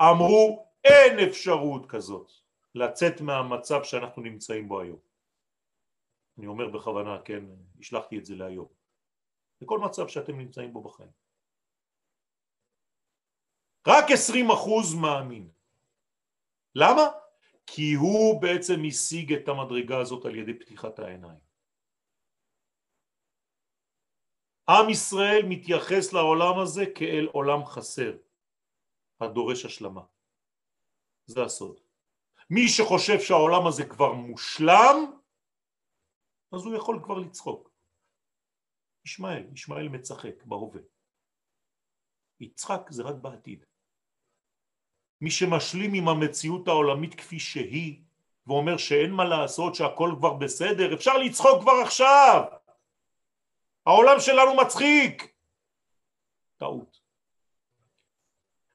אמרו 0.00 0.66
אין 0.84 1.28
אפשרות 1.28 1.86
כזאת 1.86 2.30
לצאת 2.74 3.20
מהמצב 3.20 3.84
שאנחנו 3.84 4.22
נמצאים 4.22 4.68
בו 4.68 4.80
היום. 4.80 5.07
אני 6.38 6.46
אומר 6.46 6.68
בכוונה, 6.68 7.22
כן, 7.24 7.44
השלחתי 7.80 8.18
את 8.18 8.24
זה 8.24 8.34
להיום. 8.34 8.68
בכל 9.60 9.78
מצב 9.78 10.08
שאתם 10.08 10.38
נמצאים 10.38 10.72
בו 10.72 10.82
בחיים. 10.82 11.10
רק 13.88 14.04
20 14.12 14.50
אחוז 14.50 14.94
מאמין. 14.94 15.50
למה? 16.74 17.02
כי 17.66 17.94
הוא 17.94 18.42
בעצם 18.42 18.74
השיג 18.88 19.32
את 19.32 19.48
המדרגה 19.48 19.98
הזאת 20.00 20.24
על 20.24 20.34
ידי 20.34 20.54
פתיחת 20.54 20.98
העיניים. 20.98 21.40
עם 24.68 24.90
ישראל 24.90 25.42
מתייחס 25.48 26.12
לעולם 26.12 26.58
הזה 26.58 26.84
כאל 26.94 27.28
עולם 27.32 27.64
חסר, 27.64 28.16
הדורש 29.20 29.64
השלמה. 29.64 30.02
זה 31.26 31.42
הסוד. 31.42 31.80
מי 32.50 32.68
שחושב 32.68 33.20
שהעולם 33.20 33.66
הזה 33.66 33.84
כבר 33.84 34.12
מושלם, 34.12 34.96
אז 36.52 36.64
הוא 36.64 36.76
יכול 36.76 37.00
כבר 37.04 37.18
לצחוק. 37.18 37.70
ישמעאל, 39.04 39.46
ישמעאל 39.52 39.88
מצחק 39.88 40.44
בהווה. 40.44 40.80
יצחק 42.40 42.90
זה 42.90 43.02
רק 43.02 43.14
בעתיד. 43.14 43.64
מי 45.20 45.30
שמשלים 45.30 45.94
עם 45.94 46.08
המציאות 46.08 46.68
העולמית 46.68 47.14
כפי 47.14 47.38
שהיא 47.38 48.02
ואומר 48.46 48.76
שאין 48.76 49.12
מה 49.12 49.24
לעשות 49.24 49.74
שהכל 49.74 50.14
כבר 50.18 50.34
בסדר 50.34 50.94
אפשר 50.94 51.16
לצחוק 51.18 51.62
כבר 51.62 51.72
עכשיו 51.84 52.42
העולם 53.86 54.20
שלנו 54.20 54.56
מצחיק 54.56 55.34
טעות 56.56 57.00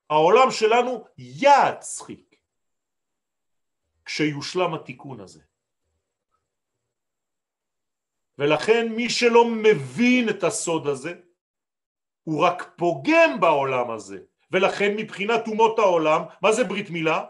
העולם 0.10 0.52
שלנו 0.52 1.06
יצחיק 1.18 2.36
כשיושלם 4.06 4.74
התיקון 4.74 5.20
הזה 5.20 5.42
ולכן 8.38 8.88
מי 8.92 9.10
שלא 9.10 9.46
מבין 9.46 10.30
את 10.30 10.44
הסוד 10.44 10.88
הזה 10.88 11.14
הוא 12.24 12.44
רק 12.44 12.74
פוגם 12.78 13.40
בעולם 13.40 13.92
הזה 13.92 14.20
ולכן 14.52 14.96
מבחינת 14.96 15.48
אומות 15.48 15.80
העולם, 15.80 16.22
מה 16.42 16.52
זה 16.52 16.64
ברית 16.64 16.90
מילה? 16.90 17.26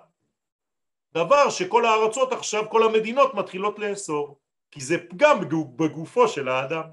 דבר 1.13 1.49
שכל 1.49 1.85
הארצות 1.85 2.33
עכשיו, 2.33 2.69
כל 2.69 2.83
המדינות 2.83 3.33
מתחילות 3.33 3.79
לאסור, 3.79 4.39
כי 4.71 4.81
זה 4.81 5.07
פגם 5.09 5.39
בגופו 5.75 6.27
של 6.27 6.49
האדם. 6.49 6.83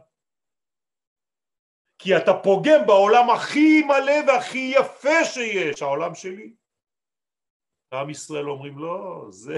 כי 1.98 2.16
אתה 2.16 2.34
פוגם 2.34 2.86
בעולם 2.86 3.30
הכי 3.30 3.82
מלא 3.82 4.12
והכי 4.26 4.72
יפה 4.76 5.24
שיש, 5.24 5.82
העולם 5.82 6.14
שלי. 6.14 6.52
עם 7.92 8.10
ישראל 8.10 8.50
אומרים 8.50 8.78
לא, 8.78 9.26
זה, 9.30 9.54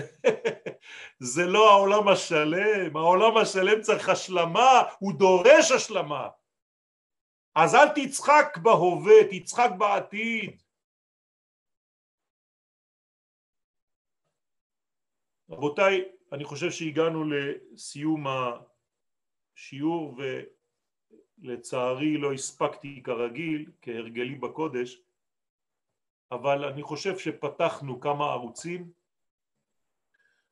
זה 1.32 1.42
לא 1.46 1.70
העולם 1.70 2.08
השלם, 2.08 2.96
העולם 2.96 3.36
השלם 3.36 3.80
צריך 3.80 4.08
השלמה, 4.08 4.82
הוא 4.98 5.12
דורש 5.18 5.70
השלמה. 5.76 6.28
אז 7.54 7.74
אל 7.74 7.88
תצחק 7.94 8.58
בהווה, 8.62 9.14
תצחק 9.30 9.70
בעתיד. 9.78 10.62
רבותיי, 15.50 16.04
אני 16.32 16.44
חושב 16.44 16.70
שהגענו 16.70 17.24
לסיום 17.24 18.24
השיעור 19.56 20.16
ולצערי 21.38 22.18
לא 22.18 22.32
הספקתי 22.32 23.02
כרגיל, 23.04 23.70
כהרגלי 23.82 24.34
בקודש, 24.34 25.02
אבל 26.32 26.64
אני 26.64 26.82
חושב 26.82 27.18
שפתחנו 27.18 28.00
כמה 28.00 28.24
ערוצים 28.24 28.90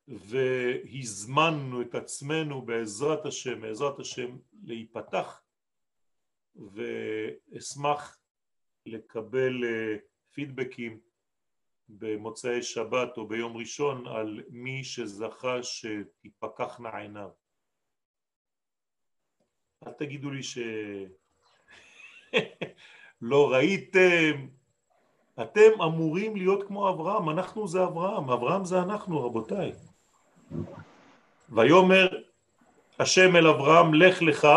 והזמנו 0.09 1.83
את 1.83 1.95
עצמנו 1.95 2.63
בעזרת 2.63 3.27
השם, 3.27 3.61
בעזרת 3.61 3.99
השם 3.99 4.37
להיפתח 4.63 5.43
ואשמח 6.57 8.19
לקבל 8.87 9.65
אה, 9.65 9.97
פידבקים 10.33 11.01
במוצאי 11.89 12.63
שבת 12.63 13.17
או 13.17 13.29
ביום 13.29 13.57
ראשון 13.57 14.07
על 14.07 14.43
מי 14.49 14.85
שזכה 14.85 15.63
שתיפקחנה 15.63 16.99
עיניו. 16.99 17.31
אל 19.87 19.93
תגידו 19.93 20.31
לי 20.31 20.43
שלא 20.43 21.11
ראיתם, 23.53 24.49
אתם 25.43 25.83
אמורים 25.85 26.37
להיות 26.37 26.67
כמו 26.67 26.89
אברהם, 26.89 27.31
אנחנו 27.31 27.69
זה 27.69 27.85
אברהם, 27.85 28.31
אברהם 28.31 28.65
זה 28.65 28.83
אנחנו 28.83 29.27
רבותיי. 29.27 29.73
ויאמר 31.51 32.09
השם 32.99 33.37
אל 33.37 33.47
אברהם 33.47 33.95
לך 33.95 34.23
לך, 34.23 34.49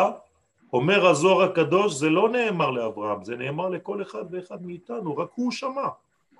אומר 0.73 1.07
הזוהר 1.07 1.49
הקדוש 1.49 1.93
זה 1.93 2.09
לא 2.09 2.29
נאמר 2.29 2.71
לאברהם, 2.71 3.23
זה 3.23 3.35
נאמר 3.35 3.69
לכל 3.69 4.01
אחד 4.01 4.25
ואחד 4.31 4.65
מאיתנו, 4.65 5.17
רק 5.17 5.29
הוא 5.35 5.51
שמע, 5.51 5.87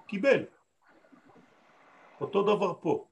קיבל. 0.07 0.43
אותו 2.21 2.43
דבר 2.43 2.73
פה. 2.81 3.05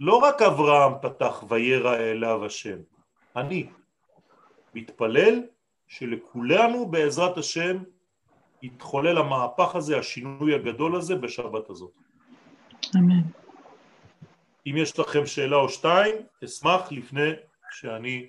לא 0.00 0.16
רק 0.16 0.42
אברהם 0.42 0.92
פתח 1.02 1.44
וירא 1.48 1.96
אליו 1.96 2.44
השם, 2.44 2.78
אני 3.36 3.66
מתפלל 4.74 5.42
שלכולנו 5.86 6.86
בעזרת 6.86 7.38
השם 7.38 7.76
יתחולל 8.62 9.18
המהפך 9.18 9.74
הזה, 9.74 9.98
השינוי 9.98 10.54
הגדול 10.54 10.96
הזה 10.96 11.14
בשבת 11.16 11.70
הזאת. 11.70 11.90
אמן. 12.96 13.22
אם 14.66 14.76
יש 14.76 14.98
לכם 14.98 15.26
שאלה 15.26 15.56
או 15.56 15.68
שתיים, 15.68 16.16
אשמח 16.44 16.92
לפני 16.92 17.30
שאני... 17.70 18.28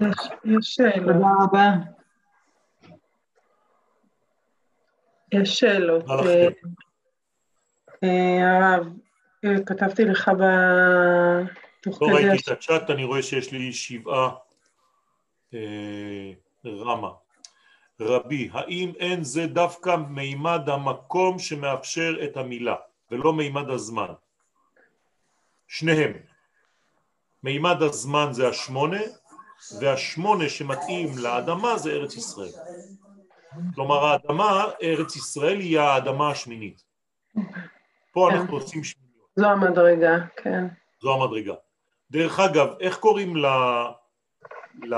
יש, 0.00 0.16
יש 0.44 0.74
שאלות. 0.74 1.14
תודה 1.14 1.28
רבה. 1.44 1.70
יש 5.32 5.58
שאלות. 5.58 6.04
אה, 8.04 8.58
הרב, 8.58 8.86
אה, 9.44 9.64
כתבתי 9.66 10.04
לך 10.04 10.28
ב... 10.28 10.42
לא 12.00 12.06
ראיתי 12.06 12.36
את 12.42 12.48
הצ'אט, 12.48 12.90
אני 12.90 13.04
רואה 13.04 13.22
שיש 13.22 13.52
לי 13.52 13.72
שבעה 13.72 14.30
אה, 15.54 16.32
רמה. 16.66 17.10
רבי, 18.00 18.48
האם 18.52 18.92
אין 18.98 19.24
זה 19.24 19.46
דווקא 19.46 19.96
מימד 20.08 20.68
המקום 20.68 21.38
שמאפשר 21.38 22.24
את 22.24 22.36
המילה 22.36 22.76
ולא 23.10 23.32
מימד 23.32 23.70
הזמן? 23.70 24.12
שניהם. 25.68 26.12
מימד 27.42 27.82
הזמן 27.82 28.28
זה 28.30 28.48
השמונה 28.48 29.00
והשמונה 29.80 30.48
שמתאים 30.48 31.08
לאדמה 31.18 31.78
זה 31.78 31.90
ארץ 31.90 32.16
ישראל. 32.16 32.50
כלומר 33.74 34.04
האדמה, 34.04 34.64
ארץ 34.82 35.16
ישראל 35.16 35.60
היא 35.60 35.80
האדמה 35.80 36.30
השמינית. 36.30 36.82
פה 38.12 38.30
אנחנו 38.30 38.56
עושים 38.56 38.84
שמיניות. 38.84 39.32
זו 39.36 39.46
המדרגה, 39.46 40.16
כן. 40.36 40.66
זו 41.02 41.14
המדרגה. 41.14 41.54
דרך 42.10 42.40
אגב, 42.40 42.68
איך 42.80 42.98
קוראים 42.98 43.36
ל... 43.36 43.46
ל... 44.82 44.94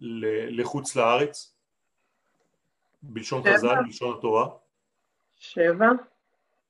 ל... 0.00 0.26
לחוץ 0.60 0.96
לארץ? 0.96 1.57
בלשון 3.02 3.42
חז"ל, 3.42 3.74
בלשון 3.84 4.18
התורה? 4.18 4.48
שבע. 5.36 5.86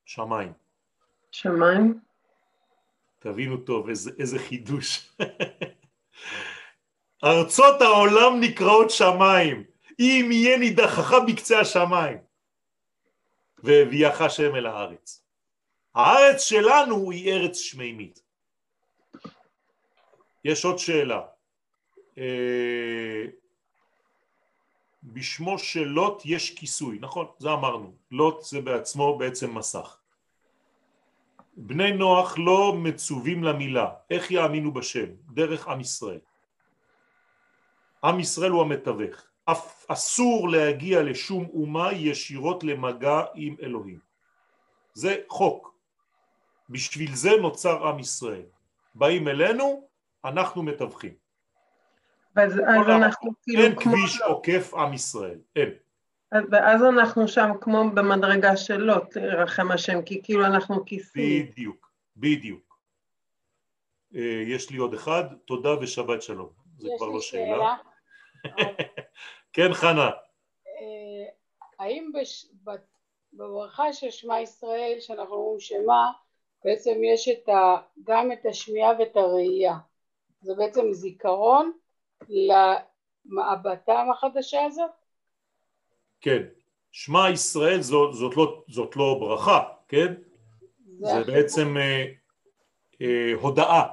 שמיים. 0.05 0.53
שמיים. 1.31 2.01
תבינו 3.19 3.57
טוב, 3.57 3.89
איזה, 3.89 4.11
איזה 4.19 4.39
חידוש. 4.39 5.11
ארצות 7.25 7.83
העולם 7.83 8.41
נקראות 8.41 8.91
שמיים, 8.91 9.65
אם 10.01 10.29
יהיה 10.33 10.59
נידחך 10.59 11.13
בקצה 11.27 11.61
השמיים. 11.61 12.19
והביאך 13.59 14.21
השם 14.21 14.55
אל 14.57 14.67
הארץ. 14.67 15.23
הארץ 15.95 16.43
שלנו 16.43 17.11
היא 17.11 17.33
ארץ 17.33 17.57
שמימית. 17.59 18.23
יש 20.45 20.65
עוד 20.65 20.79
שאלה. 20.79 21.21
בשמו 25.13 25.59
של 25.59 25.85
לוט 25.85 26.23
יש 26.25 26.55
כיסוי, 26.55 26.99
נכון, 27.01 27.27
זה 27.39 27.53
אמרנו, 27.53 27.93
לוט 28.11 28.45
זה 28.45 28.61
בעצמו 28.61 29.19
בעצם 29.19 29.59
מסך. 29.59 29.97
בני 31.57 31.93
נוח 31.93 32.39
לא 32.39 32.75
מצווים 32.77 33.45
למילה, 33.45 33.89
איך 34.11 34.31
יאמינו 34.31 34.73
בשם? 34.73 35.07
דרך 35.33 35.69
עם 35.69 35.81
ישראל. 35.81 36.21
עם 38.05 38.21
ישראל 38.21 38.51
הוא 38.51 38.63
המתווך, 38.63 39.17
אף 39.45 39.87
אסור 39.89 40.49
להגיע 40.49 41.03
לשום 41.03 41.47
אומה 41.55 41.93
ישירות 41.93 42.65
למגע 42.65 43.23
עם 43.35 43.57
אלוהים. 43.63 43.99
זה 44.95 45.17
חוק, 45.29 45.75
בשביל 46.71 47.15
זה 47.15 47.31
נוצר 47.41 47.89
עם 47.89 47.99
ישראל. 47.99 48.47
באים 48.95 49.29
אלינו, 49.29 49.89
אנחנו 50.25 50.63
מתווכים. 50.63 51.28
אז, 52.39 52.53
אז 52.53 52.89
אנחנו 52.89 53.31
כאילו 53.43 53.63
אין 53.63 53.77
כמו... 53.77 53.93
כביש 53.93 54.21
עוקף 54.21 54.75
עם 54.75 54.95
ישראל, 54.95 55.39
אין. 55.57 55.71
ואז 56.51 56.83
אנחנו 56.83 57.29
שם 57.29 57.51
כמו 57.61 57.91
במדרגה 57.95 58.57
של 58.57 58.77
לוט, 58.77 59.17
רחם 59.17 59.71
השם, 59.71 60.03
כי 60.03 60.23
כאילו 60.23 60.47
אנחנו 60.47 60.85
כיסים. 60.85 61.47
בדיוק, 61.47 61.91
בדיוק. 62.17 62.79
אה, 64.15 64.43
יש 64.47 64.71
לי 64.71 64.77
עוד 64.77 64.95
אחד, 64.95 65.25
תודה 65.45 65.79
ושבת 65.81 66.23
שלום. 66.23 66.49
זה 66.79 66.89
כבר 66.97 67.07
לא 67.07 67.21
שאלה. 67.21 67.75
כן, 69.53 69.73
חנה. 69.73 70.11
אה, 70.67 71.29
האם 71.79 72.11
בברכה 73.33 73.93
של 73.93 74.11
שמע 74.11 74.41
ישראל, 74.41 74.97
שאנחנו 75.01 75.35
אומרים 75.35 75.61
שמה, 75.61 76.13
בעצם 76.65 77.05
יש 77.05 77.29
את 77.29 77.49
ה, 77.49 77.77
גם 78.05 78.33
את 78.33 78.47
השמיעה 78.47 78.93
ואת 78.99 79.17
הראייה. 79.17 79.75
זה 80.41 80.55
בעצם 80.55 80.93
זיכרון 80.93 81.73
למעבתם 82.29 84.07
החדשה 84.13 84.65
הזאת? 84.65 84.91
כן. 86.21 86.43
שמע 86.93 87.31
ישראל 87.31 87.81
זאת, 87.81 88.15
זאת, 88.15 88.37
לא, 88.37 88.63
זאת 88.69 88.97
לא 88.97 89.17
ברכה, 89.21 89.63
כן? 89.89 90.15
זה, 91.01 91.07
זה 91.07 91.25
בעצם 91.25 91.77
אה, 91.77 92.05
אה, 93.03 93.33
הודאה, 93.41 93.87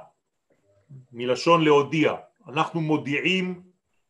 מלשון 1.12 1.64
להודיע. 1.64 2.14
אנחנו 2.48 2.80
מודיעים 2.80 3.62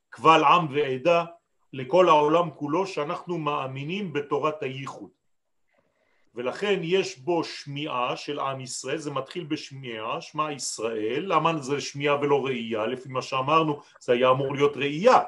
קבל 0.08 0.44
עם 0.44 0.66
ועדה 0.70 1.24
לכל 1.72 2.08
העולם 2.08 2.50
כולו 2.50 2.86
שאנחנו 2.86 3.38
מאמינים 3.38 4.12
בתורת 4.12 4.62
הייחוד. 4.62 5.10
ולכן 6.36 6.80
יש 6.82 7.18
בו 7.18 7.44
שמיעה 7.44 8.16
של 8.16 8.40
עם 8.40 8.60
ישראל, 8.60 8.98
זה 8.98 9.10
מתחיל 9.10 9.44
בשמיעה, 9.44 10.20
שמע 10.20 10.52
ישראל, 10.52 11.24
למה 11.26 11.58
זה 11.58 11.80
שמיעה 11.80 12.20
ולא 12.20 12.44
ראייה? 12.44 12.86
לפי 12.86 13.08
מה 13.08 13.22
שאמרנו 13.22 13.80
זה 14.00 14.12
היה 14.12 14.30
אמור 14.30 14.54
להיות 14.54 14.76
ראייה, 14.76 15.20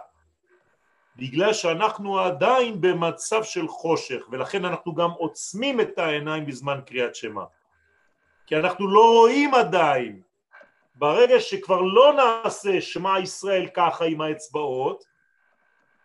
בגלל 1.17 1.53
שאנחנו 1.53 2.21
עדיין 2.21 2.81
במצב 2.81 3.43
של 3.43 3.69
חושך 3.69 4.23
ולכן 4.31 4.65
אנחנו 4.65 4.95
גם 4.95 5.11
עוצמים 5.11 5.81
את 5.81 5.99
העיניים 5.99 6.47
בזמן 6.47 6.81
קריאת 6.87 7.15
שמע. 7.15 7.45
כי 8.47 8.57
אנחנו 8.57 8.89
לא 8.89 9.13
רואים 9.13 9.55
עדיין. 9.55 10.23
ברגע 10.95 11.41
שכבר 11.41 11.81
לא 11.81 12.13
נעשה 12.13 12.81
שמע 12.81 13.19
ישראל 13.19 13.69
ככה 13.75 14.05
עם 14.05 14.21
האצבעות 14.21 15.05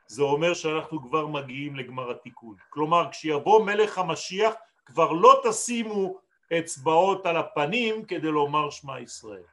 זה 0.07 0.23
אומר 0.23 0.53
שאנחנו 0.53 1.01
כבר 1.01 1.27
מגיעים 1.27 1.75
לגמר 1.75 2.11
התיקון. 2.11 2.55
כלומר 2.69 3.07
כשיבוא 3.11 3.65
מלך 3.65 3.97
המשיח 3.97 4.53
כבר 4.85 5.11
לא 5.11 5.41
תשימו 5.49 6.17
אצבעות 6.59 7.25
על 7.25 7.37
הפנים 7.37 8.05
כדי 8.05 8.31
לומר 8.31 8.69
שמע 8.69 8.99
ישראל. 8.99 9.43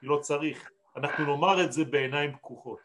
כי 0.00 0.06
לא 0.06 0.18
צריך. 0.18 0.70
אנחנו 0.96 1.24
נאמר 1.24 1.64
את 1.64 1.72
זה 1.72 1.84
בעיניים 1.84 2.36
פקוחות. 2.36 2.80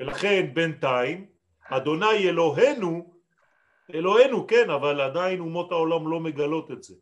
ולכן 0.00 0.54
בינתיים 0.54 1.26
אדוני 1.68 2.28
אלוהינו 2.28 3.14
אלוהינו 3.94 4.46
כן 4.46 4.70
אבל 4.70 5.00
עדיין 5.00 5.40
אומות 5.40 5.72
העולם 5.72 6.08
לא 6.08 6.20
מגלות 6.20 6.70
את 6.70 6.82
זה. 6.82 6.94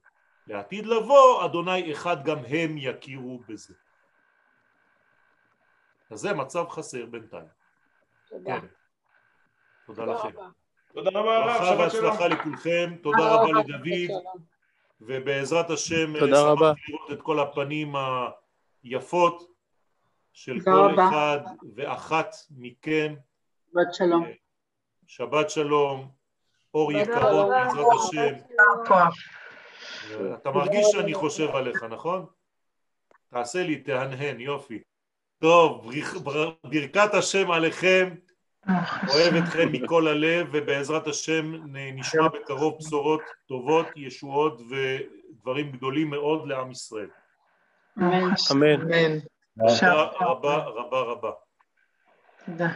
לעתיד 0.46 0.86
לבוא 0.86 1.44
אדוני 1.44 1.92
אחד 1.92 2.24
גם 2.24 2.38
הם 2.38 2.74
יכירו 2.78 3.38
בזה. 3.48 3.74
אז 6.10 6.20
זה 6.20 6.32
מצב 6.32 6.68
חסר 6.68 7.06
בינתיים. 7.06 7.48
תודה. 8.28 8.60
כן. 8.60 8.66
תודה 9.86 10.04
לכם 10.04 10.61
תודה 10.94 11.10
רבה 11.10 11.36
הרב, 11.36 11.46
ברכה 11.46 11.76
והצלחה 11.78 12.28
לכולכם, 12.28 12.94
תודה 13.02 13.34
רבה 13.34 13.60
לדוד 13.60 14.22
ובעזרת 15.00 15.70
השם 15.70 16.18
תודה 16.18 16.42
רבה. 16.42 16.72
לראות 16.88 17.12
את 17.12 17.22
כל 17.22 17.40
הפנים 17.40 17.94
היפות 18.82 19.52
של 20.32 20.60
כל 20.64 20.94
אחד 20.94 21.38
ואחת 21.74 22.34
מכם. 22.50 23.14
שבת 23.72 23.94
שלום. 23.94 24.26
שבת 25.06 25.50
שלום, 25.50 26.10
אור 26.74 26.92
יקרות 26.92 27.48
בעזרת 27.48 27.86
השם. 28.00 28.34
אתה 30.34 30.50
מרגיש 30.50 30.86
שאני 30.92 31.14
חושב 31.14 31.50
עליך, 31.50 31.82
נכון? 31.82 32.26
תעשה 33.30 33.62
לי, 33.62 33.76
תהנהן, 33.76 34.40
יופי. 34.40 34.82
טוב, 35.38 35.90
ברכת 36.62 37.14
השם 37.14 37.50
עליכם. 37.50 38.14
אוהב 39.08 39.34
אתכם 39.34 39.72
מכל 39.72 40.08
הלב 40.08 40.46
ובעזרת 40.52 41.06
השם 41.06 41.52
נשמע 41.72 42.28
בקרוב 42.28 42.78
בשורות 42.78 43.22
טובות, 43.46 43.86
ישועות 43.96 44.60
ודברים 44.70 45.72
גדולים 45.72 46.10
מאוד 46.10 46.48
לעם 46.48 46.70
ישראל. 46.70 47.08
אמן. 47.98 49.18
תודה 49.58 50.02
רבה 50.20 50.56
רבה 50.56 51.00
רבה. 51.00 51.30
תודה. 52.46 52.68